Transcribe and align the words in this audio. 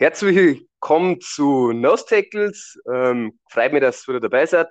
Herzlich 0.00 0.34
willkommen 0.34 1.20
zu 1.20 1.72
Nose 1.72 2.06
Tackles. 2.06 2.80
Ähm, 2.90 3.38
freut 3.50 3.74
mich, 3.74 3.82
dass 3.82 4.08
ihr 4.08 4.14
wieder 4.14 4.30
dabei 4.30 4.46
seid. 4.46 4.68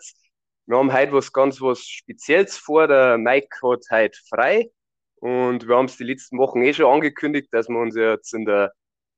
Wir 0.65 0.75
haben 0.75 0.91
heute 0.91 1.13
was 1.13 1.31
ganz 1.31 1.61
was 1.61 1.83
Spezielles 1.83 2.57
vor. 2.57 2.87
Der 2.87 3.19
Mike 3.19 3.55
hat 3.61 3.83
heute 3.91 4.17
frei 4.27 4.71
und 5.17 5.67
wir 5.67 5.75
haben 5.77 5.85
es 5.85 5.97
die 5.97 6.03
letzten 6.03 6.39
Wochen 6.39 6.63
eh 6.63 6.73
schon 6.73 6.91
angekündigt, 6.91 7.49
dass 7.51 7.69
wir 7.69 7.77
uns 7.77 7.95
jetzt 7.95 8.33
in 8.33 8.45
der 8.45 8.73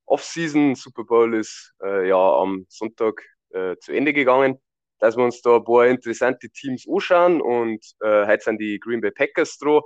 Off-Season 0.05 0.75
Super 0.75 1.05
Bowl 1.05 1.33
ist 1.33 1.73
äh, 1.81 2.09
ja 2.09 2.17
am 2.17 2.65
Sonntag 2.67 3.23
äh, 3.51 3.77
zu 3.77 3.93
Ende 3.93 4.11
gegangen, 4.11 4.59
dass 4.99 5.15
wir 5.15 5.23
uns 5.23 5.41
da 5.41 5.55
ein 5.55 5.63
paar 5.63 5.87
interessante 5.87 6.49
Teams 6.49 6.85
anschauen 6.93 7.39
und 7.39 7.85
äh, 8.01 8.27
heute 8.27 8.43
sind 8.43 8.59
die 8.59 8.81
Green 8.81 8.99
Bay 8.99 9.11
Packers 9.11 9.57
dran 9.57 9.79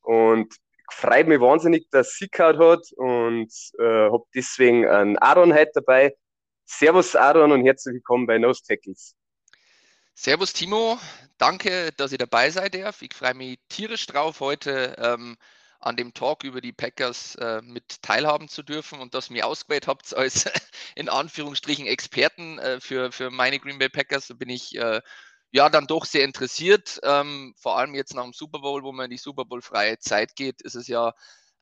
und 0.00 0.56
freut 0.90 1.26
mich 1.26 1.40
wahnsinnig, 1.40 1.88
dass 1.90 2.14
sie 2.16 2.28
gehabt 2.28 2.58
hat 2.58 2.92
und 2.96 3.52
äh, 3.78 4.10
habe 4.10 4.24
deswegen 4.34 4.86
einen 4.86 5.18
Aaron 5.18 5.54
heute 5.54 5.72
dabei. 5.74 6.16
Servus 6.64 7.14
Aaron 7.14 7.52
und 7.52 7.64
herzlich 7.64 7.94
willkommen 7.94 8.26
bei 8.26 8.38
Nose 8.38 8.62
Tackles. 8.66 9.14
Servus 10.14 10.52
Timo, 10.52 10.98
danke, 11.38 11.92
dass 11.92 12.12
ihr 12.12 12.18
dabei 12.18 12.50
seid. 12.50 12.74
Ich 12.74 13.14
freue 13.14 13.34
mich 13.34 13.58
tierisch 13.68 14.06
drauf, 14.06 14.40
heute 14.40 14.96
ähm, 14.98 15.36
an 15.78 15.96
dem 15.96 16.14
Talk 16.14 16.42
über 16.42 16.60
die 16.60 16.72
Packers 16.72 17.34
äh, 17.36 17.60
mit 17.62 18.02
teilhaben 18.02 18.48
zu 18.48 18.62
dürfen 18.62 18.98
und 18.98 19.14
dass 19.14 19.28
ihr 19.28 19.34
mich 19.34 19.44
ausgewählt 19.44 19.86
habt 19.86 20.14
als 20.14 20.46
in 20.96 21.08
Anführungsstrichen 21.08 21.86
Experten 21.86 22.58
äh, 22.58 22.80
für, 22.80 23.12
für 23.12 23.30
meine 23.30 23.58
Green 23.58 23.78
Bay 23.78 23.88
Packers. 23.88 24.28
Da 24.28 24.34
bin 24.34 24.48
ich 24.48 24.76
äh, 24.76 25.00
ja 25.52 25.68
dann 25.68 25.86
doch 25.86 26.04
sehr 26.04 26.24
interessiert. 26.24 26.98
Ähm, 27.02 27.54
vor 27.58 27.78
allem 27.78 27.94
jetzt 27.94 28.14
nach 28.14 28.24
dem 28.24 28.32
Super 28.32 28.60
Bowl, 28.60 28.82
wo 28.82 28.92
man 28.92 29.06
in 29.06 29.10
die 29.10 29.18
Super 29.18 29.44
Bowl-freie 29.44 29.98
Zeit 29.98 30.36
geht, 30.36 30.62
ist 30.62 30.74
es 30.74 30.88
ja 30.88 31.12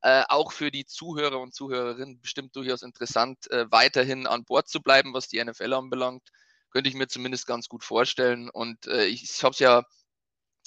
äh, 0.03 0.25
auch 0.29 0.53
für 0.53 0.71
die 0.71 0.85
Zuhörer 0.87 1.41
und 1.41 1.55
Zuhörerinnen 1.55 2.21
bestimmt 2.21 2.55
durchaus 2.57 2.83
interessant, 2.83 3.51
äh, 3.51 3.67
weiterhin 3.71 4.27
an 4.27 4.45
Bord 4.45 4.69
zu 4.69 4.83
bleiben, 4.83 5.15
was 5.15 5.29
die 5.29 5.43
NFL 5.43 5.73
anbelangt. 5.73 6.29
Könnte 6.71 6.91
ich 6.91 6.97
mir 6.97 7.09
zumindest 7.09 7.47
ganz 7.47 7.69
gut 7.69 7.85
vorstellen. 7.85 8.51
Und 8.51 8.87
äh, 8.87 9.07
ich, 9.07 9.23
ich 9.23 9.43
habe 9.43 9.53
es 9.53 9.61
ja 9.61 9.85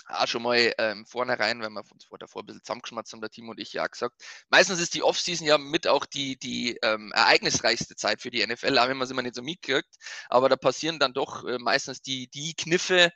auch 0.10 0.28
schon 0.28 0.44
mal 0.44 0.74
ähm, 0.78 1.06
vornherein, 1.06 1.62
wenn 1.62 1.74
wir 1.74 1.84
uns 1.92 2.06
vor 2.06 2.18
davor 2.18 2.44
ein 2.44 2.46
bisschen 2.46 2.64
zusammengeschmatzt 2.64 3.14
haben, 3.14 3.22
der 3.22 3.30
Team 3.30 3.50
und 3.50 3.60
ich 3.60 3.74
ja 3.74 3.86
gesagt, 3.88 4.16
meistens 4.50 4.80
ist 4.80 4.94
die 4.94 5.04
Offseason 5.04 5.48
ja 5.48 5.58
mit 5.58 5.88
auch 5.88 6.06
die, 6.06 6.38
die 6.38 6.78
ähm, 6.84 7.12
ereignisreichste 7.14 7.96
Zeit 7.96 8.22
für 8.22 8.32
die 8.32 8.46
NFL, 8.46 8.78
auch 8.78 8.88
wenn 8.88 8.98
man 8.98 9.06
es 9.06 9.12
immer 9.12 9.22
nicht 9.22 9.36
so 9.36 9.42
mitkriegt. 9.42 9.96
Aber 10.30 10.50
da 10.50 10.56
passieren 10.56 11.00
dann 11.00 11.14
doch 11.14 11.46
äh, 11.46 11.58
meistens 11.60 12.02
die, 12.02 12.30
die 12.30 12.54
Kniffe, 12.56 13.12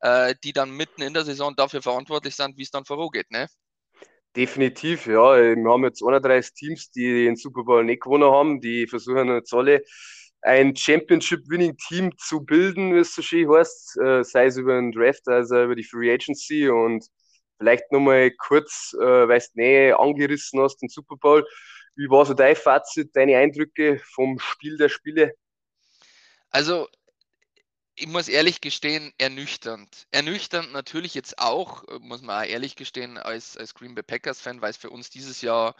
äh, 0.00 0.34
die 0.44 0.52
dann 0.52 0.70
mitten 0.70 1.02
in 1.02 1.14
der 1.14 1.24
Saison 1.24 1.54
dafür 1.56 1.82
verantwortlich 1.82 2.36
sind, 2.36 2.56
wie 2.56 2.62
es 2.62 2.70
dann 2.70 2.84
vorgeht, 2.84 3.30
ne? 3.30 3.48
Definitiv, 4.36 5.06
ja. 5.06 5.34
Wir 5.36 5.70
haben 5.70 5.84
jetzt 5.84 6.02
31 6.02 6.52
Teams, 6.52 6.90
die 6.90 7.24
den 7.24 7.36
Super 7.36 7.64
Bowl 7.64 7.82
nicht 7.82 8.02
gewonnen 8.02 8.30
haben. 8.30 8.60
Die 8.60 8.86
versuchen 8.86 9.28
jetzt 9.34 9.54
alle 9.54 9.82
ein 10.42 10.76
Championship-Winning-Team 10.76 12.16
zu 12.18 12.40
bilden, 12.44 12.94
wie 12.94 13.00
es 13.00 13.14
so 13.14 13.22
schön 13.22 13.50
heißt, 13.50 13.98
äh, 13.98 14.24
sei 14.24 14.46
es 14.46 14.56
über 14.56 14.76
den 14.76 14.92
Draft, 14.92 15.26
also 15.28 15.64
über 15.64 15.74
die 15.74 15.84
Free 15.84 16.12
Agency 16.12 16.68
und 16.68 17.04
vielleicht 17.58 17.90
nochmal 17.90 18.30
kurz, 18.32 18.94
äh, 19.00 19.28
weil 19.28 19.40
du 19.40 19.46
Nähe 19.54 19.98
angerissen 19.98 20.60
hast, 20.60 20.78
den 20.78 20.88
Super 20.88 21.16
Bowl. 21.16 21.46
Wie 21.96 22.08
war 22.10 22.26
so 22.26 22.34
dein 22.34 22.54
Fazit, 22.54 23.10
deine 23.14 23.38
Eindrücke 23.38 24.00
vom 24.14 24.38
Spiel 24.38 24.76
der 24.76 24.88
Spiele? 24.90 25.32
Also, 26.50 26.88
ich 27.94 28.06
muss 28.06 28.28
ehrlich 28.28 28.60
gestehen, 28.60 29.12
ernüchternd. 29.16 30.06
Ernüchternd 30.10 30.72
natürlich 30.72 31.14
jetzt 31.14 31.38
auch, 31.38 31.84
muss 32.00 32.20
man 32.20 32.42
auch 32.44 32.48
ehrlich 32.48 32.76
gestehen, 32.76 33.16
als, 33.16 33.56
als 33.56 33.72
Green 33.72 33.94
Bay 33.94 34.02
Packers-Fan, 34.02 34.60
weil 34.60 34.70
es 34.70 34.76
für 34.76 34.90
uns 34.90 35.08
dieses 35.08 35.40
Jahr 35.40 35.74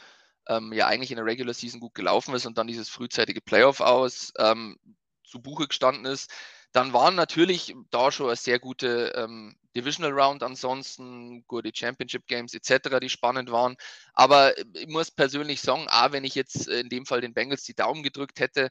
ähm, 0.49 0.73
ja 0.73 0.87
eigentlich 0.87 1.11
in 1.11 1.17
der 1.17 1.27
Regular 1.27 1.55
Season 1.55 1.81
gut 1.81 1.95
gelaufen 1.95 2.35
ist 2.35 2.47
und 2.47 2.59
dann 2.59 2.67
dieses 2.67 2.89
frühzeitige 2.89 3.41
Playoff 3.41 3.81
aus 3.81 4.33
ähm, 4.39 4.77
zu 5.25 5.41
Buche 5.41 5.67
gestanden 5.69 6.05
ist, 6.05 6.31
dann 6.73 6.93
waren 6.93 7.15
natürlich 7.15 7.75
da 7.91 8.13
schon 8.13 8.27
eine 8.27 8.37
sehr 8.37 8.59
gute 8.59 9.13
ähm, 9.17 9.57
Divisional 9.75 10.13
Round 10.13 10.43
ansonsten, 10.43 11.45
gute 11.47 11.71
Championship 11.75 12.27
Games 12.27 12.55
etc., 12.55 12.99
die 13.01 13.09
spannend 13.09 13.51
waren. 13.51 13.77
Aber 14.15 14.57
ich 14.59 14.89
muss 14.89 15.11
persönlich 15.11 15.61
sagen, 15.61 15.87
auch 15.89 16.13
wenn 16.13 16.25
ich 16.25 16.35
jetzt 16.35 16.69
in 16.69 16.89
dem 16.89 17.07
Fall 17.07 17.21
den 17.21 17.35
Bengals 17.35 17.63
die 17.65 17.75
Daumen 17.75 18.03
gedrückt 18.03 18.41
hätte, 18.41 18.71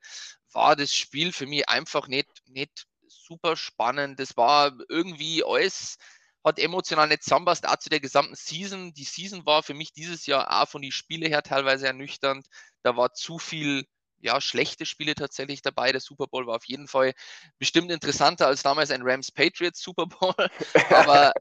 war 0.52 0.76
das 0.76 0.94
Spiel 0.94 1.32
für 1.32 1.48
mich 1.48 1.68
einfach 1.68 2.08
nicht, 2.08 2.30
nicht 2.48 2.88
super 3.08 3.56
spannend. 3.56 4.20
Das 4.20 4.38
war 4.38 4.72
irgendwie 4.90 5.44
alles 5.44 5.98
hat 6.46 6.60
emotional 6.60 7.08
nicht 7.08 7.24
zusammenpasst, 7.24 7.68
auch 7.68 7.78
zu 7.78 7.90
der 7.90 8.00
gesamten 8.00 8.36
Season. 8.36 8.94
Die 8.94 9.04
Season 9.04 9.46
war 9.46 9.64
für 9.64 9.74
mich 9.74 9.94
dieses 9.94 10.28
Jahr 10.28 10.62
auch 10.62 10.70
von 10.70 10.84
den 10.84 10.92
Spiele 10.92 11.28
her 11.28 11.42
teilweise 11.42 11.88
ernüchternd. 11.88 12.46
Da 12.84 12.96
war 12.96 13.14
zu 13.14 13.40
viel 13.40 13.86
ja, 14.20 14.40
schlechte 14.40 14.86
Spiele 14.86 15.16
tatsächlich 15.16 15.64
dabei. 15.64 15.92
Der 15.92 16.02
Super 16.02 16.28
Bowl 16.28 16.46
war 16.48 16.56
auf 16.56 16.66
jeden 16.66 16.88
Fall 16.88 17.14
bestimmt 17.58 17.92
interessanter 17.92 18.48
als 18.48 18.64
damals 18.64 18.92
ein 18.92 19.02
Rams 19.04 19.32
Patriots 19.32 19.82
Super 19.82 20.06
Bowl. 20.06 20.36
aber 20.90 21.34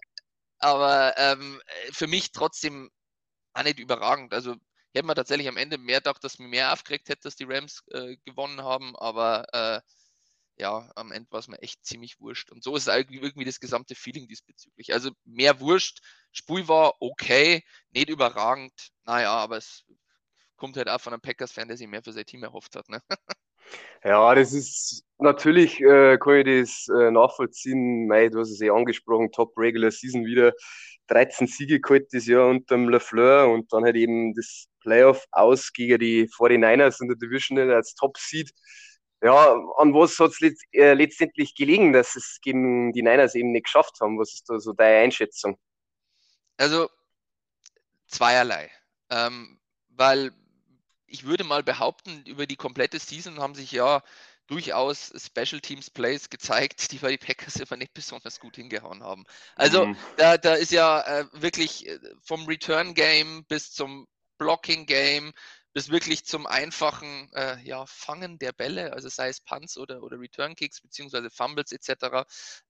aber 0.58 1.14
ähm, 1.18 1.60
für 1.92 2.06
mich 2.06 2.32
trotzdem 2.32 2.90
auch 3.52 3.62
nicht 3.62 3.78
überragend. 3.78 4.32
Also 4.32 4.52
ich 4.54 4.98
hätte 4.98 5.06
mir 5.06 5.14
tatsächlich 5.14 5.48
am 5.48 5.58
Ende 5.58 5.76
mehr 5.76 5.98
gedacht, 5.98 6.24
dass 6.24 6.38
mir 6.38 6.48
mehr 6.48 6.72
aufgeregt 6.72 7.08
hätte, 7.10 7.22
dass 7.22 7.36
die 7.36 7.44
Rams 7.44 7.82
äh, 7.90 8.16
gewonnen 8.24 8.62
haben, 8.62 8.96
aber 8.96 9.44
äh, 9.52 9.80
ja, 10.56 10.90
am 10.94 11.12
Ende 11.12 11.30
war 11.30 11.40
es 11.40 11.48
mir 11.48 11.60
echt 11.62 11.84
ziemlich 11.84 12.20
wurscht. 12.20 12.50
Und 12.52 12.62
so 12.62 12.76
ist 12.76 12.88
irgendwie 12.88 13.44
das 13.44 13.60
gesamte 13.60 13.94
Feeling 13.94 14.28
diesbezüglich. 14.28 14.92
Also 14.92 15.10
mehr 15.24 15.60
wurscht, 15.60 16.00
Spui 16.32 16.68
war 16.68 16.94
okay, 17.00 17.64
nicht 17.90 18.08
überragend, 18.08 18.72
naja, 19.04 19.32
aber 19.32 19.56
es 19.56 19.84
kommt 20.56 20.76
halt 20.76 20.88
auch 20.88 21.00
von 21.00 21.12
einem 21.12 21.22
Packers-Fan, 21.22 21.68
der 21.68 21.76
sich 21.76 21.88
mehr 21.88 22.02
für 22.02 22.12
sein 22.12 22.26
Team 22.26 22.42
erhofft 22.42 22.76
hat. 22.76 22.88
Ne? 22.88 23.00
Ja, 24.04 24.34
das 24.34 24.52
ist 24.52 25.04
natürlich, 25.18 25.80
äh, 25.80 26.18
kann 26.18 26.46
ich 26.46 26.60
das 26.60 26.88
äh, 26.88 27.10
nachvollziehen. 27.10 28.06
Mei, 28.06 28.28
du 28.28 28.40
hast 28.40 28.50
es 28.50 28.60
eh 28.60 28.70
angesprochen, 28.70 29.32
Top 29.32 29.56
Regular 29.56 29.90
Season 29.90 30.26
wieder. 30.26 30.52
13 31.08 31.46
Siege 31.46 31.80
geholt 31.80 32.08
das 32.12 32.26
Jahr 32.26 32.48
unter 32.48 32.76
dem 32.76 32.88
LaFleur 32.88 33.48
und 33.48 33.72
dann 33.72 33.84
halt 33.84 33.96
eben 33.96 34.34
das 34.34 34.66
Playoff 34.80 35.24
aus 35.32 35.72
gegen 35.72 35.98
die 35.98 36.28
49ers 36.28 37.00
in 37.00 37.08
der 37.08 37.16
Division 37.16 37.58
als 37.70 37.94
Top 37.94 38.16
Seed 38.18 38.50
ja, 39.22 39.54
an 39.78 39.94
was 39.94 40.18
hat 40.18 40.32
es 40.32 40.62
äh, 40.72 40.94
letztendlich 40.94 41.54
gelegen, 41.54 41.92
dass 41.92 42.16
es 42.16 42.38
gegen 42.42 42.92
die 42.92 43.02
Niners 43.02 43.34
eben 43.34 43.52
nicht 43.52 43.64
geschafft 43.64 44.00
haben? 44.00 44.18
Was 44.18 44.34
ist 44.34 44.48
da 44.48 44.58
so 44.58 44.72
deine 44.72 45.04
Einschätzung? 45.04 45.58
Also 46.56 46.88
zweierlei. 48.06 48.70
Ähm, 49.10 49.58
weil 49.88 50.32
ich 51.06 51.24
würde 51.24 51.44
mal 51.44 51.62
behaupten, 51.62 52.24
über 52.26 52.46
die 52.46 52.56
komplette 52.56 52.98
Season 52.98 53.40
haben 53.40 53.54
sich 53.54 53.72
ja 53.72 54.02
durchaus 54.46 55.12
Special 55.16 55.60
Teams 55.60 55.90
Plays 55.90 56.28
gezeigt, 56.28 56.92
die 56.92 56.98
bei 56.98 57.10
die 57.10 57.18
Packers 57.18 57.56
immer 57.56 57.76
nicht 57.76 57.94
besonders 57.94 58.40
gut 58.40 58.56
hingehauen 58.56 59.02
haben. 59.02 59.24
Also 59.56 59.86
mhm. 59.86 59.96
da, 60.16 60.36
da 60.36 60.54
ist 60.54 60.72
ja 60.72 61.00
äh, 61.00 61.26
wirklich 61.32 61.88
äh, 61.88 61.98
vom 62.20 62.44
Return 62.46 62.94
Game 62.94 63.44
bis 63.44 63.72
zum 63.72 64.06
Blocking 64.38 64.86
Game 64.86 65.32
bis 65.74 65.90
wirklich 65.90 66.24
zum 66.24 66.46
einfachen 66.46 67.30
äh, 67.34 67.60
ja, 67.64 67.84
Fangen 67.86 68.38
der 68.38 68.52
Bälle, 68.52 68.92
also 68.92 69.08
sei 69.08 69.28
es 69.28 69.40
Punts 69.40 69.76
oder, 69.76 70.02
oder 70.02 70.18
Return 70.18 70.54
Kicks 70.54 70.80
beziehungsweise 70.80 71.30
Fumbles 71.30 71.72
etc. 71.72 72.24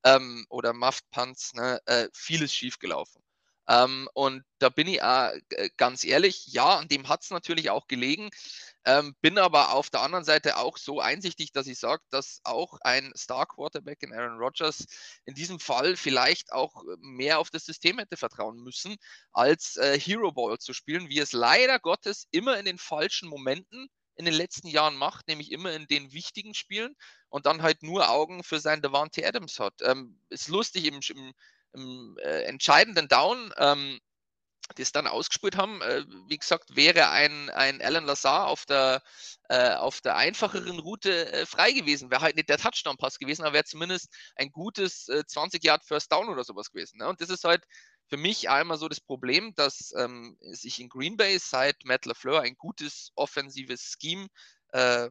Ähm, 0.05 0.47
oder 0.49 0.73
Muffed 0.73 1.09
Punts, 1.11 1.53
ne, 1.55 1.81
äh, 1.87 2.09
vieles 2.15 2.53
schiefgelaufen. 2.53 3.23
Ähm, 3.69 4.09
und 4.15 4.45
da 4.59 4.71
bin 4.71 4.89
ich 4.89 5.03
auch, 5.03 5.33
äh, 5.51 5.71
ganz 5.77 6.05
ehrlich, 6.05 6.47
ja, 6.47 6.79
an 6.79 6.89
dem 6.89 7.09
hat 7.09 7.23
es 7.23 7.31
natürlich 7.31 7.71
auch 7.71 7.87
gelegen. 7.87 8.31
Ähm, 8.87 9.15
bin 9.22 9.38
aber 9.38 9.73
auf 9.73 9.88
der 9.91 10.03
anderen 10.03 10.25
Seite 10.25 10.59
auch 10.59 10.76
so 10.76 11.00
einsichtig, 11.00 11.53
dass 11.53 11.67
ich 11.67 11.79
sage, 11.79 12.03
dass 12.11 12.41
auch 12.44 12.79
ein 12.82 13.12
Star-Quarterback 13.17 14.03
in 14.03 14.12
Aaron 14.12 14.38
Rodgers 14.38 14.87
in 15.25 15.35
diesem 15.35 15.59
Fall 15.59 15.97
vielleicht 15.97 16.53
auch 16.53 16.82
mehr 16.99 17.38
auf 17.38 17.50
das 17.50 17.64
System 17.64 17.99
hätte 17.99 18.17
vertrauen 18.17 18.62
müssen, 18.62 18.97
als 19.32 19.76
äh, 19.76 19.99
Hero 19.99 20.32
Ball 20.32 20.59
zu 20.59 20.75
spielen, 20.75 21.09
wie 21.09 21.19
es 21.19 21.32
leider 21.32 21.79
Gottes 21.79 22.29
immer 22.31 22.59
in 22.59 22.67
den 22.67 22.79
falschen 22.79 23.29
Momenten 23.29 23.88
in 24.17 24.25
den 24.26 24.35
letzten 24.35 24.69
Jahren 24.69 24.97
macht, 24.97 25.29
nämlich 25.29 25.50
immer 25.50 25.73
in 25.73 25.87
den 25.87 26.12
wichtigen 26.12 26.55
Spielen 26.55 26.94
und 27.29 27.47
dann 27.47 27.62
halt 27.62 27.82
nur 27.82 28.11
Augen 28.11 28.44
für 28.44 28.61
seinen 28.61 28.82
Devante 28.82 29.26
Adams 29.26 29.59
hat. 29.59 29.75
Ähm, 29.82 30.20
ist 30.29 30.49
lustig, 30.49 30.85
im, 30.85 31.00
im, 31.09 31.32
im 31.73 32.17
äh, 32.23 32.43
entscheidenden 32.43 33.09
Down 33.09 33.53
ähm, 33.56 33.99
das 34.76 34.93
dann 34.93 35.06
ausgespielt 35.06 35.56
haben. 35.56 35.81
Äh, 35.82 36.05
wie 36.28 36.38
gesagt, 36.38 36.76
wäre 36.76 37.11
ein, 37.11 37.50
ein 37.50 37.82
Alan 37.82 38.05
Lazar 38.05 38.46
auf 38.46 38.64
der, 38.66 39.02
äh, 39.49 39.75
auf 39.75 40.00
der 40.00 40.16
einfacheren 40.16 40.78
Route 40.78 41.32
äh, 41.32 41.46
frei 41.46 41.72
gewesen. 41.72 42.11
Wäre 42.11 42.22
halt 42.22 42.37
nicht 42.37 42.49
der 42.49 42.58
Touchdown-Pass 42.58 43.19
gewesen, 43.19 43.43
aber 43.43 43.55
wäre 43.55 43.64
zumindest 43.64 44.08
ein 44.37 44.50
gutes 44.50 45.06
20 45.26 45.62
äh, 45.62 45.66
Yard 45.66 45.84
First 45.84 46.12
Down 46.12 46.28
oder 46.28 46.44
sowas 46.44 46.70
gewesen. 46.70 46.99
Ne? 46.99 47.08
Und 47.08 47.20
das 47.20 47.31
ist 47.31 47.44
halt 47.44 47.64
für 48.08 48.16
mich 48.16 48.49
einmal 48.50 48.78
so 48.78 48.88
das 48.88 49.00
Problem, 49.00 49.55
dass 49.55 49.93
ähm, 49.96 50.37
sich 50.40 50.81
in 50.81 50.88
Green 50.88 51.16
Bay 51.16 51.38
seit 51.38 51.84
Matt 51.84 52.05
LaFleur 52.06 52.43
ein 52.43 52.55
gutes 52.56 53.11
offensives 53.14 53.96
Scheme 54.00 54.28
äh, 54.72 55.08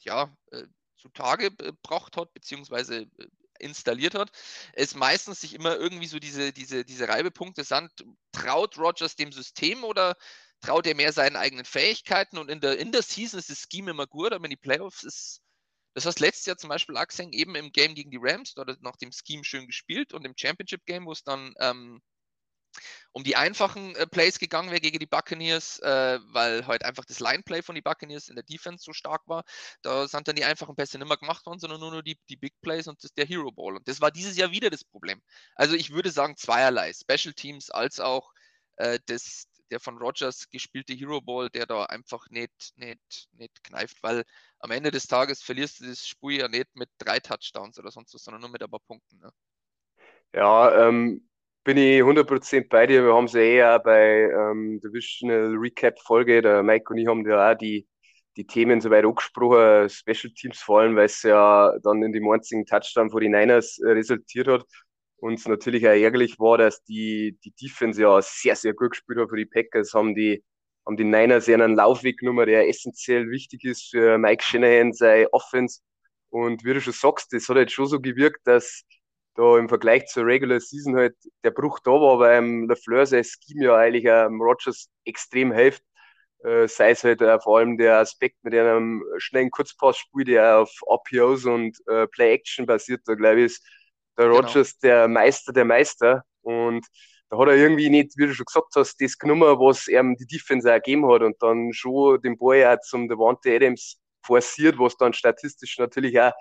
ja, 0.00 0.34
äh, 0.50 0.64
zutage 0.96 1.50
gebracht 1.52 2.16
hat, 2.16 2.32
beziehungsweise 2.34 3.06
installiert 3.58 4.14
hat, 4.14 4.30
es 4.72 4.94
meistens 4.94 5.40
sich 5.40 5.54
immer 5.54 5.76
irgendwie 5.76 6.06
so 6.06 6.18
diese, 6.18 6.52
diese, 6.52 6.84
diese 6.84 7.08
Reibepunkte 7.08 7.64
sind. 7.64 7.90
Traut 8.32 8.78
Rogers 8.78 9.16
dem 9.16 9.32
System 9.32 9.84
oder 9.84 10.16
traut 10.60 10.86
er 10.86 10.94
mehr 10.94 11.12
seinen 11.12 11.36
eigenen 11.36 11.64
Fähigkeiten 11.64 12.38
und 12.38 12.50
in 12.50 12.60
der, 12.60 12.78
in 12.78 12.92
der 12.92 13.02
Season 13.02 13.38
ist 13.38 13.50
das 13.50 13.66
Scheme 13.70 13.92
immer 13.92 14.06
gut, 14.06 14.32
aber 14.32 14.44
in 14.44 14.50
die 14.50 14.56
Playoffs 14.56 15.04
ist, 15.04 15.40
das 15.94 16.06
hast 16.06 16.20
letztes 16.20 16.46
Jahr 16.46 16.56
zum 16.56 16.68
Beispiel 16.68 16.96
gesehen, 17.06 17.32
eben 17.32 17.54
im 17.54 17.72
Game 17.72 17.94
gegen 17.94 18.10
die 18.10 18.18
Rams, 18.20 18.54
da 18.54 18.64
nach 18.80 18.96
dem 18.96 19.10
Scheme 19.12 19.44
schön 19.44 19.66
gespielt 19.66 20.12
und 20.12 20.24
im 20.24 20.34
Championship 20.36 20.84
Game, 20.86 21.06
wo 21.06 21.12
es 21.12 21.22
dann 21.22 21.54
ähm, 21.60 22.00
um 23.12 23.24
die 23.24 23.36
einfachen 23.36 23.94
äh, 23.96 24.06
Plays 24.06 24.38
gegangen 24.38 24.70
wäre 24.70 24.80
gegen 24.80 24.98
die 24.98 25.06
Buccaneers, 25.06 25.78
äh, 25.80 26.18
weil 26.26 26.66
heute 26.66 26.86
einfach 26.86 27.04
das 27.04 27.20
Line-Play 27.20 27.62
von 27.62 27.74
den 27.74 27.82
Buccaneers 27.84 28.28
in 28.28 28.36
der 28.36 28.44
Defense 28.44 28.84
so 28.84 28.92
stark 28.92 29.22
war. 29.26 29.44
Da 29.82 30.06
sind 30.06 30.28
dann 30.28 30.36
die 30.36 30.44
einfachen 30.44 30.76
Pässe 30.76 30.98
nicht 30.98 31.08
mehr 31.08 31.16
gemacht 31.16 31.44
worden, 31.46 31.58
sondern 31.58 31.80
nur, 31.80 31.90
nur 31.90 32.02
die, 32.02 32.18
die 32.28 32.36
Big 32.36 32.54
Plays 32.60 32.86
und 32.86 33.02
das, 33.02 33.12
der 33.14 33.26
Hero 33.26 33.50
Ball. 33.50 33.76
Und 33.76 33.88
das 33.88 34.00
war 34.00 34.10
dieses 34.10 34.36
Jahr 34.36 34.50
wieder 34.50 34.70
das 34.70 34.84
Problem. 34.84 35.20
Also 35.54 35.74
ich 35.74 35.90
würde 35.90 36.10
sagen 36.10 36.36
zweierlei, 36.36 36.92
Special 36.92 37.34
Teams 37.34 37.70
als 37.70 38.00
auch 38.00 38.32
äh, 38.76 38.98
das, 39.06 39.48
der 39.70 39.80
von 39.80 39.98
Rogers 39.98 40.48
gespielte 40.50 40.94
Hero 40.94 41.20
Ball, 41.20 41.50
der 41.50 41.66
da 41.66 41.84
einfach 41.84 42.28
nicht, 42.30 42.72
nicht, 42.76 43.28
nicht 43.32 43.64
kneift, 43.64 44.02
weil 44.02 44.24
am 44.60 44.70
Ende 44.70 44.90
des 44.90 45.06
Tages 45.06 45.42
verlierst 45.42 45.80
du 45.80 45.86
das 45.86 46.06
Spiel 46.06 46.40
ja 46.40 46.48
nicht 46.48 46.74
mit 46.74 46.88
drei 46.98 47.20
Touchdowns 47.20 47.78
oder 47.78 47.90
sonst 47.90 48.14
was, 48.14 48.22
sondern 48.22 48.40
nur 48.40 48.50
mit 48.50 48.62
ein 48.62 48.70
paar 48.70 48.80
Punkten. 48.80 49.18
Ne? 49.18 49.32
Ja, 50.34 50.88
ähm, 50.88 51.27
bin 51.68 51.76
ich 51.76 52.02
100% 52.02 52.70
bei 52.70 52.86
dir. 52.86 53.04
Wir 53.04 53.14
haben 53.14 53.26
es 53.26 53.34
ja 53.34 53.40
eher 53.42 53.78
bei 53.78 54.22
ähm, 54.22 54.80
Divisional 54.82 55.54
Recap 55.54 56.00
Folge, 56.00 56.40
der 56.40 56.62
Mike 56.62 56.90
und 56.90 56.96
ich 56.96 57.06
haben 57.06 57.28
ja 57.28 57.52
auch 57.52 57.58
die, 57.58 57.86
die 58.38 58.46
Themen 58.46 58.80
soweit 58.80 59.04
angesprochen, 59.04 59.90
Special 59.90 60.32
Teams 60.32 60.60
vor 60.60 60.80
allem, 60.80 60.96
weil 60.96 61.04
es 61.04 61.22
ja 61.22 61.78
dann 61.82 62.02
in 62.02 62.12
dem 62.14 62.26
einzigen 62.30 62.64
Touchdown 62.64 63.10
von 63.10 63.20
den 63.20 63.32
Niners 63.32 63.78
äh, 63.80 63.90
resultiert 63.90 64.48
hat. 64.48 64.64
Und 65.18 65.46
natürlich 65.46 65.86
auch 65.86 65.90
ärgerlich 65.90 66.38
war, 66.38 66.56
dass 66.56 66.82
die, 66.84 67.38
die 67.44 67.52
Defense 67.60 68.00
ja 68.00 68.18
sehr, 68.22 68.56
sehr 68.56 68.72
gut 68.72 68.92
gespielt 68.92 69.18
hat 69.18 69.28
für 69.28 69.36
die 69.36 69.44
Packers, 69.44 69.92
haben 69.92 70.14
die, 70.14 70.42
haben 70.86 70.96
die 70.96 71.04
Niners 71.04 71.50
einen 71.50 71.74
Laufweg 71.74 72.20
genommen, 72.20 72.46
der 72.46 72.66
essentiell 72.66 73.28
wichtig 73.28 73.64
ist 73.64 73.90
für 73.90 74.16
Mike 74.16 74.42
Shanahan, 74.42 74.94
seine 74.94 75.30
Offense. 75.34 75.80
Und 76.30 76.64
wie 76.64 76.72
du 76.72 76.80
schon 76.80 76.94
sagst, 76.94 77.30
das 77.34 77.46
hat 77.50 77.58
jetzt 77.58 77.74
schon 77.74 77.88
so 77.88 78.00
gewirkt, 78.00 78.46
dass 78.46 78.84
da 79.38 79.56
im 79.56 79.68
Vergleich 79.68 80.06
zur 80.06 80.26
Regular 80.26 80.58
Season 80.58 80.96
halt 80.96 81.14
der 81.44 81.52
Bruch 81.52 81.78
da 81.84 81.92
war, 81.92 82.18
weil 82.18 82.38
ähm, 82.38 82.68
LaFleur 82.68 83.06
sein 83.06 83.24
Scheme 83.24 83.64
ja 83.64 83.76
eigentlich 83.76 84.04
ähm, 84.04 84.42
Rogers 84.42 84.88
extrem 85.04 85.52
hilft. 85.52 85.82
Äh, 86.42 86.66
sei 86.66 86.90
es 86.90 87.04
halt 87.04 87.20
äh, 87.22 87.38
vor 87.40 87.58
allem 87.58 87.78
der 87.78 87.98
Aspekt 87.98 88.36
mit 88.42 88.52
einem 88.54 89.04
schnellen 89.18 89.50
Kurzpassspiel, 89.50 90.24
der 90.24 90.58
auf 90.58 90.70
RPOs 90.88 91.44
und 91.44 91.78
äh, 91.86 92.08
Play-Action 92.08 92.66
basiert, 92.66 93.02
da 93.06 93.14
glaube 93.14 93.40
ich, 93.40 93.46
ist 93.46 93.66
der 94.16 94.26
genau. 94.26 94.38
Rogers 94.38 94.78
genau. 94.80 94.92
der 94.92 95.08
Meister 95.08 95.52
der 95.52 95.64
Meister. 95.64 96.24
Und 96.42 96.84
da 97.30 97.38
hat 97.38 97.48
er 97.48 97.56
irgendwie 97.56 97.90
nicht, 97.90 98.14
wie 98.16 98.26
du 98.26 98.34
schon 98.34 98.46
gesagt 98.46 98.74
hast, 98.74 99.00
das 99.00 99.18
genommen, 99.18 99.58
was 99.60 99.86
ihm 99.86 100.16
die 100.16 100.26
Defense 100.26 100.68
auch 100.68 100.76
gegeben 100.76 101.08
hat 101.12 101.22
und 101.22 101.40
dann 101.40 101.72
schon 101.72 102.20
den 102.22 102.36
Ball 102.36 102.64
auch 102.66 102.80
zum 102.80 103.08
Devante 103.08 103.54
Adams 103.54 104.00
forciert, 104.22 104.78
was 104.78 104.96
dann 104.96 105.12
statistisch 105.12 105.78
natürlich 105.78 106.20
auch 106.20 106.32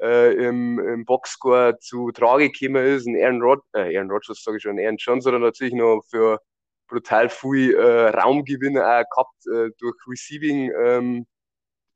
äh, 0.00 0.32
im, 0.34 0.78
im 0.78 1.04
Boxscore 1.04 1.78
zu 1.80 2.10
Trage 2.12 2.50
gekommen 2.50 2.84
ist. 2.84 3.06
Und 3.06 3.20
Aaron, 3.20 3.42
Rod 3.42 3.60
äh, 3.74 3.96
Aaron 3.96 4.10
Rodgers, 4.10 4.42
sage 4.42 4.58
ich 4.58 4.62
schon, 4.62 4.78
Aaron 4.78 4.96
Johnson 4.98 5.34
hat 5.34 5.40
natürlich 5.40 5.74
noch 5.74 6.02
für 6.08 6.40
brutal 6.88 7.28
viel 7.28 7.74
äh, 7.74 8.08
Raumgewinne 8.08 8.84
auch 8.84 9.04
gehabt 9.10 9.46
äh, 9.46 9.70
durch 9.78 9.96
Receiving, 10.06 10.72
ähm, 10.80 11.26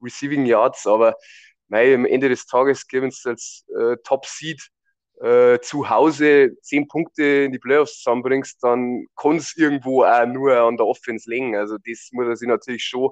Receiving 0.03 0.47
Yards. 0.47 0.87
Aber 0.87 1.17
mei, 1.69 1.95
am 1.95 2.05
Ende 2.05 2.29
des 2.29 2.47
Tages 2.47 2.87
geben 2.87 3.11
sie 3.11 3.31
als 3.31 3.65
äh, 3.77 3.97
Top 4.05 4.27
Seed 4.27 4.61
äh, 5.21 5.61
zu 5.61 5.89
Hause 5.89 6.57
zehn 6.63 6.89
Punkte 6.89 7.23
in 7.45 7.53
die 7.53 7.59
Playoffs 7.59 7.99
zusammenbringst, 7.99 8.63
dann 8.63 9.07
kann 9.17 9.37
es 9.37 9.57
irgendwo 9.57 10.05
auch 10.05 10.27
nur 10.27 10.57
an 10.57 10.77
der 10.77 10.87
Offense 10.87 11.31
liegen. 11.31 11.57
Also 11.57 11.77
das 11.79 12.09
muss 12.13 12.27
er 12.27 12.37
sich 12.37 12.49
natürlich 12.49 12.85
schon 12.85 13.11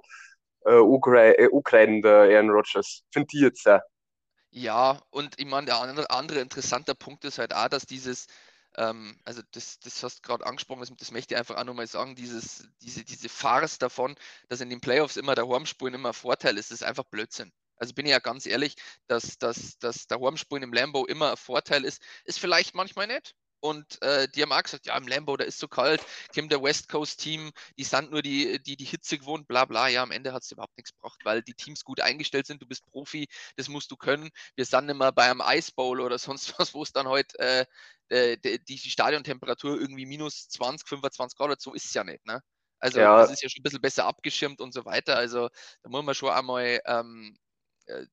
äh, 0.65 0.73
angreifen, 0.73 2.03
der 2.03 2.37
Aaron 2.37 2.51
Rodgers. 2.51 3.05
Finde 3.13 3.29
ich 3.33 3.41
jetzt 3.43 3.69
auch. 3.69 3.81
Ja, 4.53 5.01
und 5.11 5.39
ich 5.39 5.47
meine, 5.47 5.67
der 5.67 5.77
andere, 5.81 6.11
andere 6.11 6.41
interessante 6.41 6.95
Punkt 6.95 7.25
ist 7.25 7.39
halt 7.39 7.55
auch, 7.55 7.69
dass 7.69 7.87
dieses, 7.87 8.27
ähm, 8.77 9.17
also 9.25 9.43
das, 9.53 9.79
das 9.81 10.03
hast 10.03 10.19
du 10.19 10.23
gerade 10.23 10.45
angesprochen, 10.47 10.81
das, 10.81 10.91
das 10.97 11.11
möchte 11.13 11.35
ich 11.35 11.39
einfach 11.39 11.57
auch 11.57 11.65
nochmal 11.65 11.87
sagen, 11.87 12.17
dieses, 12.17 12.69
diese, 12.83 13.05
diese 13.05 13.29
Farce 13.29 13.79
davon, 13.79 14.17
dass 14.49 14.61
in 14.61 14.71
den 14.71 14.81
Playoffs 14.81 15.17
immer 15.17 15.35
der 15.37 15.47
Hormspulen 15.47 15.95
immer 15.95 16.09
ein 16.11 16.15
Vorteil 16.15 16.59
ist, 16.59 16.73
ist 16.73 16.83
einfach 16.83 17.05
Blödsinn. 17.05 17.53
Also 17.77 17.95
bin 17.95 18.07
ich 18.07 18.11
ja 18.13 18.19
ganz 18.19 18.45
ehrlich, 18.47 18.75
dass, 19.07 19.39
dass, 19.39 19.79
dass 19.79 20.07
der 20.09 20.19
Hormspulen 20.19 20.65
im 20.65 20.73
Lambo 20.73 21.07
immer 21.07 21.31
ein 21.33 21.37
Vorteil 21.37 21.85
ist, 21.85 22.03
ist 22.25 22.39
vielleicht 22.41 22.75
manchmal 22.75 23.07
nicht. 23.07 23.35
Und 23.61 24.01
äh, 24.03 24.29
die 24.29 24.43
haben 24.43 24.53
auch 24.53 24.63
gesagt, 24.63 24.87
ja, 24.87 24.97
im 24.97 25.07
Lambo, 25.07 25.37
da 25.37 25.45
ist 25.45 25.59
so 25.59 25.69
kalt, 25.69 26.05
kommt 26.35 26.51
der 26.51 26.63
West 26.63 26.89
Coast 26.89 27.21
Team, 27.21 27.51
die 27.79 27.85
sind 27.85 28.11
nur 28.11 28.23
die, 28.23 28.63
die, 28.63 28.77
die 28.77 28.85
Hitze 28.85 29.19
gewohnt, 29.19 29.47
bla 29.49 29.67
bla. 29.67 29.89
Ja, 29.89 30.03
am 30.03 30.11
Ende 30.11 30.33
hat 30.33 30.43
es 30.43 30.53
überhaupt 30.53 30.77
nichts 30.77 30.93
gebracht, 30.93 31.21
weil 31.25 31.43
die 31.43 31.55
Teams 31.55 31.85
gut 31.85 32.01
eingestellt 32.01 32.47
sind, 32.47 32.63
du 32.63 32.67
bist 32.67 32.87
Profi, 32.87 33.29
das 33.57 33.69
musst 33.69 33.91
du 33.91 33.97
können. 33.97 34.31
Wir 34.57 34.65
sind 34.65 34.89
immer 34.89 35.13
bei 35.13 35.31
einem 35.31 35.43
Ice 35.45 35.73
Bowl 35.75 36.01
oder 36.01 36.19
sonst 36.19 36.59
was, 36.59 36.75
wo 36.75 36.83
es 36.83 36.93
dann 36.93 37.09
heute 37.09 37.37
halt, 37.39 37.69
äh, 38.09 38.37
die, 38.39 38.65
die 38.65 38.79
Stadiontemperatur 38.79 39.81
irgendwie 39.81 40.07
minus 40.07 40.49
20, 40.49 40.89
25 40.89 41.37
Grad 41.37 41.51
oder 41.51 41.57
so 41.59 41.75
ist 41.75 41.85
es 41.85 41.95
ja 41.95 42.05
nicht, 42.05 42.25
ne? 42.27 42.43
Also 42.81 42.99
ja. 42.99 43.19
das 43.19 43.31
ist 43.31 43.43
ja 43.43 43.49
schon 43.49 43.61
ein 43.61 43.63
bisschen 43.63 43.83
besser 43.83 44.07
abgeschirmt 44.07 44.61
und 44.61 44.73
so 44.73 44.85
weiter. 44.87 45.17
Also 45.17 45.51
da 45.83 45.91
muss 45.91 46.03
man 46.03 46.15
schon 46.15 46.31
einmal 46.31 46.81
ähm, 46.87 47.37
äh, 47.87 48.07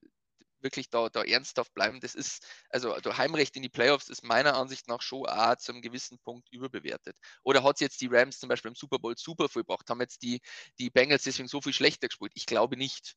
wirklich 0.62 0.89
da, 0.89 1.09
da 1.09 1.24
ernsthaft 1.24 1.74
bleiben. 1.74 2.00
Das 2.00 2.15
ist, 2.15 2.45
also 2.69 2.95
der 3.00 3.18
Heimrecht 3.18 3.56
in 3.56 3.62
die 3.62 3.69
Playoffs 3.69 4.09
ist 4.09 4.24
meiner 4.24 4.56
Ansicht 4.56 4.88
nach 4.88 5.01
schon 5.01 5.25
auch 5.25 5.56
zu 5.57 5.71
einem 5.71 5.81
gewissen 5.81 6.19
Punkt 6.19 6.48
überbewertet. 6.51 7.18
Oder 7.44 7.63
hat 7.63 7.75
es 7.75 7.81
jetzt 7.81 8.01
die 8.01 8.07
Rams 8.07 8.39
zum 8.39 8.50
Beispiel 8.50 8.69
im 8.69 8.75
Super 8.75 9.00
Bowl 9.00 9.15
super 9.18 9.50
viel 9.50 9.63
gebracht? 9.63 9.89
Haben 9.89 10.01
jetzt 10.01 10.21
die, 10.24 10.42
die 10.80 10.89
Bengals 10.89 11.24
deswegen 11.24 11.48
so 11.48 11.62
viel 11.62 11.74
schlechter 11.74 12.07
gespielt? 12.07 12.31
Ich 12.36 12.45
glaube 12.45 12.77
nicht. 12.77 13.15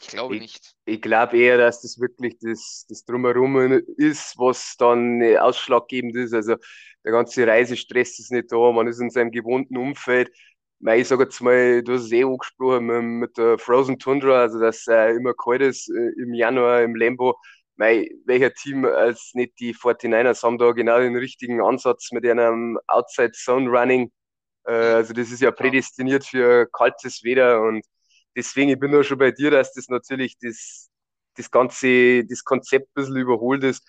Ich 0.00 0.08
glaube 0.08 0.34
ich, 0.34 0.42
nicht. 0.42 0.74
Ich 0.84 1.00
glaube 1.00 1.38
eher, 1.38 1.58
dass 1.58 1.80
das 1.82 2.00
wirklich 2.00 2.36
das, 2.40 2.86
das 2.88 3.04
Drumherum 3.04 3.70
ist, 3.96 4.36
was 4.36 4.74
dann 4.76 5.22
ausschlaggebend 5.38 6.16
ist. 6.16 6.34
Also 6.34 6.56
der 7.04 7.12
ganze 7.12 7.46
Reisestress 7.46 8.18
ist 8.18 8.32
nicht 8.32 8.50
da, 8.50 8.72
man 8.72 8.88
ist 8.88 9.00
in 9.00 9.10
seinem 9.10 9.30
gewohnten 9.30 9.76
Umfeld 9.76 10.30
Mei, 10.84 10.98
ich 11.00 11.06
sage 11.08 11.22
jetzt 11.24 11.40
mal, 11.40 11.80
du 11.84 11.92
hast 11.92 12.06
es 12.06 12.12
eh 12.12 12.24
angesprochen 12.24 12.86
mit, 12.86 13.02
mit 13.04 13.38
der 13.38 13.56
Frozen 13.56 14.00
Tundra, 14.00 14.40
also 14.40 14.58
dass 14.58 14.78
es 14.78 14.86
äh, 14.88 15.12
immer 15.14 15.32
kalt 15.32 15.62
ist 15.62 15.88
äh, 15.88 16.20
im 16.20 16.34
Januar 16.34 16.82
im 16.82 16.96
Lambo. 16.96 17.38
Mei, 17.76 18.10
welcher 18.26 18.52
Team 18.52 18.84
als 18.84 19.30
nicht 19.34 19.60
die 19.60 19.74
49ers 19.74 20.42
haben 20.42 20.58
da 20.58 20.72
genau 20.72 20.98
den 20.98 21.14
richtigen 21.16 21.60
Ansatz 21.62 22.10
mit 22.10 22.26
einem 22.26 22.80
Outside 22.88 23.30
Zone 23.32 23.70
Running. 23.70 24.10
Äh, 24.66 24.72
also 24.72 25.12
das 25.12 25.30
ist 25.30 25.40
ja 25.40 25.52
prädestiniert 25.52 26.24
für 26.26 26.66
kaltes 26.72 27.22
Wetter 27.22 27.62
und 27.62 27.84
deswegen, 28.36 28.70
ich 28.70 28.80
bin 28.80 28.90
da 28.90 29.04
schon 29.04 29.18
bei 29.18 29.30
dir, 29.30 29.52
dass 29.52 29.72
das 29.74 29.86
natürlich 29.88 30.36
das, 30.40 30.90
das 31.36 31.48
ganze, 31.50 32.24
das 32.24 32.42
Konzept 32.44 32.88
ein 32.88 32.94
bisschen 32.94 33.16
überholt 33.18 33.62
ist. 33.64 33.88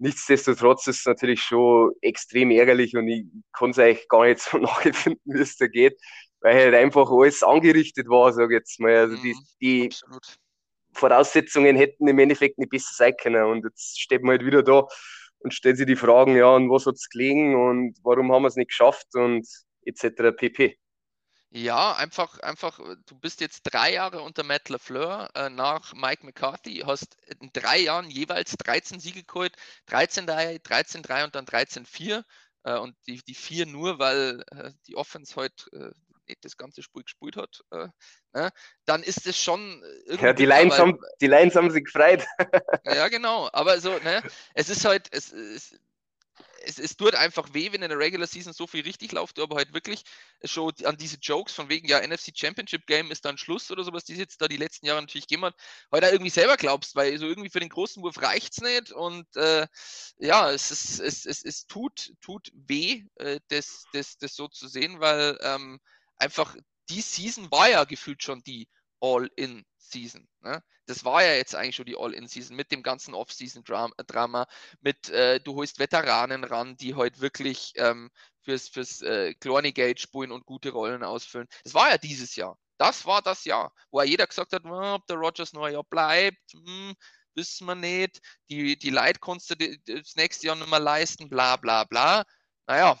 Nichtsdestotrotz 0.00 0.86
ist 0.86 1.00
es 1.00 1.06
natürlich 1.06 1.42
schon 1.42 1.90
extrem 2.02 2.52
ärgerlich 2.52 2.96
und 2.96 3.08
ich 3.08 3.26
kann 3.52 3.70
es 3.70 3.80
eigentlich 3.80 4.08
gar 4.08 4.26
nicht 4.26 4.38
so 4.40 4.58
nachempfinden, 4.58 5.20
wie 5.34 5.40
es 5.40 5.56
da 5.56 5.66
geht 5.66 5.98
weil 6.40 6.54
halt 6.54 6.74
einfach 6.74 7.10
alles 7.10 7.42
angerichtet 7.42 8.08
war, 8.08 8.32
sage 8.32 8.54
ich 8.54 8.60
jetzt 8.60 8.80
mal. 8.80 8.96
Also 8.96 9.16
die, 9.16 9.34
mhm, 9.34 9.46
die 9.60 9.90
Voraussetzungen 10.92 11.76
hätten 11.76 12.08
im 12.08 12.18
Endeffekt 12.18 12.58
nicht 12.58 12.70
besser 12.70 12.94
sein 12.94 13.14
können. 13.20 13.44
Und 13.44 13.64
jetzt 13.64 14.00
steht 14.00 14.22
man 14.22 14.32
halt 14.32 14.46
wieder 14.46 14.62
da 14.62 14.86
und 15.40 15.54
stellt 15.54 15.76
sich 15.76 15.86
die 15.86 15.96
Fragen, 15.96 16.36
ja, 16.36 16.54
und 16.54 16.70
was 16.70 16.86
hat 16.86 16.94
es 16.94 17.08
gelegen 17.08 17.54
und 17.54 17.96
warum 18.02 18.32
haben 18.32 18.42
wir 18.42 18.48
es 18.48 18.56
nicht 18.56 18.70
geschafft 18.70 19.14
und 19.14 19.46
etc. 19.84 20.36
pp. 20.36 20.78
Ja, 21.50 21.94
einfach, 21.94 22.38
einfach, 22.40 22.78
du 23.06 23.18
bist 23.18 23.40
jetzt 23.40 23.62
drei 23.62 23.94
Jahre 23.94 24.20
unter 24.20 24.42
Matt 24.42 24.68
LaFleur 24.68 25.30
äh, 25.34 25.48
nach 25.48 25.94
Mike 25.94 26.26
McCarthy, 26.26 26.82
hast 26.84 27.16
in 27.40 27.50
drei 27.54 27.78
Jahren 27.78 28.10
jeweils 28.10 28.54
13 28.58 29.00
Siege 29.00 29.24
geholt, 29.24 29.56
13-3, 29.88 30.60
13-3 30.60 31.24
und 31.24 31.34
dann 31.34 31.46
13-4. 31.46 32.22
Äh, 32.64 32.78
und 32.78 32.94
die, 33.06 33.22
die 33.22 33.34
vier 33.34 33.64
nur, 33.64 33.98
weil 33.98 34.44
äh, 34.50 34.72
die 34.86 34.96
Offense 34.96 35.36
heute 35.36 35.70
äh, 35.72 35.90
nicht 36.28 36.44
das 36.44 36.56
ganze 36.56 36.82
Spiel 36.82 37.02
gespielt 37.02 37.36
hat, 37.36 37.60
äh, 37.70 37.88
ne, 38.32 38.50
dann 38.84 39.02
ist 39.02 39.26
es 39.26 39.40
schon. 39.42 39.82
Ja, 40.20 40.32
die 40.32 40.46
Lions, 40.46 40.78
haben, 40.78 40.98
die 41.20 41.26
Lions 41.26 41.54
haben 41.54 41.70
sich 41.70 41.84
gefreut. 41.84 42.24
ja, 42.84 43.08
genau. 43.08 43.48
Aber 43.52 43.80
so, 43.80 43.98
ne, 43.98 44.22
es 44.54 44.68
ist 44.68 44.84
halt, 44.84 45.08
es, 45.12 45.32
es, 45.32 45.74
es, 46.64 46.78
es 46.78 46.96
tut 46.96 47.14
einfach 47.14 47.52
weh, 47.54 47.72
wenn 47.72 47.82
in 47.82 47.88
der 47.88 47.98
Regular 47.98 48.26
Season 48.26 48.52
so 48.52 48.66
viel 48.66 48.82
richtig 48.82 49.12
läuft, 49.12 49.38
aber 49.38 49.56
halt 49.56 49.72
wirklich 49.72 50.02
schon 50.44 50.72
an 50.84 50.96
diese 50.96 51.16
Jokes 51.20 51.52
von 51.52 51.68
wegen, 51.68 51.88
ja, 51.88 52.06
NFC 52.06 52.32
Championship 52.34 52.86
Game 52.86 53.10
ist 53.10 53.24
dann 53.24 53.38
Schluss 53.38 53.70
oder 53.70 53.84
sowas, 53.84 54.04
die 54.04 54.14
jetzt 54.14 54.40
da 54.40 54.48
die 54.48 54.56
letzten 54.56 54.86
Jahre 54.86 55.00
natürlich 55.00 55.26
gegeben 55.26 55.46
hat, 55.46 55.54
heute 55.92 56.06
halt 56.06 56.14
irgendwie 56.14 56.30
selber 56.30 56.56
glaubst, 56.56 56.94
weil 56.96 57.16
so 57.18 57.26
irgendwie 57.26 57.50
für 57.50 57.60
den 57.60 57.68
großen 57.68 58.02
Wurf 58.02 58.20
reicht 58.20 58.52
es 58.52 58.60
nicht 58.60 58.92
und 58.92 59.26
äh, 59.36 59.66
ja, 60.18 60.50
es, 60.50 60.70
ist, 60.70 61.00
es, 61.00 61.26
es, 61.26 61.44
es 61.44 61.66
tut, 61.66 62.12
tut 62.20 62.50
weh, 62.54 63.04
äh, 63.16 63.40
das, 63.48 63.84
das, 63.92 64.18
das 64.18 64.34
so 64.34 64.48
zu 64.48 64.68
sehen, 64.68 65.00
weil 65.00 65.38
ähm, 65.42 65.80
einfach 66.18 66.56
die 66.88 67.00
Season 67.00 67.50
war 67.50 67.68
ja 67.68 67.84
gefühlt 67.84 68.22
schon 68.22 68.42
die 68.42 68.68
All-In-Season. 69.00 70.26
Ne? 70.40 70.62
Das 70.86 71.04
war 71.04 71.22
ja 71.22 71.34
jetzt 71.34 71.54
eigentlich 71.54 71.76
schon 71.76 71.86
die 71.86 71.96
All-In-Season 71.96 72.56
mit 72.56 72.72
dem 72.72 72.82
ganzen 72.82 73.14
Off-Season-Drama, 73.14 74.46
mit 74.80 75.08
äh, 75.10 75.40
du 75.40 75.54
holst 75.54 75.78
Veteranen 75.78 76.44
ran, 76.44 76.76
die 76.76 76.94
heute 76.94 77.16
halt 77.16 77.20
wirklich 77.20 77.72
ähm, 77.76 78.10
fürs, 78.42 78.68
fürs 78.68 79.02
äh, 79.02 79.34
Gate 79.34 80.00
spulen 80.00 80.32
und 80.32 80.46
gute 80.46 80.70
Rollen 80.70 81.04
ausfüllen. 81.04 81.48
Das 81.64 81.74
war 81.74 81.90
ja 81.90 81.98
dieses 81.98 82.34
Jahr. 82.36 82.58
Das 82.78 83.06
war 83.06 83.22
das 83.22 83.44
Jahr, 83.44 83.72
wo 83.90 84.00
jeder 84.02 84.26
gesagt 84.26 84.52
hat, 84.52 84.64
ob 84.64 85.06
der 85.06 85.16
Rogers 85.16 85.52
noch 85.52 85.68
Jahr 85.68 85.84
bleibt, 85.84 86.52
hm, 86.52 86.94
wissen 87.34 87.66
wir 87.66 87.74
nicht. 87.74 88.20
Die, 88.50 88.78
die 88.78 88.90
du 89.50 89.56
das 89.86 90.16
nächste 90.16 90.46
Jahr 90.46 90.56
nicht 90.56 90.70
mehr 90.70 90.80
leisten, 90.80 91.28
bla 91.28 91.56
bla 91.56 91.84
bla. 91.84 92.24
Naja, 92.66 93.00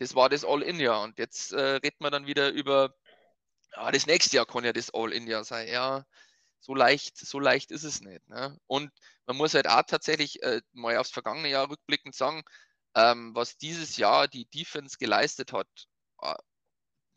das 0.00 0.14
war 0.14 0.28
das 0.28 0.44
All-In-Jahr. 0.44 1.02
Und 1.02 1.18
jetzt 1.18 1.52
äh, 1.52 1.60
redet 1.76 2.00
man 2.00 2.10
dann 2.10 2.26
wieder 2.26 2.50
über, 2.50 2.94
ja, 3.76 3.90
das 3.92 4.06
nächste 4.06 4.36
Jahr 4.36 4.46
kann 4.46 4.64
ja 4.64 4.72
das 4.72 4.92
All-In-Jahr 4.92 5.44
sein. 5.44 5.68
Ja, 5.68 6.04
so 6.60 6.74
leicht, 6.74 7.18
so 7.18 7.38
leicht 7.38 7.70
ist 7.70 7.84
es 7.84 8.00
nicht. 8.00 8.26
Ne? 8.28 8.58
Und 8.66 8.90
man 9.26 9.36
muss 9.36 9.54
halt 9.54 9.68
auch 9.68 9.82
tatsächlich 9.86 10.42
äh, 10.42 10.62
mal 10.72 10.96
aufs 10.96 11.10
vergangene 11.10 11.50
Jahr 11.50 11.70
rückblickend 11.70 12.14
sagen, 12.14 12.42
ähm, 12.94 13.34
was 13.34 13.58
dieses 13.58 13.98
Jahr 13.98 14.26
die 14.26 14.46
Defense 14.46 14.96
geleistet 14.98 15.52
hat. 15.52 15.68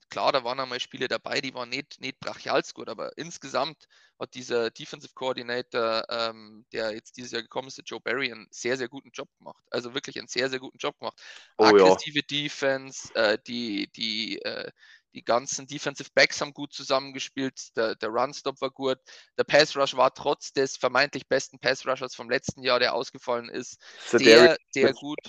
Klar, 0.10 0.32
da 0.32 0.44
waren 0.44 0.60
einmal 0.60 0.80
Spiele 0.80 1.08
dabei, 1.08 1.42
die 1.42 1.54
waren 1.54 1.70
nicht, 1.70 2.00
nicht 2.00 2.20
brachials 2.20 2.74
gut, 2.74 2.90
aber 2.90 3.18
insgesamt 3.18 3.88
hat 4.20 4.34
dieser 4.36 4.70
Defensive 4.72 5.14
Coordinator, 5.14 6.04
ähm, 6.10 6.66
der 6.72 6.94
jetzt 6.94 7.18
dieses 7.18 7.32
Jahr 7.32 7.42
gekommen 7.42 7.68
ist, 7.68 7.78
der 7.78 7.86
Joe 7.86 8.00
Barry, 8.00 8.32
einen 8.32 8.48
sehr, 8.52 8.78
sehr 8.78 8.90
guten 8.90 9.12
Job 9.12 9.30
gemacht. 9.38 9.64
Also 9.72 9.94
wirklich 9.94 10.18
einen 10.18 10.28
sehr, 10.28 10.50
sehr 10.50 10.60
guten 10.60 10.78
Job 10.78 10.98
gemacht. 11.00 11.20
Oh, 11.58 11.66
Aggressive 11.66 12.20
ja. 12.20 12.22
Defense, 12.30 13.14
äh, 13.16 13.38
die, 13.46 13.92
die, 13.92 14.40
äh, 14.42 14.72
die 15.14 15.24
ganzen 15.24 15.68
Defensive 15.68 16.10
Backs 16.14 16.42
haben 16.42 16.54
gut 16.54 16.74
zusammengespielt, 16.74 17.76
der, 17.76 17.96
der 17.96 18.10
Run-Stop 18.10 18.62
war 18.62 18.72
gut, 18.72 18.98
der 19.38 19.44
Pass-Rush 19.44 19.96
war 19.96 20.14
trotz 20.14 20.54
des 20.54 20.78
vermeintlich 20.78 21.28
besten 21.28 21.60
Pass-Rushers 21.60 22.16
vom 22.16 22.30
letzten 22.30 22.64
Jahr, 22.64 22.80
der 22.80 22.94
ausgefallen 22.94 23.50
ist, 23.50 23.80
so 24.06 24.18
sehr, 24.18 24.58
sehr 24.72 24.94
gut. 24.94 25.20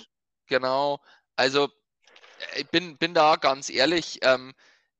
Genau. 0.47 0.99
Also 1.35 1.69
ich 2.55 2.67
bin, 2.69 2.97
bin 2.97 3.13
da 3.13 3.35
ganz 3.35 3.69
ehrlich, 3.69 4.19
ähm, 4.21 4.53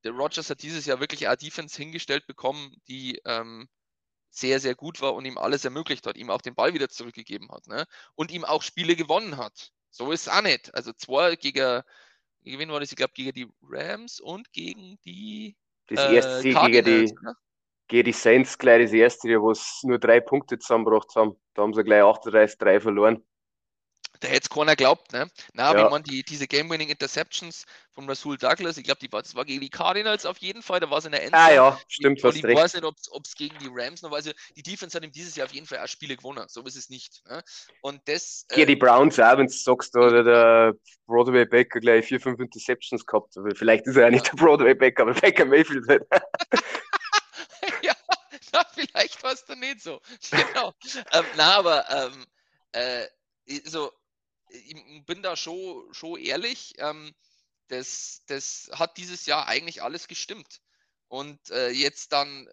der 0.03 0.11
Rogers 0.11 0.49
hat 0.49 0.61
dieses 0.61 0.85
Jahr 0.85 0.99
wirklich 0.99 1.27
eine 1.27 1.37
Defense 1.37 1.77
hingestellt 1.77 2.27
bekommen, 2.27 2.75
die 2.87 3.21
ähm, 3.25 3.67
sehr, 4.29 4.59
sehr 4.59 4.75
gut 4.75 5.01
war 5.01 5.15
und 5.15 5.25
ihm 5.25 5.37
alles 5.37 5.65
ermöglicht 5.65 6.05
hat, 6.05 6.17
ihm 6.17 6.29
auch 6.29 6.41
den 6.41 6.55
Ball 6.55 6.73
wieder 6.73 6.89
zurückgegeben 6.89 7.49
hat 7.51 7.67
ne? 7.67 7.85
und 8.15 8.31
ihm 8.31 8.45
auch 8.45 8.61
Spiele 8.61 8.95
gewonnen 8.95 9.37
hat. 9.37 9.71
So 9.89 10.11
ist 10.11 10.27
es 10.27 10.33
auch 10.33 10.41
nicht. 10.41 10.73
Also 10.75 10.91
zwei 10.93 11.35
gegen, 11.35 11.81
gegen 12.43 12.59
wen 12.59 12.69
war 12.69 12.79
das? 12.79 12.91
Ich 12.91 12.97
glaube, 12.97 13.13
gegen 13.13 13.33
die 13.33 13.47
Rams 13.63 14.19
und 14.19 14.51
gegen 14.51 14.99
die. 15.05 15.55
Das 15.87 16.11
erste 16.11 16.49
äh, 16.49 16.53
gegen 16.53 16.85
die, 16.85 17.13
ne? 17.23 17.35
gegen 17.87 18.05
die 18.05 18.11
Saints 18.11 18.57
gleich 18.57 18.83
das 18.83 18.93
erste, 18.93 19.41
wo 19.41 19.51
es 19.51 19.81
nur 19.83 19.99
drei 19.99 20.19
Punkte 20.19 20.59
zusammengebracht 20.59 21.15
haben. 21.15 21.35
Da 21.53 21.61
haben 21.61 21.73
sie 21.73 21.83
gleich 21.83 22.01
38-3 22.01 22.81
verloren 22.81 23.23
da 24.25 24.29
hätte 24.31 24.43
es 24.43 24.49
keiner 24.49 24.75
glaubt, 24.75 25.13
ne? 25.13 25.29
Na, 25.53 25.71
ja. 25.71 25.83
wenn 25.83 25.91
man 25.91 26.03
die, 26.03 26.23
diese 26.23 26.47
Game-Winning 26.47 26.89
Interceptions 26.89 27.65
von 27.91 28.09
Rasul 28.09 28.37
Douglas, 28.37 28.77
ich 28.77 28.83
glaube, 28.83 28.99
die 28.99 29.11
war, 29.11 29.21
das 29.21 29.35
war 29.35 29.45
gegen 29.45 29.61
die 29.61 29.69
Cardinals 29.69 30.25
auf 30.25 30.37
jeden 30.39 30.61
Fall, 30.61 30.79
da 30.79 30.89
war 30.89 30.97
es 30.97 31.05
in 31.05 31.11
der 31.11 31.23
Endzone. 31.23 31.43
Ah 31.43 31.53
ja, 31.53 31.79
stimmt, 31.87 32.23
ich, 32.23 32.43
ich 32.43 32.43
weiß 32.43 32.73
nicht, 32.73 32.83
ob 32.83 33.25
es 33.25 33.35
gegen 33.35 33.57
die 33.59 33.69
Rams 33.71 34.01
noch 34.01 34.09
war. 34.09 34.17
Also 34.17 34.31
die 34.55 34.63
Defense 34.63 34.95
hat 34.95 35.03
ihm 35.03 35.11
dieses 35.11 35.35
Jahr 35.35 35.45
auf 35.45 35.53
jeden 35.53 35.67
Fall 35.67 35.79
auch 35.79 35.87
Spiele 35.87 36.17
gewonnen, 36.17 36.45
so 36.47 36.61
ist 36.63 36.75
es 36.75 36.89
nicht. 36.89 37.23
Ne? 37.29 37.43
Und 37.81 38.01
das. 38.05 38.45
Gegen 38.49 38.61
äh, 38.61 38.65
die 38.65 38.75
Browns 38.75 39.19
auch, 39.19 39.37
wenn 39.37 39.47
du 39.47 39.53
sagst, 39.53 39.93
hat 39.93 40.11
der 40.25 40.73
Broadway 41.05 41.45
Baker 41.45 41.79
gleich 41.79 42.05
vier, 42.05 42.19
fünf 42.19 42.39
Interceptions 42.39 43.05
gehabt. 43.05 43.35
Vielleicht 43.55 43.85
ist 43.85 43.95
er 43.95 44.03
ja 44.03 44.09
nicht 44.09 44.27
der 44.27 44.33
Broadway 44.33 44.73
Baker, 44.73 45.03
aber 45.03 45.13
Baker 45.13 45.45
Mayfield 45.45 45.87
halt. 45.87 46.03
ja, 47.81 47.93
na, 48.51 48.65
vielleicht 48.73 49.21
war 49.23 49.33
es 49.33 49.45
dann 49.45 49.59
nicht 49.59 49.81
so. 49.81 50.01
Genau. 50.31 50.73
ähm, 51.13 51.25
na, 51.37 51.57
aber 51.57 51.85
ähm, 51.89 52.25
äh, 52.71 53.07
so, 53.63 53.91
ich 54.55 55.05
bin 55.05 55.21
da 55.21 55.35
schon, 55.35 55.93
schon 55.93 56.19
ehrlich, 56.19 56.73
ähm, 56.77 57.13
das, 57.67 58.21
das 58.27 58.69
hat 58.73 58.97
dieses 58.97 59.25
Jahr 59.25 59.47
eigentlich 59.47 59.81
alles 59.81 60.07
gestimmt. 60.07 60.61
Und 61.07 61.49
äh, 61.49 61.69
jetzt 61.69 62.11
dann 62.11 62.47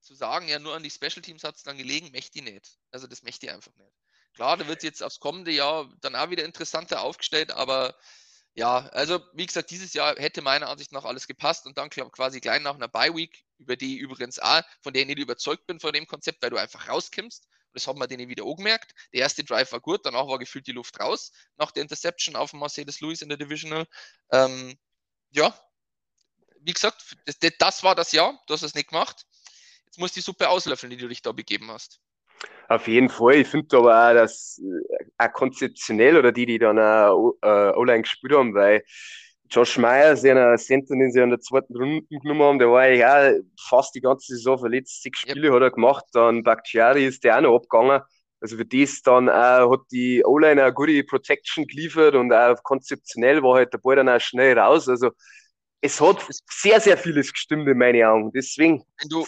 zu 0.00 0.14
sagen, 0.14 0.48
ja, 0.48 0.58
nur 0.58 0.74
an 0.74 0.82
die 0.82 0.90
Special 0.90 1.22
Teams 1.22 1.44
hat 1.44 1.56
es 1.56 1.62
dann 1.62 1.78
gelegen, 1.78 2.12
möchte 2.12 2.38
ich 2.38 2.44
nicht. 2.44 2.78
Also 2.90 3.06
das 3.06 3.22
möchte 3.22 3.46
ich 3.46 3.52
einfach 3.52 3.74
nicht. 3.76 3.92
Klar, 4.34 4.56
da 4.56 4.68
wird 4.68 4.82
jetzt 4.82 5.02
aufs 5.02 5.18
kommende 5.18 5.50
Jahr 5.50 5.92
dann 6.00 6.14
auch 6.14 6.30
wieder 6.30 6.44
interessanter 6.44 7.00
aufgestellt, 7.00 7.50
aber 7.52 7.96
ja, 8.54 8.86
also 8.88 9.20
wie 9.34 9.46
gesagt, 9.46 9.70
dieses 9.70 9.92
Jahr 9.94 10.16
hätte 10.16 10.42
meiner 10.42 10.68
Ansicht 10.68 10.92
nach 10.92 11.04
alles 11.04 11.26
gepasst 11.26 11.66
und 11.66 11.76
dann 11.76 11.90
quasi 11.90 12.40
gleich 12.40 12.62
nach 12.62 12.74
einer 12.74 12.88
Bye 12.88 13.14
Week, 13.14 13.44
über 13.58 13.76
die 13.76 13.96
übrigens 13.96 14.38
auch, 14.38 14.62
von 14.82 14.92
der 14.92 15.02
ich 15.02 15.08
nicht 15.08 15.18
überzeugt 15.18 15.66
bin 15.66 15.80
von 15.80 15.92
dem 15.92 16.06
Konzept, 16.06 16.42
weil 16.42 16.50
du 16.50 16.56
einfach 16.56 16.88
rauskimmst 16.88 17.46
das 17.76 17.86
hat 17.86 17.96
man 17.96 18.08
denen 18.08 18.28
wieder 18.28 18.44
auch 18.44 18.56
gemerkt. 18.56 18.94
Der 19.12 19.20
erste 19.20 19.44
Drive 19.44 19.70
war 19.70 19.80
gut, 19.80 20.00
danach 20.04 20.26
war 20.26 20.38
gefühlt 20.38 20.66
die 20.66 20.72
Luft 20.72 20.98
raus, 20.98 21.30
nach 21.56 21.70
der 21.70 21.82
Interception 21.82 22.34
auf 22.34 22.52
Mercedes 22.54 23.00
Lewis 23.00 23.20
in 23.20 23.28
der 23.28 23.38
Divisional. 23.38 23.86
Ähm, 24.32 24.74
ja, 25.30 25.54
wie 26.60 26.72
gesagt, 26.72 27.16
das, 27.26 27.36
das, 27.58 27.82
war 27.84 27.94
das 27.94 28.12
Jahr, 28.12 28.40
du 28.46 28.54
hast 28.54 28.62
es 28.62 28.74
nicht 28.74 28.88
gemacht. 28.88 29.26
Jetzt 29.84 29.98
musst 29.98 30.16
du 30.16 30.20
die 30.20 30.24
Suppe 30.24 30.48
auslöffeln, 30.48 30.90
die 30.90 30.96
du 30.96 31.06
dich 31.06 31.20
da 31.20 31.32
begeben 31.32 31.70
hast. 31.70 32.00
Auf 32.68 32.88
jeden 32.88 33.10
Fall. 33.10 33.36
Ich 33.36 33.48
finde 33.48 33.76
aber 33.76 34.10
auch, 34.10 34.14
dass 34.14 34.58
äh, 34.58 35.04
auch 35.18 35.32
konzeptionell 35.32 36.16
oder 36.16 36.32
die, 36.32 36.46
die 36.46 36.58
dann 36.58 36.78
auch 36.78 37.34
äh, 37.42 37.76
online 37.76 38.02
gespielt 38.02 38.32
haben, 38.32 38.54
weil 38.54 38.84
Josh 39.50 39.78
Meyer, 39.78 40.16
seiner 40.16 40.56
Center, 40.56 40.94
den 40.94 41.10
sie 41.10 41.20
in 41.20 41.30
der 41.30 41.40
zweiten 41.40 41.76
Runde 41.76 42.06
genommen 42.08 42.42
haben, 42.42 42.58
der 42.58 42.68
war 42.68 42.86
auch 42.86 43.40
fast 43.68 43.94
die 43.94 44.00
ganze 44.00 44.34
Saison 44.34 44.58
verletzt. 44.58 45.02
Sechs 45.02 45.20
Spiele 45.20 45.48
yep. 45.48 45.54
hat 45.54 45.62
er 45.62 45.70
gemacht. 45.70 46.04
Dann 46.12 46.42
Bakhtiari 46.42 47.06
ist 47.06 47.24
der 47.24 47.38
auch 47.38 47.42
noch 47.42 47.56
abgegangen. 47.56 48.02
Also 48.40 48.56
für 48.56 48.66
das 48.66 49.02
dann 49.02 49.28
auch 49.28 49.72
hat 49.72 49.80
die 49.90 50.22
O-Line 50.24 50.62
eine 50.62 50.72
gute 50.72 51.02
Protection 51.04 51.66
geliefert 51.66 52.14
und 52.14 52.32
auch 52.32 52.62
konzeptionell 52.62 53.42
war 53.42 53.54
halt 53.56 53.72
der 53.72 53.78
Ball 53.78 53.96
dann 53.96 54.08
auch 54.08 54.20
schnell 54.20 54.58
raus. 54.58 54.88
Also 54.88 55.10
es 55.80 56.00
hat 56.00 56.24
sehr, 56.50 56.80
sehr 56.80 56.98
vieles 56.98 57.32
gestimmt 57.32 57.68
in 57.68 57.78
meinen 57.78 58.04
Augen. 58.04 58.32
Deswegen. 58.32 58.84
Wenn 58.98 59.08
du, 59.08 59.26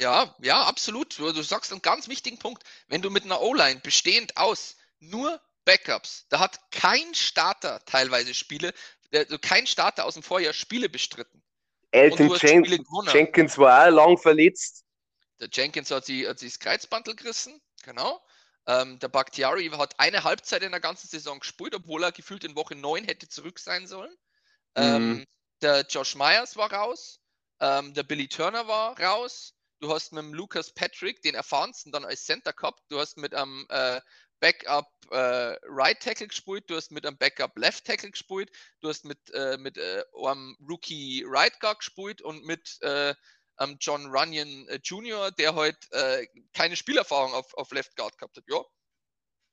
ja, 0.00 0.34
ja, 0.42 0.64
absolut. 0.64 1.18
Du 1.18 1.42
sagst 1.42 1.72
einen 1.72 1.82
ganz 1.82 2.08
wichtigen 2.08 2.38
Punkt. 2.38 2.62
Wenn 2.88 3.02
du 3.02 3.10
mit 3.10 3.24
einer 3.24 3.40
O-Line 3.40 3.80
bestehend 3.82 4.36
aus 4.36 4.76
nur 5.00 5.40
Backups, 5.64 6.26
da 6.28 6.38
hat 6.38 6.60
kein 6.70 7.14
Starter 7.14 7.80
teilweise 7.86 8.34
Spiele, 8.34 8.72
also 9.18 9.38
kein 9.38 9.66
Starter 9.66 10.04
aus 10.04 10.14
dem 10.14 10.22
Vorjahr 10.22 10.52
Spiele 10.52 10.88
bestritten. 10.88 11.42
Elton 11.90 12.34
Jen 12.36 12.84
Jenkins 13.12 13.56
war 13.58 13.86
auch 13.86 13.90
lang 13.90 14.18
verletzt. 14.18 14.84
Der 15.40 15.48
Jenkins 15.52 15.90
hat, 15.90 16.04
sie, 16.04 16.26
hat 16.26 16.38
sich 16.38 16.52
das 16.52 16.60
Kreuzbandel 16.60 17.14
gerissen, 17.14 17.60
genau. 17.82 18.22
Ähm, 18.66 18.98
der 18.98 19.08
Bakhtiari 19.08 19.68
hat 19.68 19.98
eine 20.00 20.24
Halbzeit 20.24 20.62
in 20.62 20.72
der 20.72 20.80
ganzen 20.80 21.08
Saison 21.08 21.38
gespielt, 21.38 21.74
obwohl 21.74 22.02
er 22.02 22.12
gefühlt 22.12 22.42
in 22.42 22.56
Woche 22.56 22.74
9 22.74 23.04
hätte 23.04 23.28
zurück 23.28 23.58
sein 23.58 23.86
sollen. 23.86 24.14
Ähm, 24.74 25.08
mhm. 25.08 25.24
der 25.62 25.86
Josh 25.88 26.16
Myers 26.16 26.56
war 26.56 26.72
raus. 26.72 27.20
Ähm, 27.60 27.94
der 27.94 28.02
Billy 28.02 28.28
Turner 28.28 28.66
war 28.66 28.98
raus. 28.98 29.54
Du 29.80 29.92
hast 29.92 30.12
mit 30.12 30.24
dem 30.24 30.34
Lucas 30.34 30.72
Patrick, 30.72 31.22
den 31.22 31.34
erfahrensten, 31.34 31.92
dann 31.92 32.04
als 32.04 32.24
Center 32.24 32.52
gehabt. 32.52 32.80
Du 32.88 32.98
hast 32.98 33.18
mit 33.18 33.34
einem 33.34 33.66
ähm, 33.70 34.00
Backup 34.40 34.88
äh, 35.10 35.56
Right 35.64 36.00
Tackle 36.00 36.28
gespielt, 36.28 36.68
du 36.68 36.76
hast 36.76 36.90
mit 36.90 37.06
einem 37.06 37.16
Backup 37.16 37.56
Left 37.56 37.84
Tackle 37.84 38.10
gespielt, 38.10 38.50
du 38.80 38.88
hast 38.88 39.04
mit, 39.04 39.18
äh, 39.34 39.56
mit 39.58 39.76
äh, 39.76 40.04
einem 40.24 40.56
Rookie 40.68 41.24
Right 41.26 41.58
Guard 41.60 41.78
gespielt 41.78 42.22
und 42.22 42.44
mit 42.44 42.78
äh, 42.82 43.14
ähm, 43.58 43.76
John 43.80 44.06
Runyon 44.06 44.68
äh, 44.68 44.80
Jr., 44.82 45.30
der 45.32 45.54
heute 45.54 45.78
halt, 45.92 46.28
keine 46.52 46.76
Spielerfahrung 46.76 47.32
auf, 47.32 47.54
auf 47.54 47.70
Left 47.72 47.96
Guard 47.96 48.18
gehabt 48.18 48.36
hat. 48.36 48.44
Ja. 48.48 48.62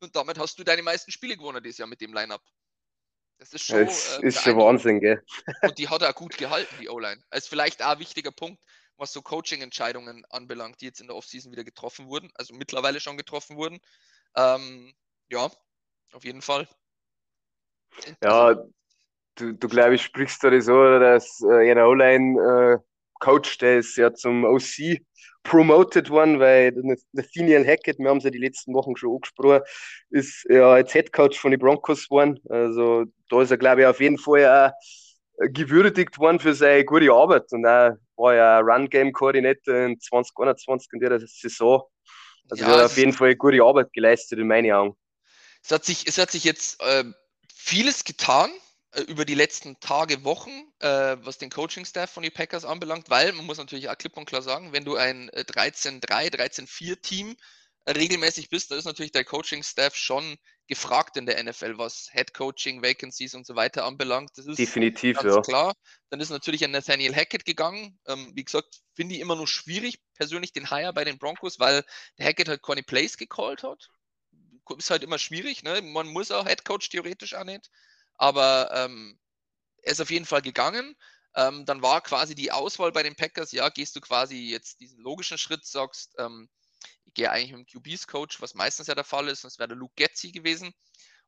Und 0.01 0.15
damit 0.15 0.37
hast 0.37 0.59
du 0.59 0.63
deine 0.63 0.83
meisten 0.83 1.11
Spiele 1.11 1.37
gewonnen 1.37 1.63
dieses 1.63 1.77
Jahr 1.77 1.87
mit 1.87 2.01
dem 2.01 2.13
Lineup. 2.13 2.41
Das 3.39 3.53
ist 3.53 3.65
schon, 3.65 3.85
das 3.85 4.19
ist 4.19 4.41
schon 4.41 4.57
Wahnsinn, 4.57 4.99
gell? 4.99 5.23
Und 5.61 5.77
die 5.77 5.89
hat 5.89 6.01
er 6.01 6.13
gut 6.13 6.37
gehalten, 6.37 6.73
die 6.79 6.89
O-Line. 6.89 7.21
Als 7.29 7.47
vielleicht 7.47 7.81
auch 7.83 7.91
ein 7.91 7.99
wichtiger 7.99 8.31
Punkt, 8.31 8.63
was 8.97 9.13
so 9.13 9.21
Coaching-Entscheidungen 9.21 10.25
anbelangt, 10.29 10.81
die 10.81 10.85
jetzt 10.85 11.01
in 11.01 11.07
der 11.07 11.15
Offseason 11.15 11.51
wieder 11.51 11.63
getroffen 11.63 12.07
wurden, 12.07 12.31
also 12.35 12.53
mittlerweile 12.53 12.99
schon 12.99 13.17
getroffen 13.17 13.57
wurden. 13.57 13.79
Ähm, 14.35 14.93
ja, 15.29 15.49
auf 16.13 16.23
jeden 16.23 16.41
Fall. 16.41 16.67
Ja, 18.23 18.55
du, 19.35 19.53
du 19.53 19.67
glaube 19.67 19.95
ich, 19.95 20.03
sprichst 20.03 20.43
da 20.43 20.61
so, 20.61 20.99
dass 20.99 21.41
äh, 21.41 21.71
einer 21.71 21.87
O-Line 21.87 22.39
äh, 22.39 22.77
Coach, 23.19 23.57
der 23.59 23.79
ist 23.79 23.95
ja 23.97 24.13
zum 24.13 24.43
OC 24.43 24.99
promoted 25.43 26.09
worden, 26.09 26.39
weil 26.39 26.73
Nathaniel 27.11 27.65
Hackett, 27.65 27.99
wir 27.99 28.09
haben 28.09 28.17
es 28.17 28.23
ja 28.23 28.29
die 28.29 28.37
letzten 28.37 28.73
Wochen 28.73 28.95
schon 28.95 29.15
angesprochen, 29.15 29.61
ist 30.09 30.45
ja 30.49 30.71
als 30.71 30.91
Head 30.93 31.11
Coach 31.11 31.37
von 31.37 31.51
den 31.51 31.59
Broncos 31.59 32.07
geworden. 32.07 32.39
Also 32.49 33.05
da 33.29 33.41
ist 33.41 33.51
er, 33.51 33.57
glaube 33.57 33.81
ich, 33.81 33.87
auf 33.87 33.99
jeden 33.99 34.17
Fall 34.17 34.45
auch 34.45 34.71
gewürdigt 35.49 36.17
worden 36.19 36.39
für 36.39 36.53
seine 36.53 36.85
gute 36.85 37.11
Arbeit 37.11 37.51
und 37.51 37.65
auch 37.65 37.91
war 38.15 38.35
ja 38.35 38.59
Run-Game-Koordinator 38.59 39.75
in 39.75 39.99
2021 39.99 40.89
in 40.93 40.99
der 40.99 41.19
Saison. 41.19 41.83
Also 42.49 42.63
ja, 42.63 42.71
hat 42.71 42.85
auf 42.85 42.97
jeden 42.97 43.13
Fall 43.13 43.35
gute 43.35 43.63
Arbeit 43.63 43.91
geleistet 43.93 44.39
in 44.39 44.47
meinen 44.47 44.71
Augen. 44.71 44.97
Es 45.63 45.71
hat 45.71 45.85
sich, 45.85 46.07
es 46.07 46.17
hat 46.17 46.31
sich 46.31 46.43
jetzt 46.43 46.81
äh, 46.81 47.03
vieles 47.53 48.03
getan. 48.03 48.51
äh, 48.93 49.01
über 49.01 49.25
die 49.25 49.35
letzten 49.35 49.79
Tage, 49.79 50.23
Wochen, 50.23 50.51
äh, 50.79 51.17
was 51.21 51.37
den 51.37 51.49
Coaching-Staff 51.49 52.11
von 52.11 52.23
den 52.23 52.31
Packers 52.31 52.65
anbelangt, 52.65 53.09
weil 53.09 53.31
man 53.33 53.45
muss 53.45 53.57
natürlich 53.57 53.89
auch 53.89 53.97
klipp 53.97 54.17
und 54.17 54.25
klar 54.25 54.41
sagen, 54.41 54.71
wenn 54.71 54.85
du 54.85 54.95
ein 54.95 55.29
13-3, 55.31 56.25
äh, 56.25 56.29
13-4-Team 56.29 57.35
äh, 57.85 57.91
regelmäßig 57.91 58.49
bist, 58.49 58.71
da 58.71 58.75
ist 58.75 58.85
natürlich 58.85 59.11
der 59.11 59.25
Coaching-Staff 59.25 59.95
schon 59.95 60.37
gefragt 60.67 61.17
in 61.17 61.25
der 61.25 61.43
NFL, 61.43 61.77
was 61.77 62.09
Head-Coaching, 62.11 62.81
Vacancies 62.81 63.33
und 63.35 63.45
so 63.45 63.55
weiter 63.55 63.85
anbelangt. 63.85 64.31
Das 64.35 64.45
ist 64.45 64.57
Definitiv, 64.57 65.17
ganz 65.17 65.35
ja. 65.35 65.41
klar. 65.41 65.73
Dann 66.09 66.19
ist 66.19 66.29
natürlich 66.29 66.63
ein 66.63 66.71
Nathaniel 66.71 67.15
Hackett 67.15 67.45
gegangen. 67.45 67.99
Ähm, 68.07 68.31
wie 68.33 68.43
gesagt, 68.43 68.81
finde 68.93 69.15
ich 69.15 69.21
immer 69.21 69.35
nur 69.35 69.47
schwierig, 69.47 69.99
persönlich 70.15 70.53
den 70.53 70.69
Hire 70.69 70.93
bei 70.93 71.03
den 71.03 71.17
Broncos, 71.17 71.59
weil 71.59 71.83
der 72.17 72.27
Hackett 72.27 72.47
halt 72.47 72.63
keine 72.63 72.83
Plays 72.83 73.17
gecallt 73.17 73.63
hat. 73.63 73.89
Ist 74.77 74.89
halt 74.89 75.03
immer 75.03 75.19
schwierig. 75.19 75.63
Ne? 75.63 75.81
Man 75.81 76.07
muss 76.07 76.31
auch 76.31 76.47
Head-Coach 76.47 76.89
theoretisch 76.89 77.33
auch 77.35 77.43
nicht. 77.43 77.69
Aber 78.15 78.71
ähm, 78.73 79.19
er 79.81 79.91
ist 79.91 80.01
auf 80.01 80.11
jeden 80.11 80.25
Fall 80.25 80.41
gegangen. 80.41 80.95
Ähm, 81.35 81.65
dann 81.65 81.81
war 81.81 82.01
quasi 82.01 82.35
die 82.35 82.51
Auswahl 82.51 82.91
bei 82.91 83.03
den 83.03 83.15
Packers, 83.15 83.51
ja, 83.51 83.69
gehst 83.69 83.95
du 83.95 84.01
quasi 84.01 84.49
jetzt 84.49 84.79
diesen 84.79 84.99
logischen 84.99 85.39
Schritt, 85.39 85.65
sagst, 85.65 86.13
ähm, 86.19 86.47
gehe 87.13 87.31
eigentlich 87.31 87.51
mit 87.51 87.73
dem 87.73 87.81
QBs-Coach, 87.81 88.41
was 88.41 88.53
meistens 88.53 88.87
ja 88.87 88.95
der 88.95 89.03
Fall 89.03 89.27
ist, 89.27 89.43
das 89.43 89.59
wäre 89.59 89.69
der 89.69 89.77
Luke 89.77 89.93
Getzi 89.95 90.31
gewesen. 90.31 90.73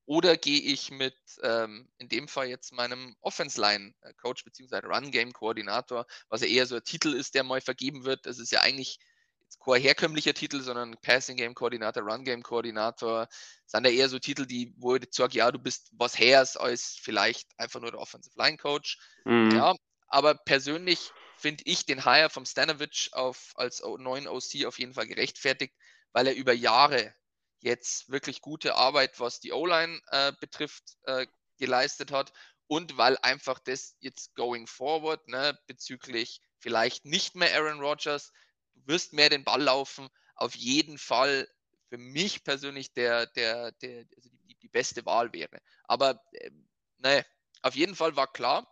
Oder 0.08 0.38
gehe 0.38 0.60
ich 0.60 0.92
mit, 0.92 1.18
ähm, 1.42 1.90
in 1.98 2.10
dem 2.10 2.28
Fall 2.28 2.48
jetzt 2.48 2.72
meinem 2.72 3.16
Offense-Line-Coach 3.22 4.46
bzw. 4.46 4.86
Run-Game-Koordinator, 4.86 6.06
was 6.30 6.42
ja 6.42 6.48
eher 6.48 6.68
so 6.68 6.76
ein 6.76 6.84
Titel 6.84 7.14
ist, 7.14 7.34
der 7.34 7.44
mal 7.44 7.60
vergeben 7.60 8.06
wird. 8.06 8.26
Das 8.28 8.38
ist 8.38 8.52
ja 8.52 8.62
eigentlich 8.62 9.00
jetzt 9.46 9.60
kein 9.60 9.82
herkömmlicher 9.82 10.34
Titel, 10.34 10.62
sondern 10.62 10.96
Passing 11.02 11.38
Game 11.38 11.56
Koordinator, 11.56 12.04
Run 12.04 12.24
Game 12.24 12.44
Koordinator, 12.44 13.28
sind 13.66 13.86
ja 13.86 13.92
eher 13.92 14.10
so 14.10 14.20
Titel, 14.20 14.46
die, 14.46 14.74
wo 14.78 14.96
ich 14.96 15.08
sage, 15.12 15.38
ja, 15.38 15.52
du 15.52 15.60
bist 15.60 15.90
was 15.94 16.18
her 16.18 16.48
als 16.56 17.00
vielleicht 17.02 17.50
einfach 17.58 17.82
nur 17.82 17.92
der 17.92 18.00
Offensive 18.00 18.38
Line 18.38 18.58
Coach. 18.58 19.00
Mhm. 19.26 19.52
Ja, 19.52 19.76
aber 20.08 20.36
persönlich 20.36 21.12
finde 21.46 21.64
ich 21.68 21.86
den 21.86 22.04
Hire 22.04 22.32
vom 22.32 22.44
Stanovich 22.44 23.12
auf, 23.14 23.54
als 23.54 23.84
neuen 24.00 24.28
OC 24.28 24.66
auf 24.66 24.80
jeden 24.80 24.96
Fall 24.96 25.06
gerechtfertigt, 25.06 25.76
weil 26.12 26.26
er 26.26 26.34
über 26.34 26.54
Jahre 26.54 27.14
jetzt 27.60 28.10
wirklich 28.10 28.42
gute 28.42 28.74
Arbeit, 28.74 29.20
was 29.20 29.42
die 29.42 29.52
O-Line 29.52 30.02
äh, 30.08 30.34
betrifft, 30.40 30.98
äh, 31.04 31.28
geleistet 31.60 32.12
hat 32.12 32.34
und 32.66 32.98
weil 32.98 33.20
einfach 33.20 33.60
das 33.60 33.96
jetzt 34.00 34.34
going 34.34 34.66
forward 34.66 35.28
ne, 35.28 35.56
bezüglich 35.68 36.42
vielleicht 36.58 37.06
nicht 37.06 37.36
mehr 37.36 37.54
Aaron 37.54 37.80
Rodgers, 37.80 38.32
du 38.74 38.88
wirst 38.88 39.14
mehr 39.14 39.30
den 39.30 39.44
Ball 39.44 39.62
laufen, 39.62 40.10
auf 40.34 40.56
jeden 40.56 40.98
Fall 40.98 41.48
für 41.90 42.00
mich 42.00 42.44
persönlich 42.44 42.92
der, 42.94 43.28
der, 43.28 43.72
der, 43.74 44.06
also 44.16 44.30
die, 44.50 44.56
die 44.56 44.70
beste 44.70 45.06
Wahl 45.06 45.32
wäre. 45.32 45.62
Aber 45.84 46.24
äh, 46.32 46.50
naja, 46.98 47.24
auf 47.62 47.76
jeden 47.76 47.96
Fall 47.96 48.16
war 48.16 48.34
klar, 48.34 48.68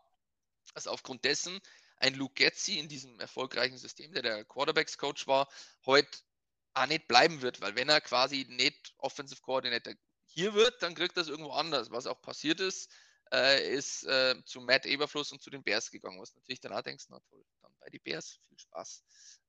dass 0.74 0.88
aufgrund 0.88 1.24
dessen 1.24 1.62
ein 2.04 2.16
Luke 2.16 2.34
Getzi 2.36 2.80
in 2.80 2.90
diesem 2.90 3.18
erfolgreichen 3.22 3.78
System, 3.78 4.12
der 4.12 4.24
der 4.24 4.44
Quarterbacks-Coach 4.44 5.26
war, 5.26 5.48
heute 5.86 6.10
auch 6.74 6.86
nicht 6.88 7.08
bleiben 7.08 7.42
wird, 7.42 7.62
weil 7.62 7.76
wenn 7.76 7.88
er 7.88 8.02
quasi 8.02 8.46
nicht 8.50 8.94
Offensive 8.98 9.42
Coordinator 9.42 9.94
hier 10.26 10.54
wird, 10.54 10.84
dann 10.84 10.96
kriegt 10.96 11.16
es 11.18 11.30
irgendwo 11.30 11.52
anders. 11.52 11.92
Was 11.92 12.06
auch 12.06 12.22
passiert 12.22 12.60
ist, 12.60 12.92
äh, 13.32 13.74
ist 13.74 14.04
äh, 14.04 14.36
zu 14.44 14.60
Matt 14.60 14.86
Eberfluss 14.86 15.32
und 15.32 15.42
zu 15.42 15.50
den 15.50 15.64
Bears 15.64 15.92
gegangen, 15.92 16.20
was 16.20 16.36
natürlich 16.36 16.60
dann 16.60 16.74
auch 16.74 16.82
denkst, 16.82 17.06
na 17.08 17.22
toll, 17.30 17.46
dann 17.62 17.74
bei 17.80 17.90
den 17.90 18.02
Bears, 18.04 18.38
viel 18.50 18.60
Spaß. 18.60 19.04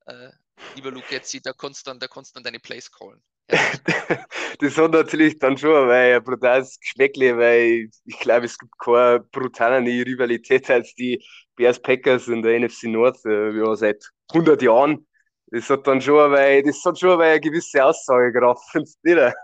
Äh, 0.05 0.29
lieber 0.75 0.91
Luke 0.91 1.07
Getzi, 1.09 1.41
da 1.41 1.51
kannst 1.51 1.85
du 1.85 1.89
dann, 1.89 1.99
da 1.99 2.07
kannst 2.07 2.35
dann 2.37 2.43
deine 2.43 2.59
Plays 2.59 2.89
callen. 2.89 3.21
das 4.59 4.77
hat 4.77 4.91
natürlich 4.91 5.37
dann 5.37 5.57
schon 5.57 5.87
weil 5.87 6.15
ein 6.15 6.23
brutales 6.23 6.79
Geschmäckle, 6.79 7.37
weil 7.37 7.89
ich 8.05 8.19
glaube, 8.19 8.45
es 8.45 8.57
gibt 8.57 8.71
keine 8.79 9.19
brutalere 9.19 9.83
Rivalität 9.83 10.69
als 10.69 10.93
die 10.95 11.23
Bears 11.55 11.79
Packers 11.79 12.27
in 12.27 12.41
der 12.41 12.59
NFC 12.59 12.85
North, 12.85 13.23
äh, 13.25 13.51
ja, 13.51 13.75
seit 13.75 14.03
100 14.29 14.61
Jahren. 14.61 15.07
Das 15.47 15.69
hat 15.69 15.85
dann 15.85 16.01
schon, 16.01 16.31
weil 16.31 16.63
das 16.63 16.83
hat 16.83 16.99
schon 16.99 17.19
weil 17.19 17.33
eine 17.33 17.39
gewisse 17.39 17.85
Aussagekraft, 17.85 18.63
findest 18.71 18.97
du 19.03 19.13
nicht? 19.13 19.35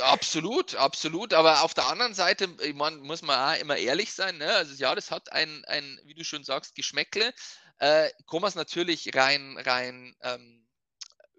Absolut, 0.00 0.74
absolut. 0.74 1.32
Aber 1.32 1.62
auf 1.62 1.74
der 1.74 1.88
anderen 1.88 2.12
Seite, 2.12 2.48
ich 2.60 2.74
mein, 2.74 2.98
muss 2.98 3.22
man 3.22 3.38
auch 3.38 3.60
immer 3.60 3.76
ehrlich 3.76 4.12
sein. 4.12 4.36
Ne? 4.38 4.48
Also 4.48 4.74
ja, 4.74 4.94
das 4.94 5.12
hat 5.12 5.32
ein, 5.32 5.64
ein, 5.66 5.98
wie 6.04 6.14
du 6.14 6.24
schon 6.24 6.42
sagst, 6.42 6.74
Geschmäckle. 6.74 7.32
Äh, 7.78 8.10
es 8.48 8.54
natürlich 8.56 9.14
rein, 9.14 9.56
rein 9.64 10.14
ähm, 10.22 10.63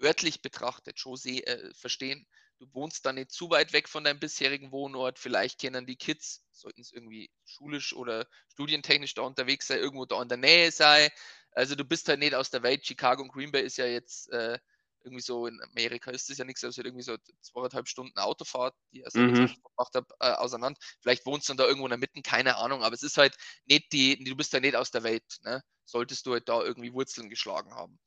örtlich 0.05 0.41
betrachtet 0.41 0.99
schon 0.99 1.17
äh, 1.25 1.73
verstehen. 1.73 2.25
Du 2.59 2.73
wohnst 2.73 3.05
da 3.05 3.11
nicht 3.11 3.31
zu 3.31 3.49
weit 3.49 3.73
weg 3.73 3.89
von 3.89 4.03
deinem 4.03 4.19
bisherigen 4.19 4.71
Wohnort. 4.71 5.19
Vielleicht 5.19 5.59
kennen 5.59 5.85
die 5.85 5.97
Kids, 5.97 6.43
sollten 6.51 6.81
es 6.81 6.93
irgendwie 6.93 7.29
schulisch 7.45 7.93
oder 7.93 8.27
studientechnisch 8.53 9.13
da 9.13 9.23
unterwegs 9.23 9.67
sein, 9.67 9.79
irgendwo 9.79 10.05
da 10.05 10.21
in 10.21 10.29
der 10.29 10.37
Nähe 10.37 10.71
sein. 10.71 11.09
Also 11.51 11.75
du 11.75 11.83
bist 11.83 12.07
halt 12.07 12.19
nicht 12.19 12.35
aus 12.35 12.51
der 12.51 12.63
Welt. 12.63 12.85
Chicago 12.85 13.23
und 13.23 13.33
Green 13.33 13.51
Bay 13.51 13.63
ist 13.63 13.77
ja 13.77 13.85
jetzt 13.85 14.29
äh, 14.31 14.57
irgendwie 15.05 15.21
so 15.21 15.47
in 15.47 15.61
Amerika 15.61 16.11
ist 16.11 16.29
das 16.29 16.37
ja 16.37 16.45
nichts, 16.45 16.63
also 16.63 16.81
irgendwie 16.81 17.03
so 17.03 17.15
zweieinhalb 17.41 17.87
Stunden 17.87 18.17
Autofahrt, 18.17 18.75
die 18.91 18.99
ich 18.99 19.05
also 19.05 19.19
mhm. 19.19 19.33
gemacht 19.33 19.93
habe, 19.93 20.07
äh, 20.19 20.31
auseinander. 20.31 20.79
Vielleicht 21.01 21.25
wohnst 21.25 21.47
du 21.47 21.53
dann 21.53 21.57
da 21.57 21.65
irgendwo 21.65 21.85
in 21.85 21.91
der 21.91 21.99
Mitte, 21.99 22.21
keine 22.21 22.57
Ahnung, 22.57 22.83
aber 22.83 22.95
es 22.95 23.03
ist 23.03 23.17
halt 23.17 23.35
nicht 23.65 23.91
die, 23.93 24.21
du 24.23 24.35
bist 24.35 24.51
ja 24.53 24.59
nicht 24.59 24.75
aus 24.75 24.91
der 24.91 25.03
Welt, 25.03 25.23
ne? 25.43 25.61
Solltest 25.85 26.25
du 26.25 26.33
halt 26.33 26.49
da 26.49 26.61
irgendwie 26.63 26.91
Wurzeln 26.93 27.29
geschlagen 27.29 27.73
haben. 27.75 27.99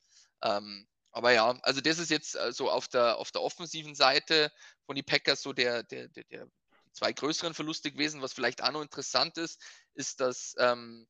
Ähm, 0.43 0.89
aber 1.11 1.33
ja, 1.33 1.59
also 1.63 1.81
das 1.81 1.99
ist 1.99 2.11
jetzt 2.11 2.37
äh, 2.37 2.53
so 2.53 2.71
auf 2.71 2.89
der, 2.89 3.17
auf 3.17 3.31
der 3.33 3.43
offensiven 3.43 3.95
Seite 3.95 4.53
von 4.87 4.97
die 4.97 5.03
Packers 5.03 5.43
so 5.43 5.53
der, 5.53 5.83
der, 5.83 6.09
der, 6.09 6.25
der 6.25 6.49
zwei 6.93 7.13
größeren 7.13 7.55
Verluste 7.55 7.91
gewesen. 7.91 8.23
Was 8.23 8.33
vielleicht 8.33 8.63
auch 8.63 8.73
noch 8.73 8.83
interessant 8.83 9.39
ist, 9.39 9.61
ist, 9.95 10.21
dass 10.21 10.55
ähm, 10.59 11.07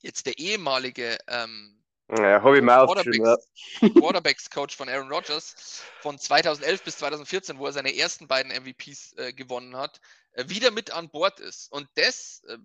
jetzt 0.00 0.26
der 0.26 0.38
ehemalige 0.38 1.18
ähm, 1.28 1.82
ja, 2.08 2.40
Quarterbacks, 2.40 3.48
Quarterbacks 3.98 4.50
Coach 4.50 4.76
von 4.76 4.88
Aaron 4.88 5.10
Rodgers 5.10 5.82
von 6.00 6.18
2011 6.18 6.82
bis 6.82 6.98
2014, 6.98 7.58
wo 7.58 7.66
er 7.66 7.72
seine 7.72 7.96
ersten 7.96 8.28
beiden 8.28 8.52
MVPs 8.52 9.14
äh, 9.16 9.32
gewonnen 9.32 9.76
hat, 9.76 10.00
äh, 10.32 10.44
wieder 10.48 10.70
mit 10.70 10.90
an 10.90 11.08
Bord 11.10 11.40
ist. 11.40 11.72
Und 11.72 11.88
das 11.94 12.42
äh, 12.48 12.58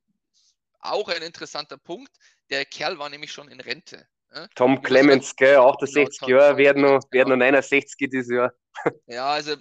auch 0.79 1.07
ein 1.09 1.21
interessanter 1.21 1.77
Punkt. 1.77 2.11
Der 2.49 2.65
Kerl 2.65 2.99
war 2.99 3.09
nämlich 3.09 3.31
schon 3.31 3.49
in 3.49 3.59
Rente. 3.59 4.07
Tom 4.55 4.81
Clemens, 4.81 5.35
gell, 5.35 5.57
68 5.57 6.19
genau, 6.19 6.39
Jahre, 6.39 6.57
werden 6.57 6.81
noch, 6.81 7.01
werden 7.11 7.29
noch 7.29 7.37
69 7.37 8.09
dieses 8.09 8.31
Jahr. 8.31 8.53
Ja, 9.07 9.31
also 9.31 9.55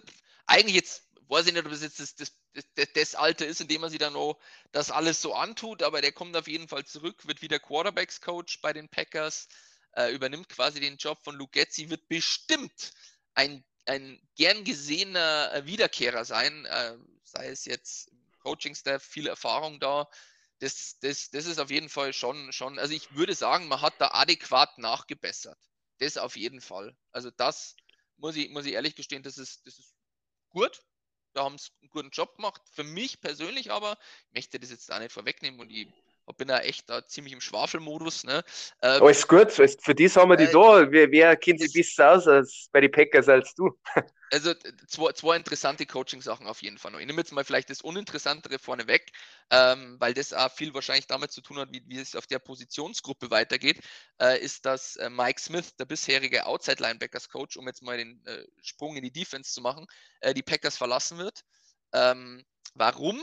eigentlich 0.47 0.75
jetzt, 0.77 1.09
weiß 1.29 1.47
ich 1.47 1.55
nicht, 1.55 1.65
ob 1.65 1.73
es 1.73 1.83
jetzt 1.83 2.01
das, 2.01 2.15
das, 2.15 2.33
das, 2.75 2.93
das 2.95 3.15
Alter 3.15 3.47
ist, 3.47 3.61
in 3.61 3.69
dem 3.69 3.81
man 3.81 3.91
sich 3.91 3.99
dann 3.99 4.13
noch 4.13 4.39
das 4.73 4.91
alles 4.91 5.23
so 5.23 5.35
antut, 5.35 5.83
aber 5.83 6.03
der 6.03 6.13
kommt 6.13 6.37
auf 6.37 6.49
jeden 6.49 6.69
Fall 6.69 6.85
zurück, 6.85 7.27
wird 7.27 7.41
wieder 7.41 7.59
Quarterbacks-Coach 7.59 8.61
bei 8.61 8.73
den 8.73 8.89
Packers, 8.89 9.49
äh, 9.93 10.13
übernimmt 10.13 10.49
quasi 10.51 10.81
den 10.81 10.97
Job 10.97 11.19
von 11.25 11.37
Luke 11.37 11.53
Getzi, 11.53 11.89
wird 11.89 12.07
bestimmt 12.09 12.93
ein, 13.35 13.65
ein 13.87 14.21
gern 14.37 14.65
gesehener 14.65 15.53
äh, 15.55 15.67
Wiederkehrer 15.67 16.25
sein, 16.25 16.67
äh, 16.67 16.97
sei 17.25 17.49
es 17.49 17.65
jetzt 17.65 18.11
Coaching-Staff, 18.41 19.03
viel 19.03 19.29
Erfahrung 19.29 19.81
da 19.81 20.09
das, 20.59 20.99
das, 21.01 21.31
das 21.31 21.47
ist 21.47 21.59
auf 21.59 21.71
jeden 21.71 21.89
Fall 21.89 22.13
schon, 22.13 22.53
schon, 22.53 22.79
also 22.79 22.95
ich 22.95 23.15
würde 23.15 23.35
sagen, 23.35 23.69
man 23.69 23.83
hat 23.83 23.95
da 24.01 24.09
adäquat 24.13 24.79
nachgebessert. 24.79 25.59
Das 25.99 26.17
auf 26.17 26.37
jeden 26.37 26.61
Fall. 26.61 26.97
Also 27.13 27.31
das 27.31 27.77
muss 28.17 28.37
ich, 28.37 28.51
muss 28.51 28.67
ich 28.67 28.73
ehrlich 28.73 28.97
gestehen, 28.97 29.23
das 29.23 29.39
ist, 29.39 29.67
das 29.67 29.79
ist 29.79 29.95
gut. 30.51 30.83
Da 31.33 31.45
haben 31.45 31.59
sie 31.59 31.71
einen 31.83 31.91
guten 31.91 32.11
Job 32.11 32.37
gemacht. 32.37 32.63
Für 32.73 32.85
mich 32.85 33.21
persönlich 33.21 33.71
aber, 33.71 33.99
ich 34.29 34.35
möchte 34.35 34.59
das 34.59 34.71
jetzt 34.71 34.91
auch 34.91 34.99
nicht 34.99 35.13
vorwegnehmen 35.13 35.61
und 35.61 35.71
ich 35.71 35.89
bin 36.35 36.49
da 36.49 36.61
echt 36.61 36.89
da 36.91 37.05
ziemlich 37.07 37.33
im 37.33 37.41
Schwafelmodus. 37.41 38.25
Ne? 38.25 38.43
Ähm, 38.83 39.03
Alles 39.03 39.27
gut, 39.27 39.53
für 39.53 39.67
das 39.67 40.17
haben 40.17 40.31
wir 40.31 40.37
die 40.37 40.45
äh, 40.45 40.53
da. 40.53 40.91
Wer, 40.91 41.11
wer 41.11 41.37
kennt 41.37 41.61
sich 41.61 41.73
besser 41.73 42.13
aus 42.13 42.27
als 42.27 42.69
bei 42.73 42.81
den 42.81 42.91
Packers 42.91 43.29
als 43.29 43.55
du? 43.55 43.71
also 44.33 44.55
zwei, 44.89 45.13
zwei 45.13 45.37
interessante 45.37 45.87
Coaching-Sachen 45.87 46.47
auf 46.47 46.63
jeden 46.63 46.79
Fall 46.79 46.93
noch. 46.93 46.99
Ich 46.99 47.07
nehme 47.07 47.21
jetzt 47.21 47.33
mal 47.33 47.45
vielleicht 47.45 47.71
das 47.71 47.81
Uninteressantere 47.81 48.59
vorneweg, 48.59 49.13
ähm, 49.51 49.97
weil 50.01 50.15
das 50.15 50.33
auch 50.33 50.51
viel 50.51 50.75
wahrscheinlich 50.75 51.07
damit 51.07 51.31
zu 51.31 51.41
tun 51.41 51.59
hat, 51.59 51.73
wie, 51.73 51.83
wie 51.87 51.99
es 51.99 52.17
auf 52.17 52.27
der 52.27 52.39
Positionsgruppe 52.39 53.31
weitergeht, 53.31 53.81
äh, 54.21 54.41
ist, 54.41 54.67
dass 54.67 54.97
äh, 54.97 55.11
Mike 55.11 55.41
Smith, 55.41 55.77
der 55.77 55.85
bisherige 55.85 56.47
Outside-Linebackers-Coach, 56.47 57.57
um 57.57 57.67
jetzt 57.67 57.83
mal 57.83 57.97
den 57.97 58.25
äh, 58.27 58.45
Sprung 58.63 58.97
in 58.97 59.03
die 59.03 59.13
Defense 59.13 59.53
zu 59.53 59.61
machen, 59.61 59.87
äh, 60.21 60.35
die 60.35 60.43
Packers 60.43 60.77
verlassen 60.77 61.19
wird. 61.19 61.43
Ähm, 61.93 62.45
warum? 62.75 63.23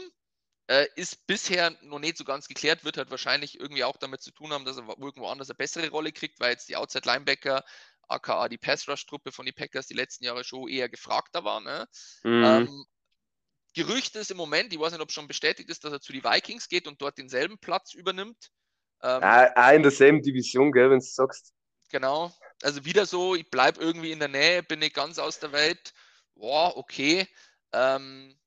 Äh, 0.68 0.88
ist 0.96 1.28
bisher 1.28 1.72
noch 1.82 2.00
nicht 2.00 2.18
so 2.18 2.24
ganz 2.24 2.48
geklärt, 2.48 2.86
wird 2.86 2.98
halt 2.98 3.12
wahrscheinlich 3.12 3.60
irgendwie 3.60 3.84
auch 3.84 3.98
damit 3.98 4.22
zu 4.22 4.32
tun 4.32 4.54
haben, 4.54 4.64
dass 4.64 4.78
er 4.78 4.88
irgendwo 4.88 5.28
anders 5.28 5.50
eine 5.50 5.58
bessere 5.58 5.90
Rolle 5.90 6.14
kriegt, 6.14 6.40
weil 6.40 6.52
jetzt 6.52 6.70
die 6.70 6.78
Outside-Linebacker 6.78 7.66
aka 8.08 8.48
die 8.48 8.58
Pass-Rush-Truppe 8.58 9.32
von 9.32 9.46
den 9.46 9.56
Packers 9.56 9.88
die 9.88 9.94
letzten 9.94 10.24
Jahre 10.24 10.44
schon 10.44 10.70
eher 10.70 10.88
gefragter 10.88 11.44
war. 11.44 11.60
Ne? 11.60 11.88
Mhm. 12.24 12.44
Ähm, 12.44 12.86
Gerücht 13.74 14.16
ist 14.16 14.32
im 14.32 14.38
Moment, 14.38 14.72
ich 14.72 14.80
weiß 14.80 14.92
nicht, 14.94 15.02
ob 15.02 15.10
es 15.10 15.16
schon 15.16 15.28
bestätigt 15.28 15.70
ist, 15.70 15.84
dass 15.84 15.92
er 15.92 16.00
zu 16.00 16.14
den 16.14 16.24
Vikings 16.24 16.70
geht 16.70 16.88
und 16.88 17.02
dort 17.02 17.18
denselben 17.18 17.58
Platz 17.58 17.94
übernimmt. 17.94 18.52
Ähm, 19.02 19.20
ah, 19.22 19.72
in 19.72 19.82
derselben 19.82 20.22
Division, 20.22 20.72
gell, 20.72 20.92
wenn 20.92 21.00
du 21.00 21.06
sagst. 21.06 21.54
Genau. 21.90 22.32
Also 22.62 22.86
wieder 22.86 23.06
so, 23.06 23.36
ich 23.36 23.50
bleibe 23.50 23.82
irgendwie 23.82 24.12
in 24.12 24.20
der 24.20 24.28
Nähe, 24.30 24.64
bin 24.64 24.80
nicht 24.80 24.96
ganz 24.96 25.20
aus 25.20 25.40
der 25.40 25.52
Welt. 25.52 25.94
Boah, 26.36 26.78
okay. 26.78 27.28
Ähm, 27.74 28.38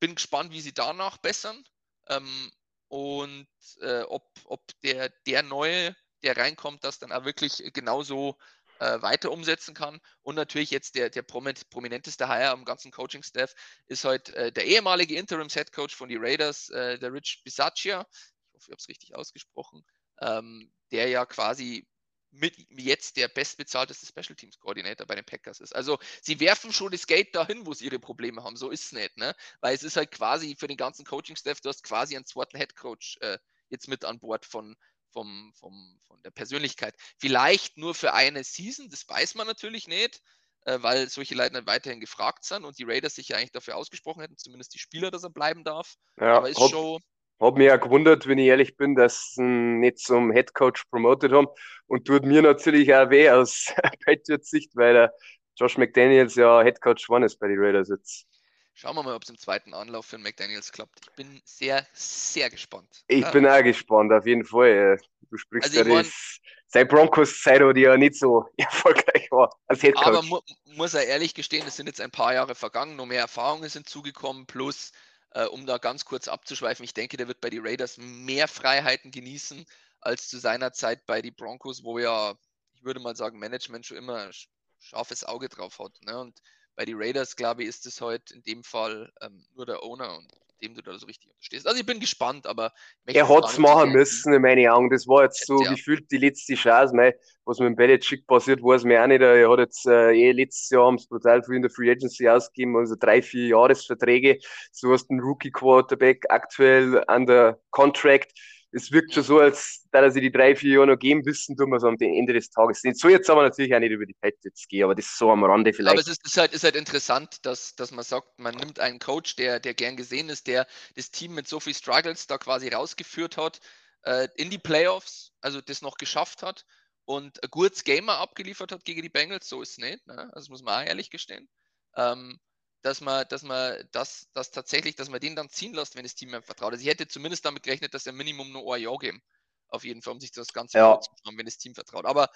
bin 0.00 0.14
gespannt, 0.14 0.52
wie 0.52 0.60
sie 0.60 0.72
danach 0.74 1.18
bessern. 1.18 1.62
Ähm, 2.08 2.50
und 2.88 3.48
äh, 3.80 4.02
ob, 4.02 4.28
ob 4.44 4.62
der, 4.82 5.08
der 5.26 5.42
Neue, 5.42 5.96
der 6.22 6.36
reinkommt, 6.36 6.84
das 6.84 6.98
dann 6.98 7.12
auch 7.12 7.24
wirklich 7.24 7.62
genauso 7.72 8.36
äh, 8.80 9.00
weiter 9.00 9.30
umsetzen 9.30 9.74
kann. 9.74 10.00
Und 10.22 10.34
natürlich 10.34 10.70
jetzt 10.70 10.94
der, 10.94 11.08
der 11.08 11.22
prominenteste 11.22 12.28
Hire 12.28 12.50
am 12.50 12.64
ganzen 12.64 12.90
Coaching-Staff 12.90 13.54
ist 13.86 14.04
halt 14.04 14.28
äh, 14.30 14.52
der 14.52 14.66
ehemalige 14.66 15.16
Interims-Head-Coach 15.16 15.94
von 15.94 16.08
die 16.08 16.16
Raiders, 16.16 16.68
äh, 16.70 16.98
der 16.98 17.12
Rich 17.12 17.42
Bisaccia. 17.44 18.06
Ich 18.10 18.54
hoffe, 18.54 18.64
ich 18.66 18.72
habe 18.72 18.78
es 18.78 18.88
richtig 18.88 19.14
ausgesprochen. 19.14 19.84
Ähm, 20.20 20.72
der 20.90 21.08
ja 21.08 21.24
quasi 21.24 21.88
mit 22.32 22.56
jetzt 22.70 23.16
der 23.16 23.28
bestbezahlteste 23.28 24.06
Special 24.06 24.34
Teams 24.34 24.58
Koordinator 24.58 25.06
bei 25.06 25.14
den 25.14 25.24
Packers 25.24 25.60
ist. 25.60 25.74
Also 25.76 25.98
sie 26.22 26.40
werfen 26.40 26.72
schon 26.72 26.90
das 26.90 27.06
Geld 27.06 27.34
dahin, 27.34 27.66
wo 27.66 27.74
sie 27.74 27.84
ihre 27.84 27.98
Probleme 27.98 28.42
haben. 28.42 28.56
So 28.56 28.70
ist 28.70 28.86
es 28.86 28.92
nicht, 28.92 29.16
ne? 29.18 29.34
Weil 29.60 29.74
es 29.74 29.82
ist 29.82 29.96
halt 29.96 30.10
quasi 30.10 30.56
für 30.58 30.66
den 30.66 30.78
ganzen 30.78 31.04
Coaching-Staff, 31.04 31.60
du 31.60 31.68
hast 31.68 31.84
quasi 31.84 32.16
einen 32.16 32.24
zweiten 32.24 32.56
Head 32.56 32.74
Coach 32.74 33.18
äh, 33.20 33.38
jetzt 33.68 33.86
mit 33.86 34.04
an 34.04 34.18
Bord 34.18 34.46
von, 34.46 34.76
vom, 35.10 35.52
vom, 35.54 36.00
von 36.06 36.22
der 36.22 36.30
Persönlichkeit. 36.30 36.94
Vielleicht 37.18 37.76
nur 37.76 37.94
für 37.94 38.14
eine 38.14 38.44
Season, 38.44 38.88
das 38.88 39.06
weiß 39.06 39.34
man 39.34 39.46
natürlich 39.46 39.86
nicht, 39.86 40.22
äh, 40.62 40.78
weil 40.80 41.08
solche 41.10 41.34
Leute 41.34 41.54
nicht 41.54 41.66
weiterhin 41.66 42.00
gefragt 42.00 42.44
sind 42.44 42.64
und 42.64 42.78
die 42.78 42.84
Raiders 42.84 43.14
sich 43.14 43.28
ja 43.28 43.36
eigentlich 43.36 43.52
dafür 43.52 43.76
ausgesprochen 43.76 44.22
hätten, 44.22 44.38
zumindest 44.38 44.72
die 44.74 44.78
Spieler, 44.78 45.10
dass 45.10 45.22
er 45.22 45.30
bleiben 45.30 45.64
darf. 45.64 45.96
Ja, 46.18 46.38
Aber 46.38 46.48
ist 46.48 46.58
schon 46.58 47.02
habe 47.42 47.58
mich 47.58 47.66
ja 47.66 47.76
gewundert, 47.76 48.26
wenn 48.26 48.38
ich 48.38 48.46
ehrlich 48.46 48.76
bin, 48.76 48.94
dass 48.94 49.32
sie 49.34 49.42
ihn 49.42 49.80
nicht 49.80 49.98
zum 49.98 50.30
Headcoach 50.30 50.84
promotet 50.90 51.32
haben. 51.32 51.48
Und 51.86 52.06
tut 52.06 52.24
mir 52.24 52.40
natürlich 52.40 52.94
auch 52.94 53.10
weh 53.10 53.28
aus 53.28 53.66
Patriots 54.04 54.50
Sicht, 54.50 54.70
weil 54.74 54.94
der 54.94 55.14
Josh 55.56 55.76
McDaniels 55.76 56.34
ja 56.36 56.62
Headcoach 56.62 57.04
geworden 57.06 57.24
ist 57.24 57.38
bei 57.38 57.48
den 57.48 57.58
Raiders 57.58 57.88
jetzt. 57.88 58.26
Schauen 58.74 58.96
wir 58.96 59.02
mal, 59.02 59.14
ob 59.14 59.22
es 59.22 59.28
im 59.28 59.36
zweiten 59.36 59.74
Anlauf 59.74 60.06
für 60.06 60.18
McDaniels 60.18 60.72
klappt. 60.72 61.00
Ich 61.04 61.12
bin 61.12 61.42
sehr, 61.44 61.86
sehr 61.92 62.48
gespannt. 62.48 63.04
Ich 63.06 63.20
ja. 63.20 63.30
bin 63.30 63.46
auch 63.46 63.62
gespannt, 63.62 64.12
auf 64.12 64.26
jeden 64.26 64.44
Fall. 64.44 64.98
Du 65.30 65.36
sprichst 65.36 65.76
also 65.76 65.90
ja 65.90 66.02
das, 66.02 66.38
seit 66.68 66.88
Broncos 66.88 67.42
Zeit, 67.42 67.60
die 67.76 67.82
ja 67.82 67.96
nicht 67.96 68.14
so 68.14 68.46
erfolgreich 68.56 69.30
war 69.30 69.54
als 69.66 69.82
Headcoach. 69.82 70.06
Aber 70.06 70.22
mu 70.22 70.40
muss 70.74 70.94
er 70.94 71.04
ehrlich 71.06 71.34
gestehen, 71.34 71.66
es 71.66 71.76
sind 71.76 71.86
jetzt 71.86 72.00
ein 72.00 72.10
paar 72.10 72.32
Jahre 72.32 72.54
vergangen, 72.54 72.96
noch 72.96 73.04
mehr 73.04 73.20
Erfahrungen 73.20 73.68
sind 73.68 73.88
zugekommen, 73.88 74.46
plus 74.46 74.92
äh, 75.34 75.46
um 75.46 75.66
da 75.66 75.78
ganz 75.78 76.04
kurz 76.04 76.28
abzuschweifen, 76.28 76.84
ich 76.84 76.94
denke, 76.94 77.16
der 77.16 77.28
wird 77.28 77.40
bei 77.40 77.50
den 77.50 77.66
Raiders 77.66 77.96
mehr 77.98 78.48
Freiheiten 78.48 79.10
genießen 79.10 79.64
als 80.00 80.28
zu 80.28 80.38
seiner 80.38 80.72
Zeit 80.72 81.06
bei 81.06 81.22
den 81.22 81.34
Broncos, 81.34 81.84
wo 81.84 81.98
ja, 81.98 82.34
ich 82.74 82.84
würde 82.84 83.00
mal 83.00 83.16
sagen, 83.16 83.38
Management 83.38 83.86
schon 83.86 83.96
immer 83.96 84.26
ein 84.26 84.32
scharfes 84.78 85.24
Auge 85.24 85.48
drauf 85.48 85.78
hat. 85.78 85.92
Ne? 86.02 86.18
Und 86.18 86.40
bei 86.76 86.84
den 86.84 86.96
Raiders, 86.96 87.36
glaube 87.36 87.62
ich, 87.62 87.68
ist 87.68 87.86
es 87.86 88.00
heute 88.00 88.34
in 88.34 88.42
dem 88.42 88.64
Fall 88.64 89.12
ähm, 89.20 89.44
nur 89.54 89.66
der 89.66 89.82
Owner 89.82 90.16
und 90.16 90.32
dem 90.62 90.74
du 90.74 90.82
da 90.82 90.96
so 90.98 91.06
richtig 91.06 91.28
unterstehst. 91.30 91.66
Also 91.66 91.80
ich 91.80 91.86
bin 91.86 92.00
gespannt, 92.00 92.46
aber 92.46 92.72
er 93.04 93.28
hat 93.28 93.44
es 93.46 93.58
machen 93.58 93.92
müssen, 93.92 94.32
in 94.32 94.42
meinen 94.42 94.68
Augen. 94.68 94.90
Das 94.90 95.06
war 95.06 95.24
jetzt 95.24 95.46
so 95.46 95.62
ja. 95.62 95.70
gefühlt 95.72 96.10
die 96.10 96.18
letzte 96.18 96.54
Chance. 96.54 96.94
Mei, 96.94 97.14
was 97.44 97.58
mit 97.58 97.66
dem 97.66 97.76
Belichick 97.76 98.26
passiert, 98.26 98.62
weiß 98.62 98.84
mir 98.84 99.02
auch 99.02 99.08
nicht. 99.08 99.20
Er 99.20 99.50
hat 99.50 99.58
jetzt 99.58 99.86
äh, 99.86 100.12
eh 100.12 100.32
letztes 100.32 100.70
Jahr 100.70 100.86
haben 100.86 100.98
brutal 101.08 101.42
viel 101.42 101.56
in 101.56 101.62
der 101.62 101.70
Free 101.70 101.90
Agency 101.90 102.28
ausgegeben, 102.28 102.76
also 102.76 102.94
drei, 102.98 103.22
vier 103.22 103.48
Jahresverträge. 103.48 104.38
So 104.70 104.92
hast 104.92 105.06
du 105.06 105.14
einen 105.14 105.20
Rookie 105.20 105.50
Quarterback 105.50 106.24
aktuell 106.28 107.02
an 107.06 107.26
der 107.26 107.60
Contract 107.70 108.32
es 108.72 108.90
wirkt 108.90 109.12
schon 109.12 109.22
so, 109.22 109.38
als 109.38 109.86
da 109.90 110.10
sie 110.10 110.20
die 110.20 110.32
drei, 110.32 110.56
vier 110.56 110.74
Jahre 110.74 110.86
noch 110.88 110.98
geben 110.98 111.24
wissen, 111.26 111.56
tun 111.56 111.70
wir 111.70 111.78
so 111.78 111.88
am 111.88 111.96
Ende 111.98 112.32
des 112.32 112.50
Tages 112.50 112.82
nicht. 112.82 112.98
So 112.98 113.08
jetzt 113.08 113.28
aber 113.28 113.42
natürlich 113.42 113.74
auch 113.74 113.78
nicht 113.78 113.92
über 113.92 114.06
die 114.06 114.14
Patriots 114.14 114.66
gehen, 114.66 114.84
aber 114.84 114.94
das 114.94 115.06
ist 115.06 115.18
so 115.18 115.30
am 115.30 115.44
Rande 115.44 115.72
vielleicht. 115.72 115.92
Aber 115.92 116.00
es 116.00 116.08
ist, 116.08 116.24
ist, 116.24 116.36
halt, 116.38 116.52
ist 116.52 116.64
halt 116.64 116.76
interessant, 116.76 117.44
dass, 117.44 117.74
dass 117.76 117.90
man 117.90 118.04
sagt, 118.04 118.38
man 118.38 118.54
nimmt 118.54 118.80
einen 118.80 118.98
Coach, 118.98 119.36
der, 119.36 119.60
der 119.60 119.74
gern 119.74 119.96
gesehen 119.96 120.30
ist, 120.30 120.46
der 120.46 120.66
das 120.96 121.10
Team 121.10 121.34
mit 121.34 121.46
so 121.46 121.60
viel 121.60 121.74
Struggles 121.74 122.26
da 122.26 122.38
quasi 122.38 122.68
rausgeführt 122.68 123.36
hat, 123.36 123.60
äh, 124.04 124.28
in 124.36 124.48
die 124.48 124.58
Playoffs, 124.58 125.32
also 125.42 125.60
das 125.60 125.82
noch 125.82 125.96
geschafft 125.96 126.42
hat 126.42 126.64
und 127.04 127.42
ein 127.42 127.50
gutes 127.50 127.84
Gamer 127.84 128.18
abgeliefert 128.18 128.72
hat 128.72 128.84
gegen 128.84 129.02
die 129.02 129.10
Bengals, 129.10 129.48
so 129.48 129.60
ist 129.60 129.72
es 129.72 129.78
nicht, 129.78 130.06
ne? 130.06 130.30
das 130.34 130.48
muss 130.48 130.62
man 130.62 130.82
auch 130.82 130.88
ehrlich 130.88 131.10
gestehen. 131.10 131.48
Ähm, 131.96 132.40
dass 132.82 133.00
man, 133.00 133.26
dass 133.28 133.42
man 133.42 133.82
das, 133.92 134.28
das 134.34 134.50
tatsächlich, 134.50 134.96
dass 134.96 135.08
man 135.08 135.20
den 135.20 135.36
dann 135.36 135.48
ziehen 135.48 135.72
lässt, 135.72 135.96
wenn 135.96 136.02
das 136.02 136.14
Team 136.14 136.34
ihm 136.34 136.42
vertraut. 136.42 136.72
Also 136.72 136.82
ich 136.82 136.88
hätte 136.88 137.08
zumindest 137.08 137.44
damit 137.44 137.62
gerechnet, 137.62 137.94
dass 137.94 138.06
er 138.06 138.12
Minimum 138.12 138.52
nur 138.52 138.74
ein 138.74 138.82
Jahr 138.82 138.98
geben. 138.98 139.22
Auf 139.68 139.84
jeden 139.84 140.02
Fall, 140.02 140.12
um 140.12 140.20
sich 140.20 140.32
das 140.32 140.52
Ganze 140.52 140.78
ja. 140.78 140.94
anzuschauen, 140.94 141.38
wenn 141.38 141.46
das 141.46 141.58
Team 141.58 141.74
vertraut. 141.74 142.04
Aber 142.04 142.28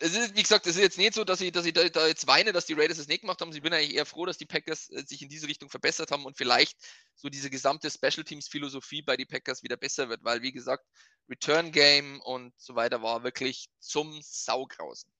es 0.00 0.16
ist, 0.16 0.36
wie 0.36 0.42
gesagt, 0.42 0.66
es 0.66 0.76
ist 0.76 0.82
jetzt 0.82 0.98
nicht 0.98 1.14
so, 1.14 1.24
dass 1.24 1.40
ich, 1.40 1.52
dass 1.52 1.66
ich 1.66 1.72
da, 1.72 1.86
da, 1.88 2.06
jetzt 2.06 2.26
weine, 2.26 2.52
dass 2.52 2.66
die 2.66 2.72
Raiders 2.72 2.98
es 2.98 3.08
nicht 3.08 3.20
gemacht 3.20 3.40
haben. 3.40 3.52
Ich 3.52 3.60
bin 3.60 3.72
eigentlich 3.72 3.94
eher 3.94 4.06
froh, 4.06 4.24
dass 4.24 4.38
die 4.38 4.46
Packers 4.46 4.90
äh, 4.90 5.04
sich 5.04 5.20
in 5.22 5.28
diese 5.28 5.46
Richtung 5.46 5.68
verbessert 5.68 6.10
haben 6.10 6.24
und 6.24 6.38
vielleicht 6.38 6.78
so 7.14 7.28
diese 7.28 7.50
gesamte 7.50 7.90
Special 7.90 8.24
Teams 8.24 8.48
Philosophie 8.48 9.02
bei 9.02 9.16
den 9.16 9.26
Packers 9.26 9.62
wieder 9.62 9.76
besser 9.76 10.08
wird, 10.08 10.24
weil 10.24 10.40
wie 10.42 10.52
gesagt, 10.52 10.84
Return 11.28 11.72
Game 11.72 12.20
und 12.22 12.54
so 12.56 12.74
weiter 12.76 13.02
war 13.02 13.24
wirklich 13.24 13.68
zum 13.78 14.20
Saugrausen. 14.22 15.10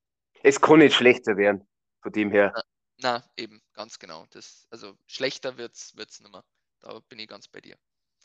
Es 0.43 0.61
kann 0.61 0.79
nicht 0.79 0.95
schlechter 0.95 1.37
werden, 1.37 1.67
von 2.03 2.13
dem 2.13 2.31
her. 2.31 2.53
Ja. 2.55 2.63
Na, 2.99 3.25
eben, 3.37 3.61
ganz 3.73 3.99
genau. 3.99 4.27
Das, 4.31 4.67
also 4.71 4.97
schlechter 5.07 5.59
wird 5.59 5.75
es 5.75 5.95
nicht 5.95 6.31
mehr. 6.31 6.45
Da 6.81 7.01
bin 7.09 7.19
ich 7.19 7.29
ganz 7.29 7.49
bei 7.49 7.61
dir. 7.61 7.77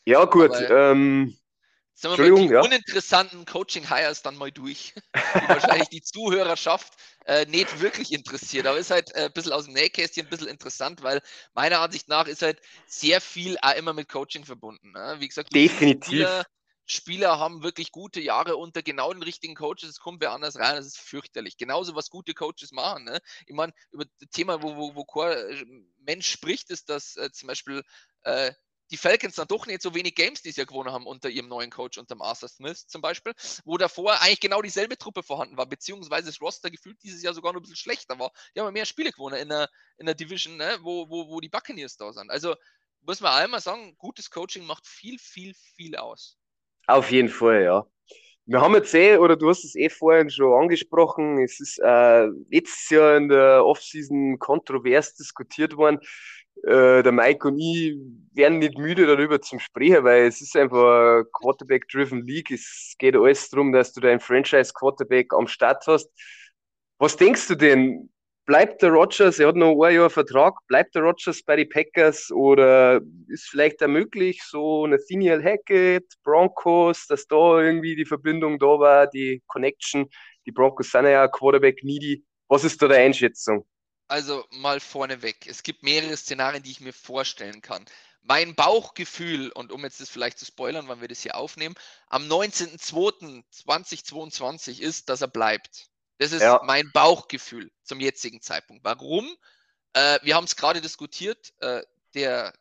Ja, 0.04 0.24
gut. 0.24 0.50
Aber, 0.50 0.92
ähm, 0.92 1.36
Sind 1.94 2.16
wir 2.18 2.30
mit 2.30 2.38
die 2.38 2.54
ja. 2.54 2.60
uninteressanten 2.60 3.44
Coaching-Hires 3.44 4.22
dann 4.22 4.36
mal 4.36 4.52
durch, 4.52 4.94
die 5.14 5.48
wahrscheinlich 5.48 5.88
die 5.88 6.02
Zuhörerschaft 6.02 6.94
äh, 7.26 7.46
nicht 7.46 7.80
wirklich 7.80 8.12
interessiert. 8.12 8.66
Aber 8.66 8.78
ist 8.78 8.90
halt 8.90 9.14
äh, 9.14 9.26
ein 9.26 9.32
bisschen 9.32 9.52
aus 9.52 9.64
dem 9.64 9.74
Nähkästchen 9.74 10.26
ein 10.26 10.30
bisschen 10.30 10.48
interessant, 10.48 11.02
weil 11.02 11.20
meiner 11.54 11.80
Ansicht 11.80 12.08
nach 12.08 12.26
ist 12.26 12.42
halt 12.42 12.60
sehr 12.86 13.20
viel 13.20 13.58
auch 13.62 13.74
immer 13.74 13.92
mit 13.92 14.08
Coaching 14.08 14.44
verbunden. 14.44 14.92
Ne? 14.92 15.16
Wie 15.18 15.28
gesagt, 15.28 15.54
definitiv. 15.54 16.06
Spieler, 16.06 16.44
Spieler 16.90 17.38
haben 17.38 17.62
wirklich 17.62 17.92
gute 17.92 18.20
Jahre 18.20 18.56
unter 18.56 18.82
genau 18.82 19.12
den 19.12 19.22
richtigen 19.22 19.54
Coaches, 19.54 19.84
es 19.84 20.00
kommt 20.00 20.20
wer 20.20 20.32
anders 20.32 20.56
rein, 20.56 20.76
das 20.76 20.86
ist 20.86 20.98
fürchterlich. 20.98 21.56
Genauso, 21.56 21.94
was 21.94 22.10
gute 22.10 22.34
Coaches 22.34 22.72
machen. 22.72 23.04
Ne? 23.04 23.20
Ich 23.46 23.54
meine, 23.54 23.72
über 23.92 24.04
das 24.04 24.30
Thema, 24.30 24.62
wo, 24.62 24.76
wo, 24.76 24.94
wo 24.94 25.04
kein 25.04 25.32
äh, 25.32 25.64
Mensch 25.98 26.28
spricht, 26.28 26.70
ist, 26.70 26.88
dass 26.88 27.16
äh, 27.16 27.30
zum 27.30 27.46
Beispiel 27.46 27.82
äh, 28.22 28.52
die 28.90 28.96
Falcons 28.96 29.36
dann 29.36 29.46
doch 29.46 29.66
nicht 29.66 29.82
so 29.82 29.94
wenig 29.94 30.16
Games 30.16 30.42
dieses 30.42 30.56
Jahr 30.56 30.66
gewonnen 30.66 30.92
haben 30.92 31.06
unter 31.06 31.28
ihrem 31.28 31.48
neuen 31.48 31.70
Coach, 31.70 31.96
unter 31.96 32.20
Arthur 32.20 32.48
Smith 32.48 32.88
zum 32.88 33.00
Beispiel, 33.00 33.34
wo 33.64 33.78
davor 33.78 34.20
eigentlich 34.20 34.40
genau 34.40 34.60
dieselbe 34.60 34.98
Truppe 34.98 35.22
vorhanden 35.22 35.56
war, 35.56 35.66
beziehungsweise 35.66 36.26
das 36.26 36.40
Roster 36.40 36.70
gefühlt 36.70 37.00
dieses 37.02 37.22
Jahr 37.22 37.34
sogar 37.34 37.52
noch 37.52 37.60
ein 37.60 37.62
bisschen 37.62 37.76
schlechter 37.76 38.18
war. 38.18 38.32
Die 38.54 38.60
haben 38.60 38.72
mehr 38.72 38.86
Spiele 38.86 39.12
gewonnen 39.12 39.36
in 39.36 39.48
der, 39.48 39.70
in 39.98 40.06
der 40.06 40.16
Division, 40.16 40.56
ne? 40.56 40.78
wo, 40.82 41.08
wo, 41.08 41.28
wo 41.28 41.40
die 41.40 41.48
Buccaneers 41.48 41.96
da 41.96 42.12
sind. 42.12 42.30
Also 42.30 42.56
muss 43.02 43.20
man 43.20 43.32
einmal 43.32 43.60
sagen, 43.60 43.96
gutes 43.96 44.30
Coaching 44.30 44.66
macht 44.66 44.86
viel, 44.86 45.18
viel, 45.18 45.54
viel 45.54 45.96
aus. 45.96 46.39
Auf 46.90 47.10
jeden 47.10 47.28
Fall, 47.28 47.62
ja. 47.62 47.86
Wir 48.46 48.60
haben 48.60 48.74
jetzt 48.74 48.94
eh, 48.94 49.16
oder 49.16 49.36
du 49.36 49.48
hast 49.48 49.64
es 49.64 49.76
eh 49.76 49.88
vorhin 49.88 50.28
schon 50.28 50.52
angesprochen, 50.60 51.38
es 51.38 51.60
ist 51.60 51.78
äh, 51.78 52.26
letztes 52.50 52.90
Jahr 52.90 53.16
in 53.16 53.28
der 53.28 53.64
Offseason 53.64 54.38
kontrovers 54.40 55.14
diskutiert 55.14 55.76
worden. 55.76 56.00
Äh, 56.64 57.04
der 57.04 57.12
Mike 57.12 57.46
und 57.46 57.58
ich 57.60 57.96
werden 58.34 58.58
nicht 58.58 58.76
müde 58.76 59.06
darüber 59.06 59.40
zum 59.40 59.60
Sprechen, 59.60 60.02
weil 60.02 60.26
es 60.26 60.40
ist 60.40 60.56
einfach 60.56 61.22
Quarterback-driven 61.32 62.26
League. 62.26 62.50
Es 62.50 62.96
geht 62.98 63.14
alles 63.14 63.48
darum, 63.50 63.72
dass 63.72 63.92
du 63.92 64.00
deinen 64.00 64.20
Franchise-Quarterback 64.20 65.32
am 65.32 65.46
Start 65.46 65.86
hast. 65.86 66.10
Was 66.98 67.16
denkst 67.16 67.46
du 67.46 67.54
denn? 67.54 68.10
Bleibt 68.50 68.82
der 68.82 68.90
Rogers, 68.90 69.38
er 69.38 69.46
hat 69.46 69.54
noch 69.54 69.80
ein 69.80 69.94
Jahr 69.94 70.10
Vertrag, 70.10 70.54
bleibt 70.66 70.96
der 70.96 71.02
Rogers 71.02 71.40
bei 71.44 71.54
den 71.54 71.68
Packers 71.68 72.32
oder 72.32 73.00
ist 73.28 73.48
vielleicht 73.48 73.80
da 73.80 73.86
möglich, 73.86 74.42
so 74.42 74.88
Nathaniel 74.88 75.40
Hackett, 75.40 76.12
Broncos, 76.24 77.06
dass 77.06 77.28
da 77.28 77.60
irgendwie 77.60 77.94
die 77.94 78.04
Verbindung 78.04 78.58
da 78.58 78.66
war, 78.66 79.06
die 79.06 79.40
Connection, 79.46 80.10
die 80.46 80.50
Broncos 80.50 80.90
sind 80.90 81.04
ja 81.04 81.28
Quarterback 81.28 81.84
needy. 81.84 82.24
Was 82.48 82.64
ist 82.64 82.82
da 82.82 82.88
der 82.88 82.98
Einschätzung? 82.98 83.64
Also 84.08 84.44
mal 84.50 84.80
vorneweg, 84.80 85.46
es 85.46 85.62
gibt 85.62 85.84
mehrere 85.84 86.16
Szenarien, 86.16 86.64
die 86.64 86.72
ich 86.72 86.80
mir 86.80 86.92
vorstellen 86.92 87.62
kann. 87.62 87.84
Mein 88.20 88.56
Bauchgefühl, 88.56 89.52
und 89.52 89.70
um 89.70 89.84
jetzt 89.84 90.00
das 90.00 90.10
vielleicht 90.10 90.40
zu 90.40 90.44
spoilern, 90.44 90.88
wann 90.88 91.00
wir 91.00 91.06
das 91.06 91.22
hier 91.22 91.36
aufnehmen, 91.36 91.76
am 92.08 92.24
19.02.2022 92.24 94.80
ist, 94.80 95.08
dass 95.08 95.20
er 95.20 95.28
bleibt. 95.28 95.90
Das 96.20 96.32
ist 96.32 96.42
ja. 96.42 96.60
mein 96.64 96.90
Bauchgefühl 96.92 97.70
zum 97.82 97.98
jetzigen 97.98 98.42
Zeitpunkt. 98.42 98.84
Warum? 98.84 99.26
Äh, 99.94 100.18
wir 100.22 100.36
haben 100.36 100.44
es 100.44 100.54
gerade 100.54 100.82
diskutiert. 100.82 101.54
Äh, 101.60 101.80
der 102.14 102.52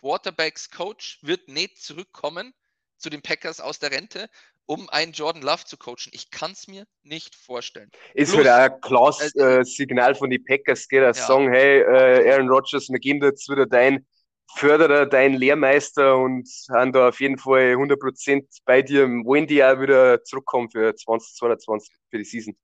Quarterbacks-Coach 0.00 1.18
wird 1.20 1.46
nicht 1.48 1.82
zurückkommen 1.82 2.54
zu 2.96 3.10
den 3.10 3.20
Packers 3.20 3.60
aus 3.60 3.78
der 3.78 3.90
Rente, 3.90 4.30
um 4.64 4.88
einen 4.88 5.12
Jordan 5.12 5.42
Love 5.42 5.66
zu 5.66 5.76
coachen. 5.76 6.10
Ich 6.12 6.30
kann 6.30 6.52
es 6.52 6.68
mir 6.68 6.86
nicht 7.02 7.34
vorstellen. 7.34 7.90
Ist 8.14 8.30
Plus, 8.30 8.40
wieder 8.40 8.56
ein 8.56 8.80
klares 8.80 9.36
äh, 9.36 9.62
Signal 9.62 10.14
von 10.14 10.30
den 10.30 10.42
Packers, 10.42 10.88
gell, 10.88 11.02
dass 11.02 11.18
ja. 11.18 11.26
sagen, 11.26 11.52
hey, 11.52 11.80
äh, 11.80 12.32
Aaron 12.32 12.48
Rodgers, 12.48 12.88
wir 12.88 12.98
geben 12.98 13.20
dir 13.20 13.26
jetzt 13.26 13.46
wieder 13.50 13.66
dein 13.66 14.06
Förderer, 14.54 15.04
dein 15.04 15.34
Lehrmeister 15.34 16.16
und 16.16 16.48
haben 16.70 16.92
da 16.92 17.08
auf 17.08 17.20
jeden 17.20 17.36
Fall 17.36 17.74
100% 17.74 18.46
bei 18.64 18.80
dir, 18.80 19.06
wollen 19.06 19.46
die 19.46 19.62
auch 19.62 19.78
wieder 19.82 20.24
zurückkommen 20.24 20.70
für 20.70 20.94
2022, 20.94 21.92
für 22.08 22.16
die 22.16 22.24
Season. 22.24 22.56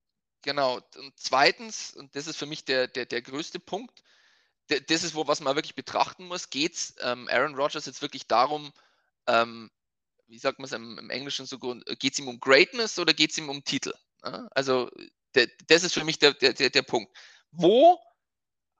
Genau. 0.42 0.80
Und 0.96 1.12
zweitens, 1.16 1.94
und 1.94 2.14
das 2.16 2.26
ist 2.26 2.36
für 2.36 2.46
mich 2.46 2.64
der, 2.64 2.88
der, 2.88 3.06
der 3.06 3.22
größte 3.22 3.60
Punkt, 3.60 4.02
das 4.68 5.04
ist, 5.04 5.14
wo 5.14 5.26
was 5.26 5.40
man 5.40 5.54
wirklich 5.54 5.74
betrachten 5.74 6.26
muss, 6.26 6.50
geht 6.50 6.74
es 6.74 6.94
ähm, 7.00 7.28
Aaron 7.28 7.54
Rodgers 7.54 7.86
jetzt 7.86 8.02
wirklich 8.02 8.26
darum, 8.26 8.72
ähm, 9.26 9.70
wie 10.26 10.38
sagt 10.38 10.58
man 10.58 10.66
es 10.66 10.72
im, 10.72 10.98
im, 10.98 11.10
Englischen 11.10 11.46
so 11.46 11.58
gut, 11.58 11.84
geht 11.98 12.14
es 12.14 12.18
ihm 12.18 12.28
um 12.28 12.40
Greatness 12.40 12.98
oder 12.98 13.12
geht 13.12 13.32
es 13.32 13.38
ihm 13.38 13.48
um 13.48 13.64
Titel? 13.64 13.92
Ja? 14.24 14.48
Also 14.52 14.90
der, 15.34 15.48
das 15.66 15.82
ist 15.82 15.94
für 15.94 16.04
mich 16.04 16.18
der, 16.18 16.32
der, 16.32 16.52
der 16.52 16.82
Punkt. 16.82 17.14
Wo 17.50 18.00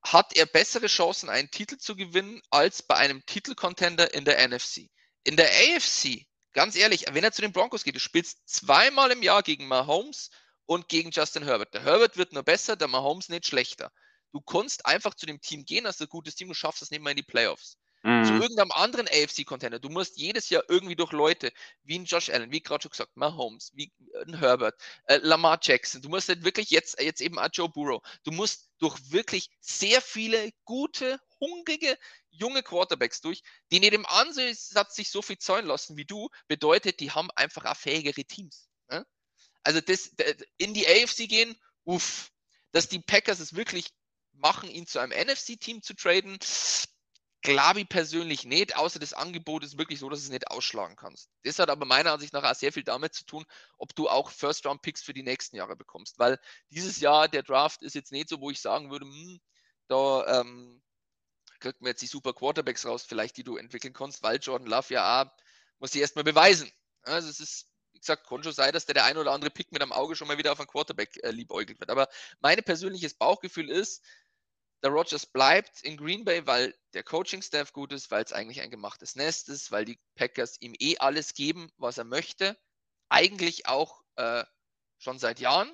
hat 0.03 0.37
er 0.37 0.47
bessere 0.47 0.87
Chancen, 0.87 1.29
einen 1.29 1.51
Titel 1.51 1.77
zu 1.79 1.95
gewinnen, 1.95 2.41
als 2.51 2.83
bei 2.83 2.97
einem 2.97 3.25
Titelcontender 3.27 4.15
in 4.15 4.25
der 4.25 4.49
NFC? 4.49 4.91
In 5.25 5.37
der 5.37 5.49
AFC, 5.49 6.27
ganz 6.53 6.75
ehrlich, 6.75 7.05
wenn 7.13 7.23
er 7.23 7.33
zu 7.33 7.43
den 7.43 7.53
Broncos 7.53 7.85
geht, 7.85 7.95
du 7.95 8.01
spielst 8.01 8.49
zweimal 8.49 9.13
im 9.13 9.23
Jahr 9.23 9.43
gegen 9.43 9.69
Mahomes 9.69 10.31
und 10.67 10.89
gegen 10.89 11.11
Justin 11.11 11.45
Herbert. 11.45 11.75
Der 11.75 11.83
Herbert 11.83 12.17
wird 12.17 12.33
nur 12.33 12.43
besser, 12.43 12.77
der 12.77 12.89
Mahomes 12.89 13.29
nicht 13.29 13.47
schlechter. 13.47 13.91
Du 14.33 14.41
kannst 14.41 14.87
einfach 14.87 15.15
zu 15.15 15.27
dem 15.27 15.41
Team 15.41 15.65
gehen, 15.65 15.87
hast 15.87 16.01
ein 16.01 16.09
gutes 16.09 16.35
Team, 16.35 16.49
du 16.49 16.55
schaffst 16.55 16.83
es 16.83 16.91
nicht 16.91 17.03
mal 17.03 17.11
in 17.11 17.17
die 17.17 17.23
Playoffs. 17.23 17.77
Mhm. 18.05 18.25
Zu 18.25 18.33
irgendeinem 18.35 18.73
anderen 18.73 19.07
AFC-Contender. 19.07 19.79
Du 19.79 19.89
musst 19.89 20.17
jedes 20.17 20.51
Jahr 20.51 20.65
irgendwie 20.69 20.97
durch 20.97 21.13
Leute 21.13 21.53
wie 21.85 21.99
ein 21.99 22.05
Josh 22.05 22.31
Allen, 22.31 22.51
wie 22.51 22.61
gerade 22.61 22.83
schon 22.83 22.91
gesagt, 22.91 23.17
Mahomes, 23.17 23.71
wie 23.75 23.93
ein 24.27 24.39
Herbert, 24.39 24.75
äh, 25.05 25.19
Lamar 25.23 25.59
Jackson. 25.63 26.03
Du 26.03 26.09
musst 26.09 26.29
halt 26.29 26.43
wirklich 26.43 26.71
jetzt, 26.71 27.01
jetzt 27.01 27.21
eben 27.21 27.39
auch 27.39 27.49
Joe 27.53 27.69
Burrow. 27.69 28.03
Du 28.25 28.33
musst 28.33 28.71
durch 28.79 28.99
wirklich 29.13 29.51
sehr 29.61 30.01
viele 30.01 30.51
gute, 30.65 31.21
hungrige, 31.39 31.97
junge 32.31 32.65
Quarterbacks 32.65 33.21
durch, 33.21 33.43
die 33.71 33.79
nicht 33.79 33.93
im 33.93 34.07
Ansatz 34.07 34.97
sich 34.97 35.11
so 35.11 35.23
viel 35.23 35.39
zahlen 35.39 35.67
lassen 35.67 35.97
wie 35.97 36.05
du, 36.05 36.29
bedeutet, 36.49 36.99
die 36.99 37.13
haben 37.13 37.31
einfach 37.37 37.65
auch 37.67 37.77
fähigere 37.77 38.25
Teams. 38.25 38.69
Also 39.63 39.81
das, 39.81 40.11
in 40.59 40.75
die 40.75 40.87
AFC 40.87 41.29
gehen, 41.29 41.57
uff. 41.85 42.31
Dass 42.73 42.89
die 42.89 43.01
Packers 43.01 43.39
es 43.39 43.55
wirklich 43.55 43.89
machen, 44.33 44.71
ihn 44.71 44.87
zu 44.87 44.99
einem 44.99 45.13
NFC-Team 45.13 45.83
zu 45.83 45.95
traden, 45.95 46.39
glaube 47.43 47.81
ich 47.81 47.89
persönlich 47.89 48.45
nicht, 48.45 48.77
außer 48.77 48.99
das 48.99 49.13
Angebot 49.13 49.65
ist 49.65 49.77
wirklich 49.77 49.99
so, 49.99 50.09
dass 50.09 50.21
du 50.21 50.27
es 50.27 50.31
nicht 50.31 50.51
ausschlagen 50.51 50.97
kannst. 50.97 51.29
Das 51.43 51.59
hat 51.59 51.71
aber 51.71 51.85
meiner 51.85 52.13
Ansicht 52.13 52.33
nach 52.33 52.45
auch 52.45 52.55
sehr 52.55 52.73
viel 52.73 52.85
damit 52.85 53.15
zu 53.15 53.25
tun, 53.25 53.45
ob 53.79 53.95
du 53.95 54.09
auch 54.09 54.31
First-Round-Picks 54.31 55.03
für 55.03 55.13
die 55.13 55.25
nächsten 55.25 55.57
Jahre 55.57 55.77
bekommst. 55.77 56.19
Weil 56.19 56.39
dieses 56.71 57.01
Jahr 57.01 57.29
der 57.29 57.43
Draft 57.43 57.83
ist 57.83 57.95
jetzt 57.95 58.13
nicht 58.13 58.29
so, 58.29 58.41
wo 58.41 58.51
ich 58.51 58.61
sagen 58.61 58.91
würde, 58.91 59.07
hm, 59.07 59.41
da 59.89 60.41
ähm, 60.41 60.81
kriegt 61.59 61.81
man 61.81 61.91
jetzt 61.91 62.03
die 62.03 62.07
super 62.07 62.33
Quarterbacks 62.33 62.87
raus, 62.87 63.05
vielleicht, 63.07 63.37
die 63.37 63.45
du 63.45 63.57
entwickeln 63.57 63.93
kannst, 63.93 64.23
weil 64.23 64.39
Jordan 64.39 64.69
Love 64.69 64.95
ja 64.95 65.23
auch, 65.23 65.31
muss 65.81 65.93
sich 65.93 66.01
erstmal 66.01 66.25
beweisen. 66.25 66.71
Also 67.03 67.29
es 67.29 67.41
ist, 67.41 67.72
gesagt, 68.03 68.27
kann 68.27 68.43
schon 68.43 68.53
sein, 68.53 68.73
dass 68.73 68.87
der, 68.87 68.95
der 68.95 69.05
ein 69.05 69.17
oder 69.17 69.33
andere 69.33 69.51
Pick 69.51 69.73
mit 69.73 69.83
am 69.83 69.93
Auge 69.93 70.17
schon 70.17 70.29
mal 70.29 70.39
wieder 70.39 70.53
auf 70.53 70.61
einen 70.61 70.69
Quarterback 70.69 71.19
äh, 71.23 71.31
liebäugelt 71.31 71.81
wird. 71.81 71.91
Aber 71.91 72.09
mein 72.41 72.63
persönliches 72.63 73.15
Bauchgefühl 73.15 73.71
ist, 73.71 74.05
der 74.83 74.91
Rogers 74.91 75.27
bleibt 75.27 75.83
in 75.83 75.97
Green 75.97 76.25
Bay, 76.25 76.45
weil 76.47 76.75
der 76.93 77.05
Coaching-Staff 77.05 77.73
gut 77.73 77.93
ist, 77.93 78.11
weil 78.11 78.25
es 78.25 78.33
eigentlich 78.33 78.61
ein 78.61 78.71
gemachtes 78.71 79.15
Nest 79.15 79.49
ist, 79.49 79.71
weil 79.71 79.85
die 79.85 80.01
Packers 80.17 80.61
ihm 80.61 80.75
eh 80.79 80.99
alles 80.99 81.35
geben, 81.35 81.71
was 81.77 81.99
er 81.99 82.05
möchte. 82.05 82.59
Eigentlich 83.09 83.67
auch 83.67 84.03
äh, 84.17 84.45
schon 84.99 85.19
seit 85.19 85.39
Jahren. 85.39 85.71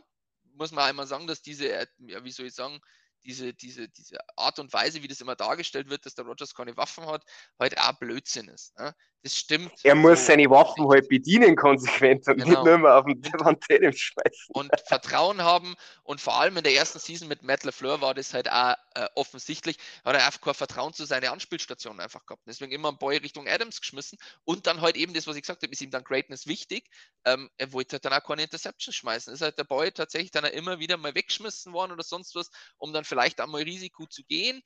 Muss 0.52 0.72
man 0.72 0.84
einmal 0.84 1.06
sagen, 1.06 1.26
dass 1.26 1.40
diese, 1.40 1.72
äh, 1.72 1.86
ja, 1.98 2.22
wie 2.24 2.30
soll 2.30 2.46
ich 2.46 2.54
sagen, 2.54 2.80
diese, 3.24 3.54
diese, 3.54 3.88
diese 3.88 4.18
Art 4.36 4.58
und 4.58 4.72
Weise, 4.72 5.02
wie 5.02 5.08
das 5.08 5.20
immer 5.20 5.36
dargestellt 5.36 5.88
wird, 5.88 6.04
dass 6.06 6.14
der 6.14 6.24
Rogers 6.24 6.54
keine 6.54 6.76
Waffen 6.76 7.06
hat, 7.06 7.24
halt 7.58 7.78
auch 7.78 7.98
Blödsinn 7.98 8.48
ist. 8.48 8.78
Ne? 8.78 8.94
Das 9.22 9.34
stimmt. 9.34 9.72
Er 9.82 9.96
muss 9.96 10.20
so 10.20 10.26
seine 10.26 10.48
Waffen 10.48 10.88
halt 10.88 11.08
bedienen 11.08 11.56
konsequent 11.56 12.28
und 12.28 12.36
genau. 12.36 12.50
nicht 12.50 12.64
nur 12.64 12.78
mal 12.78 12.98
auf 12.98 13.04
den 13.04 13.20
Devantarium 13.22 13.92
schmeißen. 13.92 14.46
Und 14.50 14.70
Vertrauen 14.86 15.42
haben 15.42 15.74
und 16.04 16.20
vor 16.20 16.40
allem 16.40 16.56
in 16.56 16.62
der 16.62 16.74
ersten 16.74 17.00
Season 17.00 17.26
mit 17.26 17.42
Matt 17.42 17.64
LeFleur 17.64 18.00
war 18.00 18.14
das 18.14 18.32
halt 18.32 18.48
auch 18.50 18.76
äh, 18.94 19.08
offensichtlich, 19.16 19.76
hat 20.04 20.14
er 20.14 20.24
einfach 20.24 20.40
kein 20.40 20.54
Vertrauen 20.54 20.92
zu 20.92 21.04
seiner 21.04 21.32
Anspielstation 21.32 21.98
einfach 21.98 22.26
gehabt. 22.26 22.42
Deswegen 22.46 22.70
immer 22.70 22.90
ein 22.90 22.98
Boy 22.98 23.16
Richtung 23.16 23.48
Adams 23.48 23.80
geschmissen 23.80 24.18
und 24.44 24.68
dann 24.68 24.80
halt 24.80 24.96
eben 24.96 25.14
das, 25.14 25.26
was 25.26 25.34
ich 25.34 25.42
gesagt 25.42 25.64
habe, 25.64 25.72
ist 25.72 25.82
ihm 25.82 25.90
dann 25.90 26.04
Greatness 26.04 26.46
wichtig. 26.46 26.88
Ähm, 27.24 27.50
er 27.56 27.72
wollte 27.72 27.94
halt 27.94 28.04
dann 28.04 28.12
auch 28.12 28.24
keine 28.24 28.44
Interception 28.44 28.92
schmeißen. 28.92 29.34
Ist 29.34 29.42
halt 29.42 29.58
der 29.58 29.64
Boy 29.64 29.90
tatsächlich 29.90 30.30
dann 30.30 30.44
immer 30.44 30.78
wieder 30.78 30.96
mal 30.96 31.14
weggeschmissen 31.16 31.72
worden 31.72 31.90
oder 31.90 32.04
sonst 32.04 32.36
was, 32.36 32.50
um 32.76 32.92
dann 32.92 33.04
vielleicht 33.04 33.40
einmal 33.40 33.62
Risiko 33.62 34.06
zu 34.06 34.22
gehen. 34.22 34.62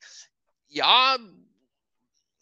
Ja, 0.67 1.17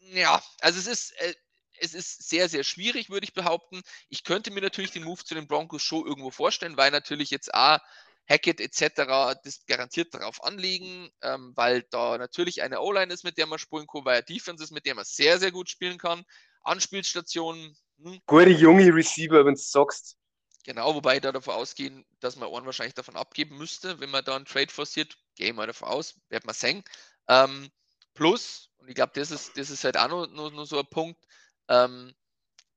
ja, 0.01 0.41
also 0.61 0.79
es 0.79 0.87
ist, 0.87 1.11
äh, 1.21 1.33
es 1.81 1.93
ist 1.93 2.29
sehr, 2.29 2.47
sehr 2.47 2.63
schwierig, 2.63 3.09
würde 3.09 3.25
ich 3.25 3.33
behaupten. 3.33 3.81
Ich 4.09 4.23
könnte 4.23 4.51
mir 4.51 4.61
natürlich 4.61 4.91
den 4.91 5.03
Move 5.03 5.23
zu 5.23 5.33
den 5.33 5.47
Broncos 5.47 5.81
schon 5.81 6.05
irgendwo 6.05 6.31
vorstellen, 6.31 6.77
weil 6.77 6.91
natürlich 6.91 7.31
jetzt 7.31 7.53
A, 7.53 7.81
Hackett 8.29 8.61
etc. 8.61 9.35
das 9.43 9.65
garantiert 9.65 10.13
darauf 10.13 10.43
anlegen, 10.43 11.09
ähm, 11.21 11.53
weil 11.55 11.83
da 11.89 12.17
natürlich 12.17 12.61
eine 12.61 12.79
O-Line 12.81 13.11
ist, 13.11 13.23
mit 13.23 13.37
der 13.37 13.47
man 13.47 13.59
spielen 13.59 13.87
kann, 13.87 14.05
weil 14.05 14.17
er 14.17 14.21
Defense 14.21 14.63
ist, 14.63 14.71
mit 14.71 14.85
der 14.85 14.95
man 14.95 15.05
sehr, 15.05 15.39
sehr 15.39 15.51
gut 15.51 15.69
spielen 15.69 15.97
kann. 15.97 16.23
Anspielstationen. 16.63 17.75
Hm. 18.01 18.19
Gute 18.27 18.49
junge 18.51 18.93
Receiver, 18.93 19.43
wenn 19.45 19.55
du 19.55 19.59
sagst. 19.59 20.17
Genau, 20.63 20.93
wobei 20.93 21.19
da 21.19 21.31
davon 21.31 21.55
ausgehen, 21.55 22.05
dass 22.19 22.35
man 22.35 22.47
Ohren 22.47 22.65
wahrscheinlich 22.65 22.93
davon 22.93 23.15
abgeben 23.15 23.57
müsste, 23.57 23.99
wenn 23.99 24.11
man 24.11 24.23
da 24.23 24.35
einen 24.35 24.45
Trade 24.45 24.71
forciert. 24.71 25.17
Gehe 25.35 25.47
ich 25.47 25.55
mal 25.55 25.65
davon 25.65 25.87
aus, 25.87 26.19
wird 26.29 26.45
man 26.45 26.53
sehen. 26.53 26.83
Ähm, 27.27 27.71
plus, 28.13 28.69
und 28.77 28.87
ich 28.87 28.93
glaube, 28.93 29.13
das 29.15 29.31
ist, 29.31 29.57
das 29.57 29.71
ist 29.71 29.83
halt 29.83 29.97
auch 29.97 30.27
noch 30.29 30.65
so 30.65 30.77
ein 30.77 30.85
Punkt, 30.85 31.25
ähm, 31.71 32.13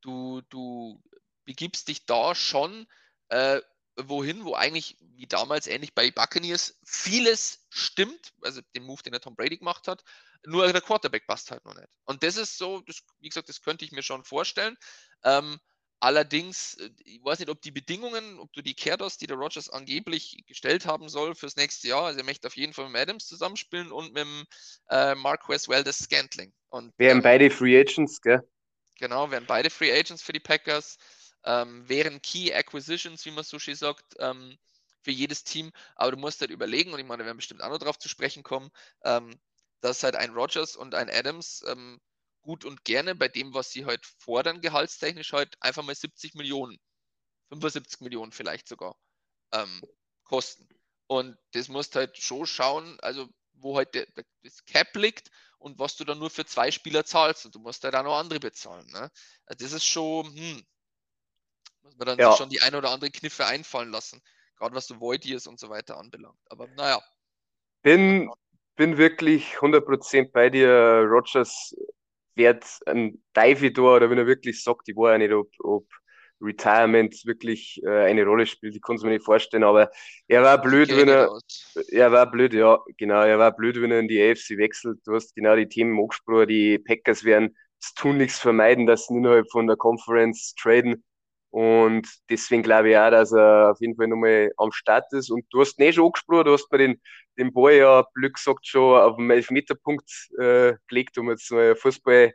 du, 0.01 0.41
du 0.49 1.03
begibst 1.45 1.89
dich 1.89 2.07
da 2.07 2.35
schon 2.35 2.87
äh, 3.29 3.61
wohin, 3.97 4.45
wo 4.45 4.55
eigentlich, 4.55 4.97
wie 5.01 5.27
damals 5.27 5.67
ähnlich 5.67 5.95
bei 5.95 6.11
Buccaneers, 6.11 6.79
vieles 6.85 7.67
stimmt, 7.71 8.33
also 8.43 8.61
den 8.75 8.85
Move, 8.85 9.03
den 9.03 9.13
der 9.13 9.21
Tom 9.21 9.37
Brady 9.37 9.59
gemacht 9.59 9.89
hat, 9.89 10.03
nur 10.47 10.71
der 10.71 10.81
Quarterback 10.81 11.27
passt 11.27 11.51
halt 11.51 11.65
noch 11.65 11.75
nicht. 11.75 11.89
Und 12.05 12.23
das 12.23 12.37
ist 12.37 12.59
so, 12.59 12.81
das, 12.83 13.03
wie 13.21 13.29
gesagt, 13.29 13.49
das 13.49 13.63
könnte 13.63 13.85
ich 13.85 13.93
mir 13.93 14.03
schon 14.03 14.25
vorstellen. 14.25 14.77
Ähm, 15.25 15.59
allerdings, 16.01 16.75
äh, 16.75 16.91
ich 17.05 17.25
weiß 17.25 17.39
nicht, 17.39 17.49
ob 17.51 17.63
die 17.63 17.71
Bedingungen, 17.71 18.39
ob 18.39 18.53
du 18.53 18.63
die 18.63 18.75
Kehrdos, 18.75 19.17
die 19.17 19.27
der 19.27 19.37
Rogers 19.37 19.71
angeblich 19.71 20.45
gestellt 20.47 20.87
haben 20.87 21.09
soll 21.09 21.35
fürs 21.35 21.57
nächste 21.57 21.89
Jahr, 21.89 22.05
also 22.05 22.19
er 22.19 22.25
möchte 22.25 22.47
auf 22.47 22.57
jeden 22.57 22.73
Fall 22.73 22.89
mit 22.89 23.01
Adams 23.01 23.27
zusammenspielen 23.27 23.91
und 23.91 24.13
mit 24.13 24.25
dem 24.25 24.45
äh, 24.91 25.15
Marquez 25.15 25.69
Weldes 25.69 25.99
Scantling. 25.99 26.53
Und, 26.69 26.93
Wären 26.99 27.19
ähm, 27.19 27.23
beide 27.23 27.51
Free 27.51 27.79
Agents, 27.81 28.21
gell? 28.21 28.47
Genau, 28.99 29.31
wären 29.31 29.47
beide 29.47 29.71
Free 29.71 29.93
Agents 29.93 30.23
für 30.23 30.33
die 30.33 30.41
Packers, 30.41 30.99
ähm, 31.45 31.89
wären 31.89 32.23
Key 32.23 32.53
Acquisitions, 32.53 33.25
wie 33.25 33.31
man 33.33 33.45
schön 33.45 33.75
sagt, 33.75 34.15
ähm, 34.19 34.57
für 35.03 35.11
jedes 35.11 35.45
Team. 35.45 35.73
Aber 35.97 36.13
du 36.13 36.17
musst 36.17 36.41
halt 36.41 36.51
überlegen, 36.51 36.93
und 36.93 37.01
ich 37.01 37.07
meine, 37.07 37.23
wir 37.23 37.27
werden 37.27 37.37
bestimmt 37.39 37.63
auch 37.63 37.71
noch 37.71 37.79
darauf 37.79 37.99
zu 37.99 38.09
sprechen 38.09 38.43
kommen, 38.43 38.71
ähm, 39.05 39.39
dass 39.81 40.03
halt 40.03 40.17
ein 40.17 40.33
Rogers 40.33 40.77
und 40.77 40.95
ein 40.95 41.11
Adams 41.11 41.63
ähm, 41.67 42.01
gut 42.41 42.65
und 42.65 42.85
gerne 42.85 43.15
bei 43.15 43.29
dem, 43.29 43.53
was 43.55 43.71
sie 43.71 43.85
halt 43.85 44.07
fordern, 44.07 44.61
gehaltstechnisch 44.61 45.33
halt 45.33 45.57
einfach 45.61 45.83
mal 45.83 45.95
70 45.95 46.35
Millionen, 46.35 46.79
75 47.49 48.01
Millionen 48.01 48.33
vielleicht 48.33 48.69
sogar 48.69 48.97
ähm, 49.53 49.83
kosten. 50.25 50.69
Und 51.07 51.37
das 51.53 51.69
musst 51.69 51.97
halt 51.97 52.17
schon 52.19 52.47
schauen, 52.47 52.99
also 53.01 53.29
wo 53.55 53.77
halt 53.77 53.95
das 53.95 54.65
Cap 54.67 54.95
liegt 54.97 55.31
und 55.65 55.79
was 55.79 55.97
du 55.97 56.05
dann 56.05 56.19
nur 56.19 56.29
für 56.29 56.45
zwei 56.45 56.71
Spieler 56.71 57.07
zahlst. 57.07 57.47
Und 57.47 57.55
du 57.55 57.59
musst 57.59 57.83
halt 57.85 57.95
auch 57.97 58.05
noch 58.05 58.19
andere 58.19 58.39
bezahlen. 58.39 58.87
Ne? 58.93 59.11
Also 59.47 59.65
das 59.65 59.73
ist 59.73 59.87
schon, 59.87 60.27
hm, 60.27 60.63
muss 61.83 61.97
man 61.97 62.07
dann 62.07 62.19
ja. 62.19 62.37
schon 62.37 62.51
die 62.51 62.61
ein 62.61 62.75
oder 62.75 62.91
andere 62.91 63.11
Kniffe 63.11 63.47
einfallen 63.47 63.91
lassen. 63.91 64.21
Gerade 64.59 64.75
was 64.75 64.87
so 64.87 65.01
Voidiers 65.01 65.47
und 65.47 65.59
so 65.59 65.71
weiter 65.71 65.97
anbelangt. 65.97 66.39
Aber 66.51 66.69
naja. 66.77 67.03
Bin, 67.81 68.31
bin 68.77 68.99
wirklich 68.99 69.57
100% 69.57 70.33
bei 70.33 70.51
dir. 70.51 70.69
Rogers 71.09 71.75
wird 72.35 72.65
ein 72.85 73.25
Dive-Tor 73.35 73.97
oder 73.97 74.11
wenn 74.11 74.19
er 74.19 74.27
wirklich 74.27 74.63
sagt, 74.63 74.89
ich 74.89 74.97
war 74.97 75.13
ja 75.13 75.19
nicht, 75.19 75.33
ob, 75.33 75.51
ob 75.61 75.87
Retirement 76.45 77.15
wirklich 77.25 77.81
äh, 77.85 78.05
eine 78.05 78.25
Rolle 78.25 78.47
spielt. 78.47 78.77
Ich 78.77 78.83
kann 78.83 78.97
es 78.97 79.03
mir 79.03 79.11
nicht 79.11 79.25
vorstellen, 79.25 79.65
aber 79.65 79.91
er 80.29 80.43
war 80.43 80.61
blöd, 80.61 80.95
wenn 80.97 81.09
er. 81.09 81.31
Er 81.91 82.13
war 82.13 82.31
blöd, 82.31 82.55
ja, 82.55 82.79
genau. 82.99 83.23
Er 83.23 83.39
war 83.39 83.57
blöd, 83.57 83.81
wenn 83.81 83.91
er 83.91 84.01
in 84.01 84.09
die 84.09 84.23
AFC 84.23 84.59
wechselt. 84.59 85.01
Du 85.05 85.15
hast 85.15 85.35
genau 85.35 85.57
die 85.57 85.69
Themen 85.69 85.99
angesprochen. 85.99 86.49
Die 86.49 86.79
Packers 86.79 87.25
werden 87.25 87.57
es 87.81 87.95
tun 87.95 88.17
nichts 88.17 88.39
vermeiden, 88.39 88.87
dass 88.87 89.07
sie 89.07 89.17
innerhalb 89.17 89.51
von 89.51 89.67
der 89.67 89.77
Conference 89.77 90.55
traden. 90.55 91.05
Und 91.51 92.09
deswegen 92.31 92.63
glaube 92.63 92.91
ich 92.91 92.97
auch, 92.97 93.11
dass 93.11 93.33
er 93.33 93.71
auf 93.71 93.81
jeden 93.81 93.95
Fall 93.95 94.09
nochmal 94.09 94.51
am 94.57 94.73
Start 94.73 95.13
ist. 95.13 95.31
Und 95.31 95.45
du 95.51 95.61
hast 95.61 95.79
nicht 95.79 95.95
schon 95.95 96.07
angesprochen, 96.07 96.47
du 96.47 96.53
hast 96.53 96.73
mir 96.73 96.79
den, 96.79 97.01
den 97.39 97.53
Ball 97.53 97.75
ja, 97.75 98.05
Glück 98.15 98.35
gesagt, 98.35 98.67
schon 98.67 99.01
auf 99.01 99.17
dem 99.17 99.31
Elfmeterpunkt 99.31 100.11
äh, 100.39 100.75
gelegt, 100.89 101.17
um 101.19 101.31
jetzt 101.31 101.51
mal 101.53 101.77
Fußball 101.77 102.33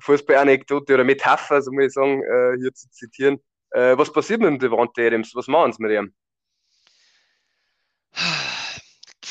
Fußballanekdote 0.00 0.94
oder 0.94 1.04
Metapher, 1.04 1.62
so 1.62 1.70
muss 1.72 1.86
ich 1.86 1.92
sagen, 1.92 2.22
äh, 2.22 2.56
hier 2.58 2.74
zu 2.74 2.90
zitieren. 2.90 3.40
Äh, 3.70 3.96
was 3.96 4.12
passiert 4.12 4.40
mit 4.40 4.48
dem 4.48 4.58
Devante 4.58 5.06
Adams? 5.06 5.34
Was 5.34 5.46
machen 5.46 5.72
sie 5.72 5.82
mit 5.82 5.92
ihm? 5.92 6.14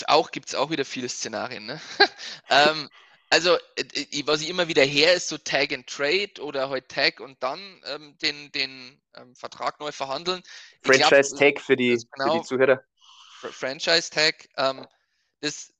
Auch 0.08 0.32
gibt 0.32 0.50
es 0.50 0.56
auch 0.56 0.70
wieder 0.70 0.86
viele 0.86 1.08
Szenarien. 1.08 1.66
Ne? 1.66 1.80
ähm, 2.50 2.90
also, 3.30 3.58
äh, 3.76 4.24
was 4.26 4.42
ich 4.42 4.50
immer 4.50 4.68
wieder 4.68 4.84
her 4.84 5.14
ist, 5.14 5.30
so 5.30 5.38
Tag 5.38 5.74
and 5.74 5.88
Trade 5.88 6.42
oder 6.42 6.70
halt 6.70 6.90
Tag 6.90 7.20
und 7.20 7.42
dann 7.42 7.82
ähm, 7.86 8.16
den, 8.22 8.52
den 8.52 9.02
ähm, 9.16 9.36
Vertrag 9.36 9.80
neu 9.80 9.92
verhandeln. 9.92 10.44
Franchise 10.84 11.36
Tag 11.36 11.60
für 11.60 11.76
die, 11.76 11.98
genau, 12.12 12.34
für 12.34 12.40
die 12.40 12.46
Zuhörer. 12.46 12.84
Franchise 13.40 14.10
Tag. 14.10 14.48
Ähm, 14.58 14.86
das, 15.42 15.73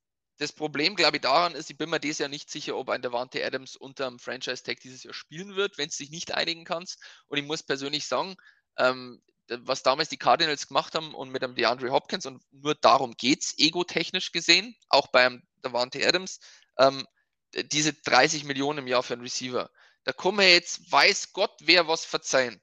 das 0.44 0.52
Problem, 0.52 0.96
glaube 0.96 1.18
ich, 1.18 1.22
daran 1.22 1.56
ist, 1.56 1.70
ich 1.70 1.78
bin 1.78 1.90
mir 1.90 2.00
dieses 2.00 2.20
Jahr 2.20 2.30
nicht 2.30 2.52
sicher, 2.52 2.76
ob 2.76 2.90
ein 2.90 3.02
Davante 3.02 3.44
Adams 3.46 3.78
unter 3.78 4.10
dem 4.10 4.20
Franchise-Tag 4.20 4.80
dieses 4.82 5.04
Jahr 5.04 5.14
spielen 5.14 5.56
wird, 5.56 5.78
wenn 5.78 5.88
es 5.88 5.98
sich 5.98 6.10
nicht 6.10 6.34
einigen 6.34 6.66
kannst. 6.66 7.02
Und 7.28 7.38
ich 7.38 7.46
muss 7.46 7.64
persönlich 7.64 8.08
sagen, 8.08 8.36
ähm, 8.78 9.22
was 9.48 9.84
damals 9.84 10.10
die 10.10 10.18
Cardinals 10.18 10.68
gemacht 10.68 10.96
haben 10.96 11.14
und 11.14 11.30
mit 11.30 11.42
dem 11.42 11.56
DeAndre 11.56 11.92
Hopkins, 11.92 12.26
und 12.26 12.44
nur 12.52 12.76
darum 12.76 13.14
geht 13.14 13.44
es, 13.44 13.58
ego-technisch 13.58 14.34
gesehen, 14.34 14.76
auch 14.90 15.08
beim 15.08 15.44
Davante 15.62 16.06
Adams, 16.06 16.40
ähm, 16.78 17.08
diese 17.72 17.94
30 17.94 18.44
Millionen 18.44 18.80
im 18.80 18.88
Jahr 18.88 19.04
für 19.04 19.14
einen 19.14 19.22
Receiver. 19.22 19.70
Da 20.04 20.12
kommen 20.12 20.40
wir 20.40 20.52
jetzt, 20.52 20.92
weiß 20.92 21.32
Gott, 21.32 21.54
wer 21.62 21.88
was 21.88 22.04
verzeihen. 22.04 22.62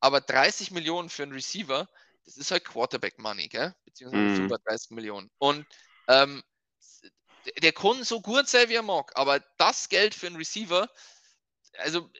Aber 0.00 0.20
30 0.20 0.72
Millionen 0.72 1.10
für 1.10 1.22
einen 1.22 1.32
Receiver, 1.32 1.88
das 2.24 2.36
ist 2.36 2.50
halt 2.50 2.64
Quarterback-Money, 2.64 3.48
gell? 3.48 3.74
Beziehungsweise 3.84 4.24
mm. 4.24 4.48
35 4.48 4.90
Millionen. 4.90 5.30
Und 5.38 5.66
ähm, 6.08 6.42
der 7.62 7.72
kann 7.72 8.04
so 8.04 8.20
gut 8.20 8.48
sein, 8.48 8.68
wie 8.68 8.74
er 8.74 8.82
mag, 8.82 9.12
aber 9.16 9.40
das 9.58 9.88
Geld 9.88 10.14
für 10.14 10.26
einen 10.26 10.36
Receiver, 10.36 10.88
also 11.78 12.10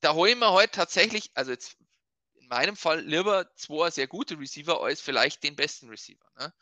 da 0.00 0.14
holen 0.14 0.38
wir 0.38 0.52
heute 0.52 0.72
tatsächlich, 0.72 1.30
also 1.34 1.50
jetzt 1.50 1.76
in 2.34 2.48
meinem 2.48 2.76
Fall 2.76 3.00
lieber 3.00 3.50
zwei 3.56 3.90
sehr 3.90 4.06
gute 4.06 4.38
Receiver 4.38 4.82
als 4.82 5.00
vielleicht 5.00 5.42
den 5.42 5.56
besten 5.56 5.88
Receiver 5.88 6.26
ne, 6.38 6.52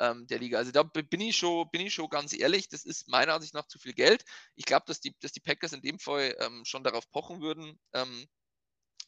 ähm, 0.00 0.26
der 0.26 0.38
Liga. 0.38 0.58
Also 0.58 0.72
da 0.72 0.82
bin 0.82 1.20
ich, 1.20 1.36
schon, 1.36 1.70
bin 1.70 1.82
ich 1.82 1.94
schon 1.94 2.08
ganz 2.08 2.32
ehrlich, 2.32 2.68
das 2.68 2.84
ist 2.84 3.08
meiner 3.08 3.34
Ansicht 3.34 3.54
nach 3.54 3.66
zu 3.66 3.78
viel 3.78 3.92
Geld. 3.92 4.24
Ich 4.54 4.64
glaube, 4.64 4.84
dass 4.86 5.00
die, 5.00 5.14
dass 5.20 5.32
die 5.32 5.40
Packers 5.40 5.72
in 5.72 5.82
dem 5.82 5.98
Fall 5.98 6.34
ähm, 6.40 6.64
schon 6.64 6.84
darauf 6.84 7.10
pochen 7.10 7.40
würden, 7.40 7.78
ähm, 7.92 8.26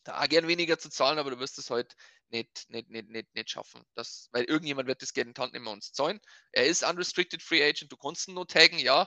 da 0.09 0.27
gern 0.27 0.49
weniger 0.49 0.79
zu 0.79 0.89
zahlen, 0.89 1.19
aber 1.19 1.31
du 1.31 1.39
wirst 1.39 1.59
es 1.59 1.69
heute 1.69 1.95
nicht, 2.31 2.69
nicht, 2.71 2.89
nicht, 2.89 3.09
nicht, 3.11 3.35
nicht 3.35 3.51
schaffen. 3.51 3.83
Das, 3.95 4.29
weil 4.33 4.45
irgendjemand 4.45 4.89
wird 4.89 5.03
das 5.03 5.13
Geld 5.13 5.27
in 5.27 5.35
die 5.35 5.41
Hand 5.41 5.53
nehmen 5.53 5.67
und 5.67 5.75
uns 5.75 5.93
zahlen. 5.93 6.21
Er 6.53 6.67
ist 6.67 6.83
unrestricted 6.83 7.43
free 7.43 7.63
agent, 7.63 7.93
du 7.93 7.97
kannst 7.97 8.27
ihn 8.29 8.35
nur 8.35 8.47
taggen, 8.47 8.79
ja. 8.79 9.07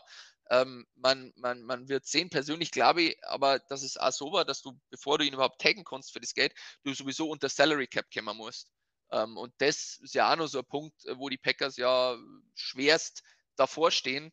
Ähm, 0.50 0.86
man, 0.96 1.32
man, 1.36 1.64
man 1.64 1.88
wird 1.88 2.06
sehen, 2.06 2.30
persönlich 2.30 2.72
glaube 2.72 3.04
ich, 3.04 3.24
aber 3.26 3.60
das 3.60 3.84
ist 3.84 4.00
auch 4.00 4.12
so 4.12 4.32
war, 4.34 4.46
dass 4.46 4.62
du, 4.62 4.78
bevor 4.90 5.18
du 5.18 5.26
ihn 5.26 5.34
überhaupt 5.34 5.62
taggen 5.62 5.86
kannst 5.86 6.12
für 6.12 6.20
das 6.20 6.34
Geld, 6.34 6.54
du 6.84 6.94
sowieso 6.94 7.30
unter 7.30 7.50
Salary 7.50 7.88
Cap 7.88 8.06
kommen 8.14 8.38
musst. 8.38 8.70
Ähm, 9.12 9.38
und 9.38 9.54
das 9.58 9.98
ist 10.02 10.14
ja 10.14 10.32
auch 10.32 10.36
noch 10.36 10.48
so 10.48 10.60
ein 10.60 10.66
Punkt, 10.66 11.04
wo 11.16 11.30
die 11.30 11.38
Packers 11.38 11.78
ja 11.78 12.18
schwerst 12.54 13.24
davor 13.56 13.92
stehen, 13.92 14.32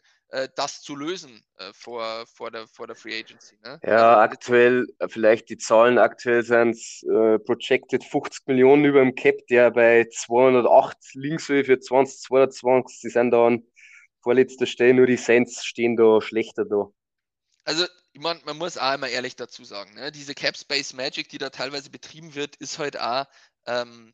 das 0.57 0.83
zu 0.83 0.95
lösen 0.95 1.43
äh, 1.57 1.73
vor, 1.73 2.27
vor, 2.27 2.51
der, 2.51 2.67
vor 2.67 2.87
der 2.87 2.97
Free 2.97 3.19
Agency. 3.19 3.57
Ne? 3.65 3.81
Ja, 3.83 4.17
also, 4.17 4.21
aktuell, 4.21 4.87
äh, 4.99 5.09
vielleicht 5.09 5.49
die 5.49 5.57
Zahlen 5.57 5.99
aktuell 5.99 6.43
sind 6.43 6.71
es 6.71 7.03
äh, 7.05 7.39
projected 7.39 8.05
50 8.05 8.47
Millionen 8.47 8.85
über 8.85 9.01
dem 9.01 9.15
Cap, 9.15 9.37
der 9.49 9.71
bei 9.71 10.07
208 10.11 10.97
Linkshöhe 11.15 11.65
für 11.65 11.81
2022, 11.81 13.01
die 13.01 13.09
sind 13.09 13.31
da 13.31 13.47
an 13.47 13.65
vorletzter 14.23 14.67
Stelle, 14.67 14.95
nur 14.95 15.07
die 15.07 15.17
Saints 15.17 15.65
stehen 15.65 15.97
da 15.97 16.21
schlechter 16.21 16.65
da. 16.65 16.91
Also, 17.65 17.87
ich 18.13 18.21
mein, 18.21 18.41
man 18.45 18.59
muss 18.59 18.77
auch 18.77 18.95
immer 18.95 19.09
ehrlich 19.09 19.37
dazu 19.37 19.65
sagen, 19.65 19.95
ne? 19.95 20.13
diese 20.13 20.35
Cap 20.35 20.57
Space 20.57 20.93
Magic, 20.93 21.29
die 21.29 21.39
da 21.39 21.51
teilweise 21.51 21.91
betrieben 21.91 22.35
wird, 22.35 22.57
ist 22.57 22.79
halt 22.79 22.99
auch 23.01 23.27
ähm, 23.67 24.13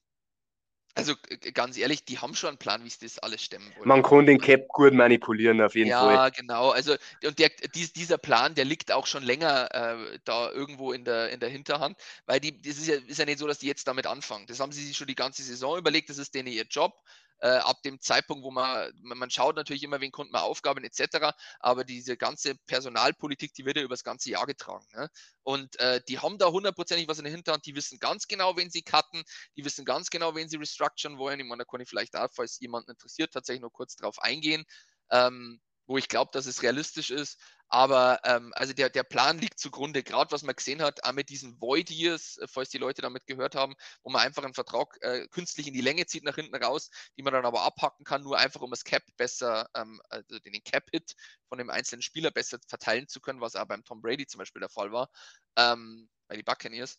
also 0.97 1.15
ganz 1.55 1.77
ehrlich, 1.77 2.05
die 2.05 2.19
haben 2.19 2.35
schon 2.35 2.51
einen 2.51 2.59
Plan, 2.59 2.85
wie 2.85 2.91
sie 2.91 2.99
das 3.03 3.19
alles 3.19 3.43
stemmen 3.43 3.67
wollen. 3.77 3.89
Man 3.89 4.03
kann 4.03 4.27
den 4.27 4.41
Cap 4.41 4.69
gut 4.69 4.93
manipulieren, 4.93 5.61
auf 5.61 5.75
jeden 5.75 5.91
ja, 5.91 6.01
Fall. 6.01 6.15
Ja, 6.15 6.29
genau. 6.29 6.71
Also 6.71 6.95
und 7.25 7.39
der, 7.39 7.51
dies, 7.75 7.93
dieser 7.93 8.17
Plan, 8.17 8.55
der 8.55 8.65
liegt 8.65 8.93
auch 8.93 9.07
schon 9.07 9.25
länger 9.25 9.69
äh, 9.73 10.19
da 10.25 10.51
irgendwo 10.53 10.93
in 10.93 11.05
der, 11.05 11.31
in 11.31 11.41
der 11.41 11.49
Hinterhand, 11.49 11.99
weil 12.27 12.39
die, 12.39 12.61
das 12.63 12.77
ist 12.77 12.87
ja, 12.87 12.95
ist 12.95 13.19
ja 13.19 13.25
nicht 13.25 13.39
so, 13.39 13.47
dass 13.49 13.59
die 13.59 13.67
jetzt 13.67 13.89
damit 13.89 14.07
anfangen. 14.07 14.47
Das 14.47 14.61
haben 14.61 14.71
sie 14.71 14.85
sich 14.85 14.97
schon 14.97 15.09
die 15.09 15.17
ganze 15.17 15.43
Saison 15.43 15.77
überlegt, 15.79 16.11
das 16.11 16.19
ist 16.19 16.35
denen 16.35 16.49
ihr 16.49 16.65
Job 16.71 16.95
äh, 17.39 17.49
ab 17.49 17.83
dem 17.83 18.01
Zeitpunkt, 18.01 18.45
wo 18.45 18.51
man, 18.51 18.93
man 19.03 19.31
schaut 19.31 19.57
natürlich 19.57 19.83
immer, 19.83 20.01
wen 20.01 20.11
konnte 20.11 20.33
man 20.33 20.43
Aufgaben 20.43 20.85
etc., 20.85 21.33
aber 21.61 21.85
diese 21.85 22.17
ganze 22.17 22.55
Personalpolitik, 22.67 23.53
die 23.55 23.65
wird 23.65 23.77
ja 23.77 23.83
über 23.83 23.95
das 23.95 24.05
ganze 24.05 24.31
Jahr 24.31 24.47
getragen. 24.47 24.87
Ne? 24.95 25.09
Und 25.43 25.79
äh, 25.79 26.01
die 26.09 26.19
haben 26.19 26.39
da 26.39 26.49
hundertprozentig 26.49 27.09
was 27.09 27.19
in 27.19 27.25
der 27.25 27.33
Hinterhand, 27.33 27.67
die 27.67 27.75
wissen 27.75 27.99
ganz 27.99 28.27
genau, 28.27 28.57
wen 28.57 28.71
sie 28.71 28.83
cutten, 28.83 29.23
die 29.57 29.65
wissen 29.65 29.85
ganz 29.85 30.11
genau, 30.11 30.35
wen 30.35 30.49
sie 30.49 30.57
restructuren 30.57 31.19
wollen. 31.19 31.41
Ich 31.41 31.47
meine, 31.47 31.65
da 31.65 31.65
kann 31.65 31.81
ich 31.81 31.89
vielleicht 31.89 32.17
auch, 32.17 32.29
falls 32.33 32.59
jemanden 32.61 32.91
interessiert, 32.91 33.33
tatsächlich 33.33 33.63
nur 33.63 33.73
kurz 33.73 33.97
drauf 33.97 34.19
eingehen. 34.21 34.65
Ähm, 35.11 35.61
wo 35.87 35.99
ich 35.99 36.09
glaube, 36.09 36.31
dass 36.33 36.47
es 36.47 36.63
realistisch 36.63 37.11
ist. 37.11 37.39
Aber 37.69 38.21
ähm, 38.25 38.53
also 38.55 38.73
der, 38.73 38.91
der 38.91 39.03
Plan 39.03 39.39
liegt 39.39 39.59
zugrunde, 39.59 40.03
gerade 40.03 40.31
was 40.31 40.43
man 40.43 40.55
gesehen 40.55 40.83
hat, 40.83 41.03
auch 41.05 41.13
mit 41.13 41.29
diesen 41.29 41.61
Void 41.61 41.91
Years, 41.91 42.37
äh, 42.39 42.47
falls 42.47 42.71
die 42.71 42.79
Leute 42.79 43.03
damit 43.03 43.27
gehört 43.27 43.55
haben, 43.55 43.75
wo 44.03 44.11
man 44.11 44.23
einfach 44.23 44.45
einen 44.45 44.55
Vertrag 44.55 44.97
äh, 45.01 45.27
künstlich 45.29 45.67
in 45.67 45.75
die 45.75 45.81
Länge 45.81 46.07
zieht 46.07 46.25
nach 46.25 46.37
hinten 46.37 46.55
raus, 46.55 46.91
die 47.17 47.23
man 47.23 47.33
dann 47.33 47.47
aber 47.47 47.63
abhacken 47.63 48.05
kann, 48.05 48.23
nur 48.23 48.39
einfach 48.39 48.61
um 48.61 48.71
das 48.71 48.85
Cap 48.85 49.03
besser, 49.17 49.69
ähm, 49.75 50.01
also 50.09 50.39
den 50.39 50.63
Cap-Hit 50.63 51.15
von 51.49 51.59
dem 51.59 51.71
einzelnen 51.71 52.03
Spieler 52.03 52.31
besser 52.31 52.59
verteilen 52.69 53.09
zu 53.09 53.21
können, 53.21 53.41
was 53.41 53.57
auch 53.57 53.67
beim 53.67 53.85
Tom 53.85 54.01
Brady 54.01 54.27
zum 54.27 54.39
Beispiel 54.39 54.61
der 54.61 54.69
Fall 54.69 54.93
war, 54.93 55.11
ähm, 55.57 56.09
bei 56.29 56.37
den 56.37 56.45
Buccaneers. 56.45 56.99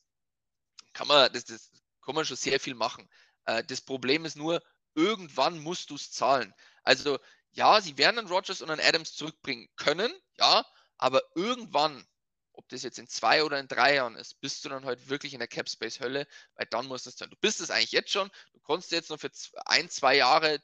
Kann 0.93 1.07
man, 1.07 1.31
das, 1.31 1.45
das 1.45 1.71
kann 2.03 2.15
man 2.15 2.25
schon 2.25 2.37
sehr 2.37 2.59
viel 2.59 2.75
machen. 2.75 3.09
Äh, 3.45 3.63
das 3.63 3.81
Problem 3.81 4.25
ist 4.25 4.35
nur, 4.35 4.61
irgendwann 4.95 5.59
musst 5.59 5.89
du 5.89 5.95
es 5.95 6.11
zahlen. 6.11 6.53
Also 6.83 7.19
ja, 7.55 7.81
sie 7.81 7.97
werden 7.97 8.19
einen 8.19 8.27
Rogers 8.27 8.61
und 8.61 8.69
einen 8.69 8.85
Adams 8.85 9.13
zurückbringen 9.15 9.69
können, 9.75 10.13
ja, 10.37 10.65
aber 10.97 11.21
irgendwann, 11.35 12.05
ob 12.53 12.67
das 12.69 12.83
jetzt 12.83 12.99
in 12.99 13.07
zwei 13.07 13.43
oder 13.43 13.59
in 13.59 13.67
drei 13.67 13.95
Jahren 13.95 14.15
ist, 14.15 14.39
bist 14.41 14.63
du 14.63 14.69
dann 14.69 14.85
halt 14.85 15.09
wirklich 15.09 15.33
in 15.33 15.39
der 15.39 15.47
Cap 15.47 15.69
Space 15.69 15.99
Hölle, 15.99 16.27
weil 16.55 16.67
dann 16.69 16.85
muss 16.87 17.05
es 17.05 17.17
sein. 17.17 17.29
Du 17.29 17.37
bist 17.37 17.61
es 17.61 17.71
eigentlich 17.71 17.91
jetzt 17.91 18.11
schon, 18.11 18.29
du 18.53 18.59
konntest 18.59 18.91
jetzt 18.91 19.09
noch 19.09 19.19
für 19.19 19.31
ein, 19.65 19.89
zwei 19.89 20.15
Jahre 20.15 20.61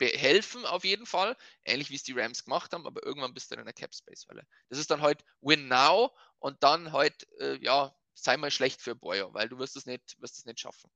helfen 0.00 0.66
auf 0.66 0.84
jeden 0.84 1.06
Fall, 1.06 1.36
ähnlich 1.64 1.90
wie 1.90 1.94
es 1.94 2.02
die 2.02 2.18
Rams 2.18 2.44
gemacht 2.44 2.72
haben, 2.72 2.86
aber 2.86 3.04
irgendwann 3.06 3.34
bist 3.34 3.52
du 3.52 3.56
in 3.56 3.64
der 3.64 3.72
Cap 3.72 3.94
Space 3.94 4.26
Hölle. 4.28 4.44
Das 4.68 4.80
ist 4.80 4.90
dann 4.90 5.00
halt 5.00 5.24
Win 5.40 5.68
Now 5.68 6.10
und 6.40 6.60
dann 6.64 6.92
halt, 6.92 7.28
äh, 7.38 7.56
ja, 7.58 7.94
sei 8.14 8.36
mal 8.36 8.50
schlecht 8.50 8.80
für 8.80 8.96
Boyer, 8.96 9.32
weil 9.32 9.48
du 9.48 9.58
wirst 9.58 9.76
es 9.76 9.86
nicht, 9.86 10.20
wirst 10.20 10.38
es 10.38 10.44
nicht 10.44 10.58
schaffen. 10.58 10.90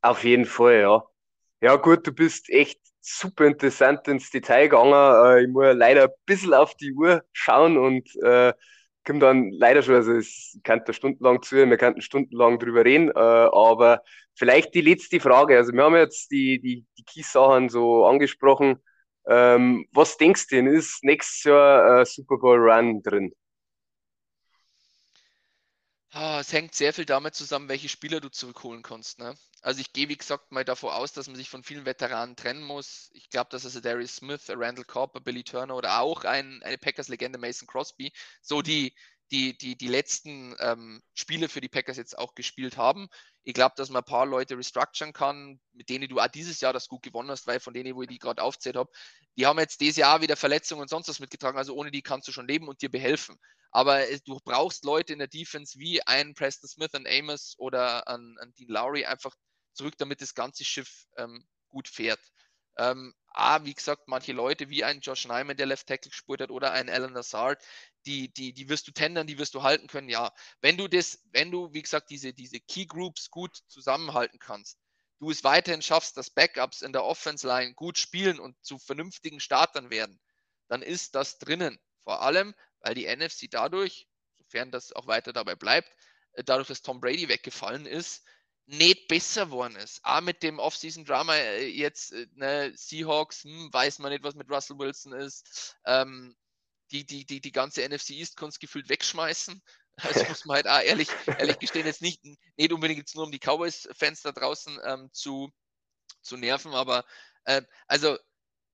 Auf 0.00 0.24
jeden 0.24 0.46
Fall, 0.46 0.80
ja. 0.80 1.06
Ja, 1.60 1.76
gut, 1.76 2.06
du 2.06 2.12
bist 2.12 2.48
echt 2.48 2.80
super 3.16 3.46
interessant 3.46 4.06
ins 4.08 4.30
Detail 4.30 4.68
gegangen. 4.68 4.92
Äh, 4.92 5.42
ich 5.42 5.48
muss 5.48 5.74
leider 5.74 6.04
ein 6.04 6.10
bisschen 6.26 6.54
auf 6.54 6.74
die 6.76 6.92
Uhr 6.92 7.22
schauen 7.32 7.78
und 7.78 8.14
äh, 8.22 8.52
komme 9.04 9.20
dann 9.20 9.50
leider 9.52 9.82
schon, 9.82 9.94
also 9.94 10.12
kann 10.64 10.82
da 10.84 10.92
stundenlang 10.92 11.42
zuhören, 11.42 11.70
wir 11.70 11.78
könnten 11.78 12.02
stundenlang 12.02 12.58
drüber 12.58 12.84
reden, 12.84 13.08
äh, 13.08 13.12
aber 13.14 14.02
vielleicht 14.34 14.74
die 14.74 14.82
letzte 14.82 15.20
Frage. 15.20 15.56
Also 15.56 15.72
wir 15.72 15.82
haben 15.82 15.96
jetzt 15.96 16.30
die, 16.30 16.60
die, 16.60 16.84
die 16.98 17.04
Key-Sachen 17.04 17.70
so 17.70 18.04
angesprochen. 18.04 18.76
Ähm, 19.26 19.86
was 19.92 20.16
denkst 20.18 20.48
du 20.48 20.56
denn, 20.56 20.66
ist 20.66 21.02
nächstes 21.04 21.44
Jahr 21.44 22.00
äh, 22.00 22.06
Super 22.06 22.38
Bowl 22.38 22.58
Run 22.58 23.02
drin? 23.02 23.32
Ah, 26.10 26.40
es 26.40 26.52
hängt 26.52 26.74
sehr 26.74 26.92
viel 26.94 27.04
damit 27.06 27.34
zusammen, 27.34 27.68
welche 27.68 27.88
Spieler 27.88 28.20
du 28.20 28.28
zurückholen 28.30 28.82
kannst. 28.82 29.18
Ne? 29.18 29.34
Also 29.62 29.80
ich 29.80 29.92
gehe, 29.92 30.08
wie 30.08 30.16
gesagt, 30.16 30.50
mal 30.52 30.64
davor 30.64 30.96
aus, 30.96 31.12
dass 31.12 31.26
man 31.28 31.36
sich 31.36 31.48
von 31.50 31.62
vielen 31.62 31.84
Veteranen 31.86 32.34
trennen 32.36 32.62
muss. 32.62 33.10
Ich 33.12 33.28
glaube, 33.30 33.50
dass 33.50 33.64
also 33.64 33.80
Darius 33.80 34.16
Smith, 34.16 34.44
Randall 34.48 34.84
Cobb, 34.84 35.22
Billy 35.24 35.44
Turner 35.44 35.76
oder 35.76 36.00
auch 36.00 36.24
ein, 36.24 36.62
eine 36.62 36.78
Packers-Legende 36.78 37.38
Mason 37.38 37.66
Crosby 37.66 38.12
so 38.40 38.62
die, 38.62 38.94
die, 39.30 39.56
die, 39.56 39.76
die 39.76 39.88
letzten 39.88 40.56
ähm, 40.58 41.02
Spiele 41.14 41.48
für 41.48 41.60
die 41.60 41.68
Packers 41.68 41.96
jetzt 41.96 42.16
auch 42.16 42.34
gespielt 42.34 42.76
haben. 42.76 43.08
Ich 43.44 43.54
glaube, 43.54 43.74
dass 43.76 43.90
man 43.90 44.02
ein 44.02 44.06
paar 44.06 44.26
Leute 44.26 44.56
restructuren 44.56 45.12
kann, 45.12 45.60
mit 45.72 45.88
denen 45.88 46.08
du 46.08 46.18
auch 46.18 46.28
dieses 46.28 46.60
Jahr 46.60 46.72
das 46.72 46.88
gut 46.88 47.02
gewonnen 47.02 47.30
hast, 47.30 47.46
weil 47.46 47.60
von 47.60 47.74
denen, 47.74 47.94
wo 47.94 48.02
ich 48.02 48.08
die 48.08 48.18
gerade 48.18 48.42
aufzählt 48.42 48.76
habe, 48.76 48.90
die 49.36 49.46
haben 49.46 49.58
jetzt 49.58 49.80
dieses 49.80 49.96
Jahr 49.96 50.20
wieder 50.20 50.36
Verletzungen 50.36 50.82
und 50.82 50.88
sonst 50.88 51.08
was 51.08 51.20
mitgetragen. 51.20 51.58
Also 51.58 51.74
ohne 51.74 51.90
die 51.90 52.02
kannst 52.02 52.28
du 52.28 52.32
schon 52.32 52.48
leben 52.48 52.68
und 52.68 52.82
dir 52.82 52.90
behelfen. 52.90 53.38
Aber 53.70 54.02
du 54.24 54.38
brauchst 54.44 54.84
Leute 54.84 55.12
in 55.12 55.18
der 55.18 55.28
Defense 55.28 55.78
wie 55.78 56.02
einen 56.06 56.34
Preston 56.34 56.68
Smith, 56.68 56.94
einen 56.94 57.06
Amos 57.06 57.54
oder 57.58 58.08
einen 58.08 58.36
Dean 58.58 58.70
Lowry 58.70 59.04
einfach 59.04 59.34
zurück, 59.74 59.94
damit 59.98 60.22
das 60.22 60.34
ganze 60.34 60.64
Schiff 60.64 61.06
ähm, 61.16 61.46
gut 61.68 61.88
fährt. 61.88 62.20
Ähm, 62.78 63.14
A, 63.34 63.64
wie 63.64 63.74
gesagt, 63.74 64.08
manche 64.08 64.32
Leute 64.32 64.68
wie 64.68 64.84
ein 64.84 65.00
Josh 65.00 65.26
Nyman, 65.26 65.56
der 65.56 65.66
Left 65.66 65.86
Tackle 65.86 66.10
gespielt 66.10 66.40
hat, 66.40 66.50
oder 66.50 66.72
ein 66.72 66.88
Alan 66.88 67.12
Lazard, 67.12 67.62
die, 68.06 68.32
die, 68.32 68.52
die 68.52 68.68
wirst 68.68 68.88
du 68.88 68.92
tendern, 68.92 69.26
die 69.26 69.38
wirst 69.38 69.54
du 69.54 69.62
halten 69.62 69.86
können, 69.86 70.08
ja. 70.08 70.32
Wenn 70.60 70.76
du 70.76 70.88
das, 70.88 71.20
wenn 71.32 71.50
du, 71.50 71.72
wie 71.72 71.82
gesagt, 71.82 72.10
diese, 72.10 72.32
diese 72.32 72.60
Key 72.60 72.86
Groups 72.86 73.30
gut 73.30 73.56
zusammenhalten 73.68 74.38
kannst, 74.38 74.78
du 75.20 75.30
es 75.30 75.44
weiterhin 75.44 75.82
schaffst, 75.82 76.16
dass 76.16 76.30
Backups 76.30 76.82
in 76.82 76.92
der 76.92 77.04
Offense 77.04 77.46
Line 77.46 77.74
gut 77.74 77.98
spielen 77.98 78.38
und 78.38 78.56
zu 78.64 78.78
vernünftigen 78.78 79.40
Startern 79.40 79.90
werden, 79.90 80.20
dann 80.68 80.82
ist 80.82 81.14
das 81.14 81.38
drinnen. 81.38 81.78
Vor 82.02 82.22
allem, 82.22 82.54
weil 82.80 82.94
die 82.94 83.06
NFC 83.06 83.50
dadurch, 83.50 84.08
sofern 84.36 84.70
das 84.70 84.92
auch 84.92 85.06
weiter 85.06 85.32
dabei 85.32 85.54
bleibt, 85.54 85.90
äh, 86.32 86.44
dadurch, 86.44 86.68
dass 86.68 86.82
Tom 86.82 87.00
Brady 87.00 87.28
weggefallen 87.28 87.86
ist, 87.86 88.24
nicht 88.68 89.08
besser 89.08 89.46
geworden 89.46 89.76
ist. 89.76 90.00
Auch 90.04 90.20
mit 90.20 90.42
dem 90.42 90.58
Off-Season-Drama 90.58 91.34
äh, 91.34 91.66
jetzt, 91.68 92.12
äh, 92.12 92.26
ne, 92.34 92.72
Seahawks, 92.76 93.44
hm, 93.44 93.72
weiß 93.72 93.98
man 93.98 94.12
nicht, 94.12 94.22
was 94.22 94.34
mit 94.34 94.50
Russell 94.50 94.78
Wilson 94.78 95.14
ist. 95.14 95.74
Ähm, 95.86 96.36
die, 96.90 97.04
die, 97.04 97.24
die, 97.24 97.40
die 97.40 97.52
ganze 97.52 97.86
NFC 97.86 98.10
East 98.10 98.36
kannst 98.36 98.60
gefühlt 98.60 98.90
wegschmeißen. 98.90 99.62
Das 99.96 100.16
muss 100.28 100.44
man 100.44 100.56
halt 100.56 100.68
auch 100.68 100.82
ehrlich, 100.82 101.08
ehrlich 101.26 101.58
gestehen, 101.60 101.86
jetzt 101.86 102.02
nicht, 102.02 102.22
nicht 102.22 102.72
unbedingt 102.72 102.98
jetzt 102.98 103.14
nur 103.14 103.24
um 103.24 103.32
die 103.32 103.38
Cowboys-Fans 103.38 104.20
da 104.20 104.32
draußen 104.32 104.78
ähm, 104.84 105.08
zu, 105.12 105.50
zu 106.20 106.36
nerven, 106.36 106.74
aber 106.74 107.06
äh, 107.44 107.62
also 107.86 108.18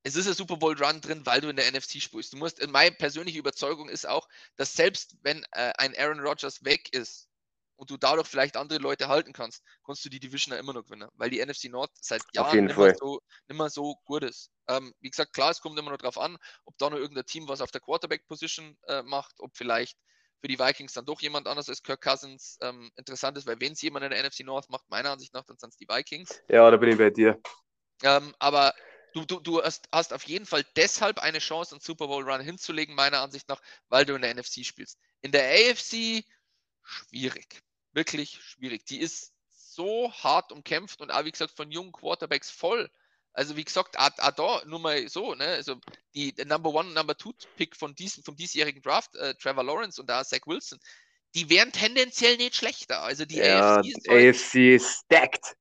es 0.03 0.16
ist 0.16 0.26
ein 0.26 0.34
Super 0.34 0.57
Bowl 0.57 0.76
Run 0.76 1.01
drin, 1.01 1.24
weil 1.24 1.40
du 1.40 1.49
in 1.49 1.57
der 1.57 1.70
NFC 1.70 2.03
spielst. 2.03 2.32
Du 2.32 2.36
musst, 2.36 2.66
meine 2.66 2.95
persönliche 2.97 3.38
Überzeugung 3.38 3.88
ist 3.88 4.07
auch, 4.07 4.28
dass 4.57 4.72
selbst 4.72 5.16
wenn 5.22 5.45
äh, 5.53 5.72
ein 5.78 5.97
Aaron 5.97 6.20
Rodgers 6.20 6.64
weg 6.64 6.92
ist 6.92 7.28
und 7.77 7.91
du 7.91 7.97
dadurch 7.97 8.29
vielleicht 8.29 8.57
andere 8.57 8.79
Leute 8.79 9.09
halten 9.09 9.33
kannst, 9.33 9.62
kannst 9.85 10.05
du 10.05 10.09
die 10.09 10.20
Division 10.20 10.55
ja 10.55 10.61
immer 10.61 10.72
noch 10.72 10.85
gewinnen, 10.85 11.09
weil 11.14 11.31
die 11.31 11.45
NFC 11.45 11.64
Nord 11.64 11.91
seit 12.01 12.22
Jahren 12.33 12.66
nicht 12.66 12.77
mehr, 12.77 12.95
so, 12.95 13.20
nicht 13.49 13.59
mehr 13.59 13.70
so 13.70 13.97
gut 14.05 14.22
ist. 14.22 14.51
Ähm, 14.68 14.95
wie 15.01 15.11
gesagt, 15.11 15.33
klar, 15.33 15.51
es 15.51 15.61
kommt 15.61 15.79
immer 15.79 15.91
noch 15.91 15.99
drauf 15.99 16.18
an, 16.18 16.39
ob 16.64 16.77
da 16.79 16.91
noch 16.91 16.99
irgendein 16.99 17.27
Team 17.27 17.49
was 17.49 17.61
auf 17.61 17.70
der 17.70 17.81
Quarterback-Position 17.81 18.77
äh, 18.89 19.03
macht, 19.03 19.35
ob 19.39 19.57
vielleicht 19.57 19.99
für 20.41 20.49
die 20.49 20.59
Vikings 20.59 20.93
dann 20.93 21.07
doch 21.07 21.22
jemand 21.22 21.49
anders 21.49 21.70
als 21.70 21.83
Kirk 21.83 22.03
Cousins 22.03 22.59
ähm, 22.61 22.91
interessant 22.97 23.39
ist, 23.39 23.47
weil 23.47 23.61
wenn 23.61 23.72
es 23.72 23.81
jemand 23.81 24.05
in 24.05 24.11
der 24.11 24.22
NFC 24.22 24.41
North 24.41 24.68
macht, 24.68 24.89
meiner 24.91 25.11
Ansicht 25.11 25.33
nach, 25.33 25.45
dann 25.45 25.57
sind 25.57 25.70
es 25.70 25.77
die 25.79 25.89
Vikings. 25.89 26.43
Ja, 26.49 26.70
da 26.70 26.77
bin 26.77 26.91
ich 26.91 26.99
bei 26.99 27.09
dir. 27.09 27.41
Ähm, 28.03 28.35
aber 28.39 28.75
du, 29.14 29.25
du, 29.25 29.41
du 29.41 29.62
hast, 29.62 29.89
hast, 29.91 30.12
auf 30.12 30.25
jeden 30.25 30.45
Fall 30.45 30.62
deshalb 30.77 31.18
eine 31.18 31.39
Chance, 31.39 31.75
einen 31.75 31.81
Super 31.81 32.09
Bowl 32.09 32.29
Run 32.29 32.43
hinzulegen, 32.43 32.95
meiner 32.95 33.22
Ansicht 33.22 33.49
nach, 33.49 33.62
weil 33.89 34.05
du 34.05 34.14
in 34.14 34.22
der 34.22 34.35
NFC 34.35 34.66
spielst. 34.66 34.99
In 35.22 35.33
der 35.33 35.45
AFC 35.45 36.25
schwierig. 36.83 37.62
Wirklich 37.95 38.40
schwierig. 38.42 38.84
Die 38.86 39.01
ist 39.01 39.32
so 39.49 40.12
hart 40.12 40.53
umkämpft 40.53 41.01
und 41.01 41.11
auch, 41.11 41.24
wie 41.24 41.32
gesagt, 41.32 41.57
von 41.57 41.70
jungen 41.70 41.92
Quarterbacks 41.92 42.51
voll. 42.51 42.90
Also 43.32 43.57
wie 43.57 43.64
gesagt, 43.64 43.97
da 43.97 44.62
nur 44.66 44.78
mal 44.78 45.09
so, 45.09 45.34
ne? 45.34 45.47
Also 45.47 45.80
die 46.14 46.32
Number 46.47 46.70
One, 46.70 46.92
Number 46.92 47.16
Two 47.16 47.32
Pick 47.57 47.74
von 47.74 47.95
diesem, 47.95 48.22
vom 48.22 48.36
diesjährigen 48.36 48.80
Draft, 48.82 49.16
äh, 49.16 49.34
Trevor 49.34 49.64
Lawrence 49.64 50.01
und 50.01 50.09
da 50.09 50.24
Zach 50.24 50.47
Wilson, 50.47 50.78
die 51.34 51.51
wären 51.51 51.72
tendenziell 51.72 52.36
nicht 52.36 52.55
schlechter. 52.55 53.03
Also 53.03 53.24
die 53.24 53.36
ja, 53.36 53.78
AFC 53.78 53.88
ist 53.88 54.09
AFC 54.09 54.80
stacked. 54.80 55.57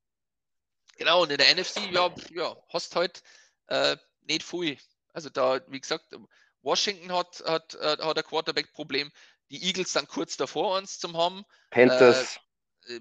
Genau, 0.96 1.22
und 1.22 1.32
in 1.32 1.38
der 1.38 1.52
NFC, 1.52 1.90
ja, 1.90 2.14
ja 2.30 2.56
hast 2.68 2.94
halt 2.94 3.22
äh, 3.66 3.96
nicht 4.22 4.44
viel. 4.44 4.78
Also 5.12 5.30
da, 5.30 5.60
wie 5.68 5.80
gesagt, 5.80 6.14
Washington 6.62 7.12
hat, 7.12 7.42
hat, 7.46 7.74
äh, 7.74 7.98
hat 7.98 8.16
ein 8.16 8.24
Quarterback-Problem. 8.24 9.10
Die 9.50 9.62
Eagles 9.64 9.92
dann 9.92 10.08
kurz 10.08 10.36
davor 10.36 10.78
uns 10.78 10.98
zum 10.98 11.16
haben. 11.16 11.44
Panthers. 11.70 12.40
Äh, 12.86 13.00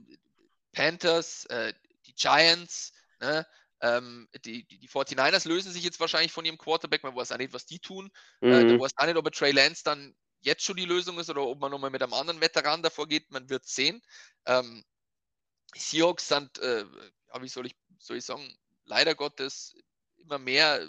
Panthers, 0.74 1.46
äh, 1.46 1.74
die 2.06 2.14
Giants, 2.16 2.94
ne? 3.20 3.46
Ähm, 3.82 4.30
die, 4.46 4.66
die, 4.66 4.80
die 4.80 4.88
49ers 4.88 5.46
lösen 5.46 5.74
sich 5.74 5.84
jetzt 5.84 6.00
wahrscheinlich 6.00 6.32
von 6.32 6.46
ihrem 6.46 6.58
Quarterback, 6.58 7.04
man 7.04 7.16
weiß 7.18 7.34
auch 7.34 7.38
nicht, 7.38 7.52
was 7.52 7.66
die 7.66 7.80
tun. 7.80 8.10
Äh, 8.42 8.48
mhm. 8.48 8.54
Äh, 8.54 8.64
du 8.66 8.80
weißt 8.80 8.98
auch 8.98 9.06
nicht, 9.06 9.18
ob 9.18 9.30
Trey 9.34 9.52
Lance 9.52 9.84
dann 9.84 10.16
jetzt 10.40 10.64
schon 10.64 10.78
die 10.78 10.86
Lösung 10.86 11.20
ist 11.20 11.30
oder 11.30 11.42
ob 11.42 11.60
man 11.60 11.70
nochmal 11.70 11.90
mit 11.90 12.02
einem 12.02 12.14
anderen 12.14 12.40
Veteran 12.40 12.82
davor 12.82 13.08
geht, 13.08 13.30
man 13.32 13.50
wird 13.50 13.66
sehen. 13.66 14.02
Ähm, 14.46 14.86
Seahawks 15.76 16.30
sind, 16.30 16.60
äh, 16.60 16.86
ja, 17.34 17.42
wie 17.42 17.50
soll 17.50 17.66
ich, 17.66 17.76
soll 18.00 18.18
ich 18.18 18.26
sagen, 18.26 18.56
leider 18.86 19.16
Gottes 19.16 19.76
immer 20.18 20.38
mehr 20.38 20.88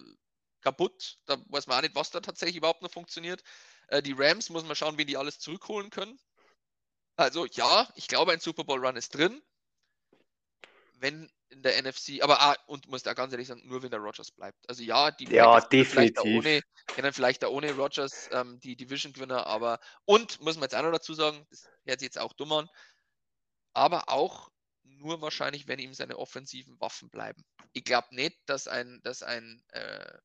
kaputt. 0.61 1.19
Da 1.27 1.37
weiß 1.49 1.67
man 1.67 1.79
auch 1.79 1.83
nicht, 1.83 1.95
was 1.95 2.11
da 2.11 2.21
tatsächlich 2.21 2.57
überhaupt 2.57 2.83
noch 2.83 2.93
funktioniert. 2.93 3.43
Äh, 3.89 4.03
die 4.03 4.15
Rams 4.17 4.51
muss 4.51 4.65
man 4.65 4.77
schauen, 4.77 4.99
wie 4.99 5.05
die 5.05 5.17
alles 5.17 5.39
zurückholen 5.39 5.91
können. 5.91 6.19
Also 7.17 7.47
ja, 7.47 7.89
ich 7.95 8.09
glaube, 8.09 8.33
ein 8.33 8.41
Super 8.41 8.65
Bowl 8.65 8.85
Run 8.85 8.97
ist 8.97 9.15
drin. 9.15 9.43
Wenn 10.99 11.31
in 11.55 11.63
der 11.63 11.81
NFC, 11.81 12.23
aber 12.23 12.41
ah, 12.41 12.57
und 12.67 12.89
muss 12.89 13.03
da 13.03 13.15
ganz 13.15 13.33
ehrlich 13.33 13.49
sagen, 13.49 13.63
nur 13.67 13.83
wenn 13.83 13.91
der 13.91 14.01
Rogers 14.01 14.33
bleibt. 14.33 14.69
Also 14.69 14.83
ja, 14.83 15.11
die 15.11 15.27
ja, 15.27 15.61
definitiv. 15.61 16.25
Ohne, 16.25 16.61
können 16.89 17.13
vielleicht 17.13 17.43
da 17.43 17.49
ohne 17.49 17.73
Rogers 17.73 18.29
ähm, 18.33 18.59
die 18.61 18.77
Division-Gewinner, 18.77 19.47
aber 19.47 19.79
und 20.05 20.41
muss 20.41 20.57
man 20.57 20.65
jetzt 20.65 20.75
auch 20.75 20.83
noch 20.83 20.91
dazu 20.91 21.15
sagen, 21.15 21.47
das 21.51 21.69
hört 21.85 22.01
sich 22.01 22.07
jetzt 22.07 22.19
auch 22.19 22.33
dumm 22.33 22.53
an, 22.53 22.69
aber 23.73 24.09
auch 24.09 24.51
nur 24.83 25.21
wahrscheinlich, 25.21 25.69
wenn 25.69 25.79
ihm 25.79 25.95
seine 25.95 26.19
offensiven 26.19 26.79
Waffen 26.81 27.09
bleiben. 27.09 27.45
Ich 27.73 27.85
glaube 27.85 28.09
nicht, 28.11 28.37
dass 28.47 28.69
ein, 28.69 29.01
dass 29.03 29.23
ein, 29.23 29.63
äh, 29.69 30.19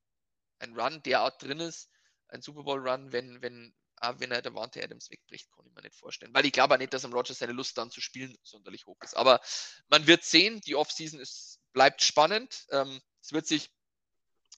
ein 0.60 0.78
Run 0.78 1.02
derart 1.04 1.42
drin 1.42 1.60
ist, 1.60 1.90
ein 2.30 2.42
Super 2.42 2.64
Bowl 2.64 2.88
Run, 2.88 3.12
wenn, 3.12 3.42
wenn, 3.42 3.74
ah, 3.98 4.16
wenn 4.18 4.32
er 4.32 4.42
der 4.42 4.54
Wante 4.56 4.84
Adams 4.84 5.10
wegbricht, 5.10 5.52
kann 5.52 5.66
ich 5.68 5.74
mir 5.74 5.82
nicht 5.82 5.96
vorstellen. 5.96 6.34
Weil 6.34 6.46
ich 6.46 6.52
glaube 6.52 6.74
auch 6.74 6.80
nicht, 6.80 6.94
dass 6.94 7.06
am 7.06 7.14
Rogers 7.14 7.40
seine 7.40 7.54
Lust 7.54 7.78
dann 7.78 7.92
zu 7.92 8.02
spielen 8.02 8.38
sonderlich 8.44 8.86
hoch 8.86 8.98
ist. 9.04 9.16
Aber 9.16 9.42
man 9.90 10.08
wird 10.08 10.24
sehen, 10.24 10.62
die 10.62 10.76
Offseason 10.76 11.20
ist, 11.20 11.60
bleibt 11.74 12.02
spannend. 12.02 12.66
Ähm, 12.72 13.02
es 13.22 13.32
wird 13.32 13.48
sich, 13.48 13.72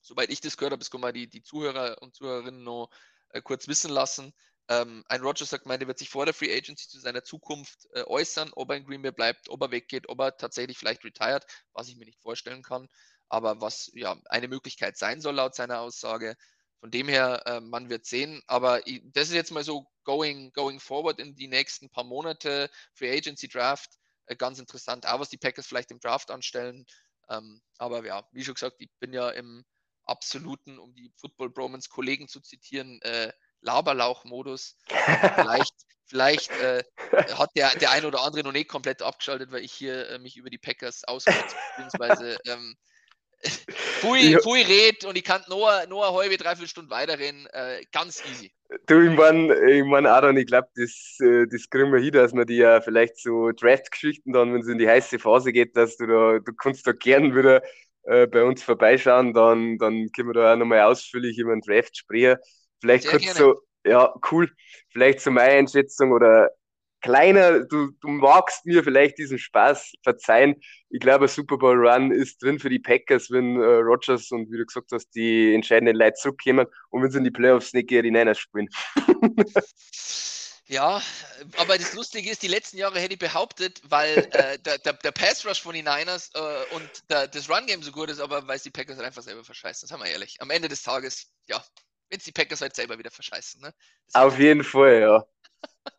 soweit 0.02 0.30
ich 0.30 0.42
das 0.42 0.58
gehört 0.58 0.74
habe, 0.74 0.86
können 0.86 1.04
wir 1.04 1.14
die, 1.14 1.28
die 1.28 1.44
Zuhörer 1.44 2.02
und 2.02 2.16
Zuhörerinnen 2.16 2.64
noch 2.64 2.90
äh, 3.30 3.42
kurz 3.42 3.68
wissen 3.68 3.92
lassen. 3.92 4.34
Ähm, 4.68 5.04
ein 5.08 5.22
Rogers 5.22 5.50
sagt, 5.50 5.66
der 5.66 5.88
wird 5.88 6.00
sich 6.00 6.10
vor 6.10 6.26
der 6.26 6.34
Free 6.34 6.56
Agency 6.56 6.88
zu 6.88 7.00
seiner 7.00 7.24
Zukunft 7.24 7.88
äh, 7.94 8.04
äußern, 8.04 8.52
ob 8.56 8.70
er 8.70 8.78
in 8.78 8.86
Green 8.86 9.02
Bay 9.02 9.12
bleibt, 9.12 9.50
ob 9.50 9.62
er 9.62 9.72
weggeht, 9.72 10.08
ob 10.08 10.20
er 10.20 10.38
tatsächlich 10.38 10.78
vielleicht 10.78 11.04
retired, 11.04 11.46
was 11.74 11.90
ich 11.90 11.98
mir 11.98 12.06
nicht 12.06 12.22
vorstellen 12.22 12.64
kann, 12.64 12.88
aber 13.28 13.60
was 13.60 13.92
ja 13.96 14.18
eine 14.30 14.48
Möglichkeit 14.48 14.98
sein 14.98 15.20
soll 15.20 15.36
laut 15.36 15.56
seiner 15.56 15.82
Aussage. 15.82 16.38
Von 16.82 16.90
dem 16.92 17.08
her, 17.08 17.44
äh, 17.46 17.62
man 17.62 17.90
wird 17.90 18.06
sehen, 18.06 18.42
aber 18.48 18.82
das 19.14 19.30
ist 19.30 19.36
jetzt 19.36 19.52
mal 19.52 19.64
so 19.64 19.86
going, 20.04 20.52
going 20.52 20.80
forward 20.80 21.20
in 21.20 21.36
die 21.36 21.48
nächsten 21.48 21.90
paar 21.92 22.04
Monate, 22.04 22.72
Free 22.96 23.16
Agency 23.16 23.48
Draft, 23.48 23.92
äh, 24.26 24.36
ganz 24.36 24.60
interessant, 24.60 25.06
auch 25.06 25.20
was 25.20 25.30
die 25.30 25.38
Packers 25.38 25.68
vielleicht 25.68 25.92
im 25.92 26.00
Draft 26.00 26.32
anstellen. 26.32 26.86
Ähm, 27.30 27.62
aber 27.78 28.04
ja, 28.04 28.28
wie 28.32 28.44
schon 28.44 28.56
gesagt, 28.56 28.78
ich 28.80 28.90
bin 29.00 29.14
ja 29.14 29.30
im 29.30 29.64
absoluten, 30.06 30.80
um 30.80 30.96
die 30.96 31.14
Football 31.18 31.52
Bromans 31.52 31.88
Kollegen 31.88 32.28
zu 32.28 32.42
zitieren, 32.42 33.00
äh, 33.04 33.32
Laberlauch-Modus. 33.62 34.76
vielleicht 34.88 35.76
vielleicht 36.08 36.52
äh, 36.52 36.84
hat 37.38 37.52
der, 37.56 37.76
der 37.78 37.92
ein 37.92 38.06
oder 38.06 38.22
andere 38.22 38.44
noch 38.44 38.52
nicht 38.52 38.68
komplett 38.68 39.02
abgeschaltet, 39.02 39.52
weil 39.52 39.64
ich 39.64 39.72
hier 39.72 40.10
äh, 40.10 40.20
mich 40.20 40.36
über 40.36 40.50
die 40.50 40.58
Packers 40.58 41.04
auskotze, 41.06 41.56
beziehungsweise 41.70 42.38
ähm, 42.46 42.76
Fui, 44.02 44.38
Fui 44.44 44.62
red 44.62 45.06
und 45.06 45.18
ich 45.18 45.24
kann 45.24 45.42
nur, 45.50 45.70
nur 45.88 46.08
eine 46.08 46.16
halbe, 46.16 46.38
dreiviertel 46.38 46.68
Stunde 46.68 46.92
weiterreden. 46.92 47.48
Äh, 47.54 47.84
ganz 47.92 48.24
easy. 48.30 48.52
Du, 48.88 49.02
ich 49.02 49.16
meine, 49.18 49.54
ich 49.70 49.84
mein, 49.84 50.06
Aaron, 50.06 50.38
ich 50.38 50.46
glaube, 50.46 50.68
das, 50.76 51.18
äh, 51.20 51.46
das 51.48 51.70
kriegen 51.70 51.92
wir 51.92 52.00
hin, 52.00 52.14
dass 52.14 52.34
man 52.34 52.46
die 52.46 52.58
ja 52.58 52.82
vielleicht 52.82 53.18
so 53.18 53.52
Draft-Geschichten 53.52 54.32
dann, 54.32 54.54
wenn 54.54 54.62
es 54.62 54.68
in 54.68 54.78
die 54.78 54.88
heiße 54.88 55.20
Phase 55.20 55.52
geht, 55.52 55.76
dass 55.76 55.98
du 55.98 56.08
da, 56.08 56.40
du 56.40 56.54
kannst 56.54 56.88
da 56.88 56.92
gern 56.92 57.36
wieder 57.36 57.62
äh, 58.04 58.28
bei 58.28 58.44
uns 58.44 58.64
vorbeischauen, 58.64 59.34
dann, 59.34 59.78
dann 59.78 60.10
können 60.12 60.30
wir 60.30 60.34
da 60.34 60.54
auch 60.54 60.58
nochmal 60.58 60.82
ausführlich 60.82 61.38
über 61.38 61.54
den 61.54 61.62
Draft 61.62 61.98
sprechen. 61.98 62.38
Vielleicht 62.80 63.04
Sehr 63.04 63.12
kurz 63.12 63.24
gerne. 63.24 63.40
so, 63.40 63.62
ja, 63.86 64.14
cool. 64.32 64.52
Vielleicht 64.92 65.22
so 65.22 65.32
meine 65.32 65.54
Einschätzung 65.54 66.12
oder 66.12 66.50
kleiner, 67.02 67.62
du, 67.66 67.92
du 68.00 68.08
magst 68.08 68.66
mir 68.66 68.84
vielleicht 68.84 69.18
diesen 69.18 69.38
Spaß 69.38 69.94
verzeihen. 70.04 70.56
Ich 70.90 71.00
glaube, 71.00 71.28
Super 71.28 71.58
Bowl 71.58 71.88
Run 71.88 72.12
ist 72.12 72.42
drin 72.42 72.60
für 72.60 72.70
die 72.70 72.80
Packers, 72.80 73.32
wenn 73.32 73.56
äh, 73.56 73.66
Rogers 73.66 74.32
und 74.32 74.52
wie 74.52 74.58
du 74.58 74.66
gesagt 74.66 74.92
hast, 74.92 75.10
die 75.16 75.54
entscheidenden 75.54 75.96
Leute 75.96 76.16
zurückkommen 76.16 76.68
und 76.90 77.04
wenn 77.04 77.12
sie 77.12 77.18
in 77.18 77.24
die 77.24 77.32
Playoffs 77.32 77.74
nicht 77.74 77.90
gegen 77.90 78.04
die 78.04 78.12
Niners 78.12 78.40
spielen. 78.40 78.70
Ja, 80.72 81.02
aber 81.58 81.78
das 81.78 81.94
Lustige 81.96 82.32
ist, 82.32 82.44
die 82.44 82.48
letzten 82.48 82.78
Jahre 82.78 82.98
hätte 82.98 83.16
ich 83.16 83.20
behauptet, 83.20 83.82
weil 83.84 84.20
äh, 84.32 84.58
der, 84.60 84.78
der, 84.78 84.94
der 84.94 85.12
Pass 85.12 85.46
Rush 85.46 85.62
von 85.62 85.76
den 85.76 85.84
Niners 85.84 86.32
äh, 86.34 86.76
und 86.76 86.90
der, 87.10 87.28
das 87.28 87.50
Run 87.50 87.66
Game 87.66 87.84
so 87.84 87.92
gut 87.92 88.10
ist, 88.10 88.22
aber 88.22 88.48
weil 88.48 88.56
es 88.56 88.64
die 88.64 88.72
Packers 88.72 88.96
halt 88.96 89.06
einfach 89.06 89.22
selber 89.22 89.44
verscheißen. 89.44 89.86
Das 89.86 89.92
haben 89.92 90.02
wir 90.02 90.10
ehrlich. 90.10 90.38
Am 90.40 90.50
Ende 90.50 90.70
des 90.70 90.82
Tages, 90.82 91.30
ja, 91.50 91.62
wenn 92.10 92.20
es 92.20 92.24
die 92.24 92.32
Packers 92.32 92.62
halt 92.62 92.74
selber 92.74 92.98
wieder 92.98 93.12
verscheißen. 93.12 93.60
Ne? 93.60 93.74
Auf 94.14 94.40
jeden 94.40 94.64
Fall, 94.64 95.02
ja. 95.02 95.26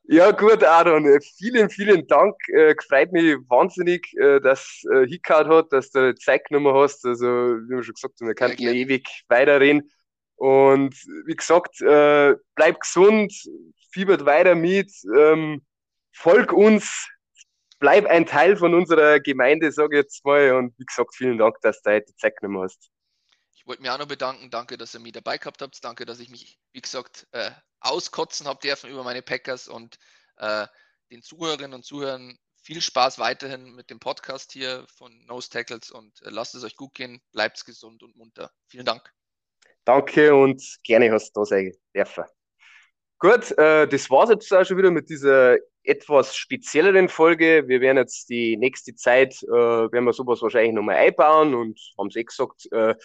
Ja, 0.05 0.31
gut, 0.31 0.63
Aaron, 0.63 1.07
äh, 1.07 1.21
vielen, 1.21 1.71
vielen 1.71 2.07
Dank. 2.07 2.35
Äh, 2.49 2.75
gefreut 2.75 3.13
mich 3.13 3.37
wahnsinnig, 3.49 4.13
äh, 4.19 4.41
dass 4.41 4.83
äh, 4.93 5.07
Hickard 5.07 5.49
hat, 5.49 5.73
dass 5.73 5.91
du 5.91 6.15
Zeit 6.17 6.45
genommen 6.47 6.75
hast. 6.75 7.05
Also, 7.07 7.27
wie 7.27 7.77
wir 7.77 7.83
schon 7.83 7.95
gesagt 7.95 8.21
haben, 8.21 8.29
wir 8.29 8.35
könnten 8.35 8.63
ja, 8.63 8.73
ewig 8.73 9.09
weiterreden. 9.29 9.91
Und 10.37 10.95
wie 11.27 11.35
gesagt, 11.35 11.81
äh, 11.81 12.35
bleib 12.55 12.81
gesund, 12.81 13.33
fiebert 13.93 14.25
weiter 14.25 14.55
mit, 14.55 14.93
ähm, 15.17 15.65
folg 16.13 16.53
uns, 16.53 17.09
bleib 17.79 18.07
ein 18.07 18.27
Teil 18.27 18.57
von 18.57 18.75
unserer 18.75 19.21
Gemeinde, 19.21 19.71
sage 19.73 19.97
ich 19.97 20.03
jetzt 20.03 20.25
mal. 20.25 20.53
Und 20.57 20.79
wie 20.79 20.85
gesagt, 20.85 21.15
vielen 21.15 21.39
Dank, 21.39 21.57
dass 21.63 21.81
du 21.83 21.91
heute 21.91 22.15
Zeit 22.17 22.37
genommen 22.37 22.65
hast. 22.65 22.91
Ich 23.55 23.67
wollte 23.67 23.83
mich 23.83 23.91
auch 23.91 23.99
noch 23.99 24.09
bedanken. 24.09 24.51
Danke, 24.51 24.77
dass 24.77 24.95
ihr 24.95 25.01
mich 25.01 25.13
dabei 25.13 25.39
gehabt 25.39 25.63
habt. 25.63 25.83
Danke, 25.85 26.05
dass 26.05 26.19
ich 26.19 26.29
mich, 26.29 26.59
wie 26.73 26.81
gesagt, 26.81 27.29
äh, 27.31 27.53
auskotzen 27.85 28.47
habe 28.47 28.61
dürfen 28.61 28.91
über 28.91 29.05
meine 29.05 29.23
Packers 29.23 29.69
und 29.69 29.99
äh, 30.37 30.67
den 31.11 31.23
Zuhörerinnen 31.23 31.75
und 31.75 31.85
Zuhörern 31.85 32.39
viel 32.63 32.81
Spaß 32.81 33.19
weiterhin 33.19 33.75
mit 33.75 33.91
dem 33.91 33.99
Podcast 33.99 34.53
hier 34.53 34.87
von 34.97 35.25
Nose 35.27 35.51
Tackles 35.51 35.91
und 35.91 36.23
äh, 36.23 36.31
lasst 36.31 36.55
es 36.55 36.65
euch 36.65 36.77
gut 36.77 36.95
gehen. 36.95 37.21
Bleibt 37.33 37.65
gesund 37.65 38.03
und 38.03 38.17
munter. 38.17 38.51
Vielen 38.69 38.87
Dank. 38.87 39.13
Danke 39.85 40.35
und 40.35 40.63
gerne 40.85 41.11
hast 41.11 41.33
du 41.33 41.41
da 41.41 41.45
sein 41.45 41.73
dürfen. 41.95 42.25
Gut, 43.23 43.57
äh, 43.57 43.87
das 43.87 44.11
war 44.11 44.25
es 44.25 44.31
jetzt 44.31 44.53
auch 44.53 44.65
schon 44.65 44.79
wieder 44.79 44.91
mit 44.91 45.09
dieser 45.09 45.57
etwas 45.85 46.37
spezielleren 46.37 47.09
Folge. 47.09 47.69
Wir 47.69 47.81
werden 47.81 47.99
jetzt 47.99 48.29
die 48.29 48.57
nächste 48.57 48.97
Zeit, 48.97 49.41
äh, 49.45 49.49
werden 49.53 50.05
wir 50.05 50.13
sowas 50.13 50.43
wahrscheinlich 50.43 50.73
nochmal 50.73 50.97
einbauen 50.97 51.55
und 51.55 51.79
haben 51.97 52.09
es 52.09 52.17
eh 52.17 52.25
gesagt, 52.25 52.67
äh, 52.73 52.97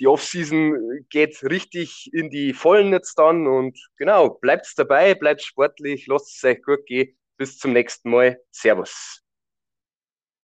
die 0.00 0.06
Offseason 0.06 1.04
geht 1.10 1.42
richtig 1.42 2.08
in 2.14 2.30
die 2.30 2.54
Vollen 2.54 2.90
jetzt 2.90 3.18
dann 3.18 3.46
und 3.46 3.78
genau, 3.98 4.30
bleibt 4.30 4.66
dabei, 4.78 5.14
bleibt 5.14 5.42
sportlich, 5.42 6.06
lasst 6.06 6.34
es 6.34 6.44
euch 6.44 6.62
gut 6.62 6.86
gehen. 6.86 7.14
Bis 7.36 7.58
zum 7.58 7.74
nächsten 7.74 8.08
Mal. 8.08 8.40
Servus. 8.50 9.25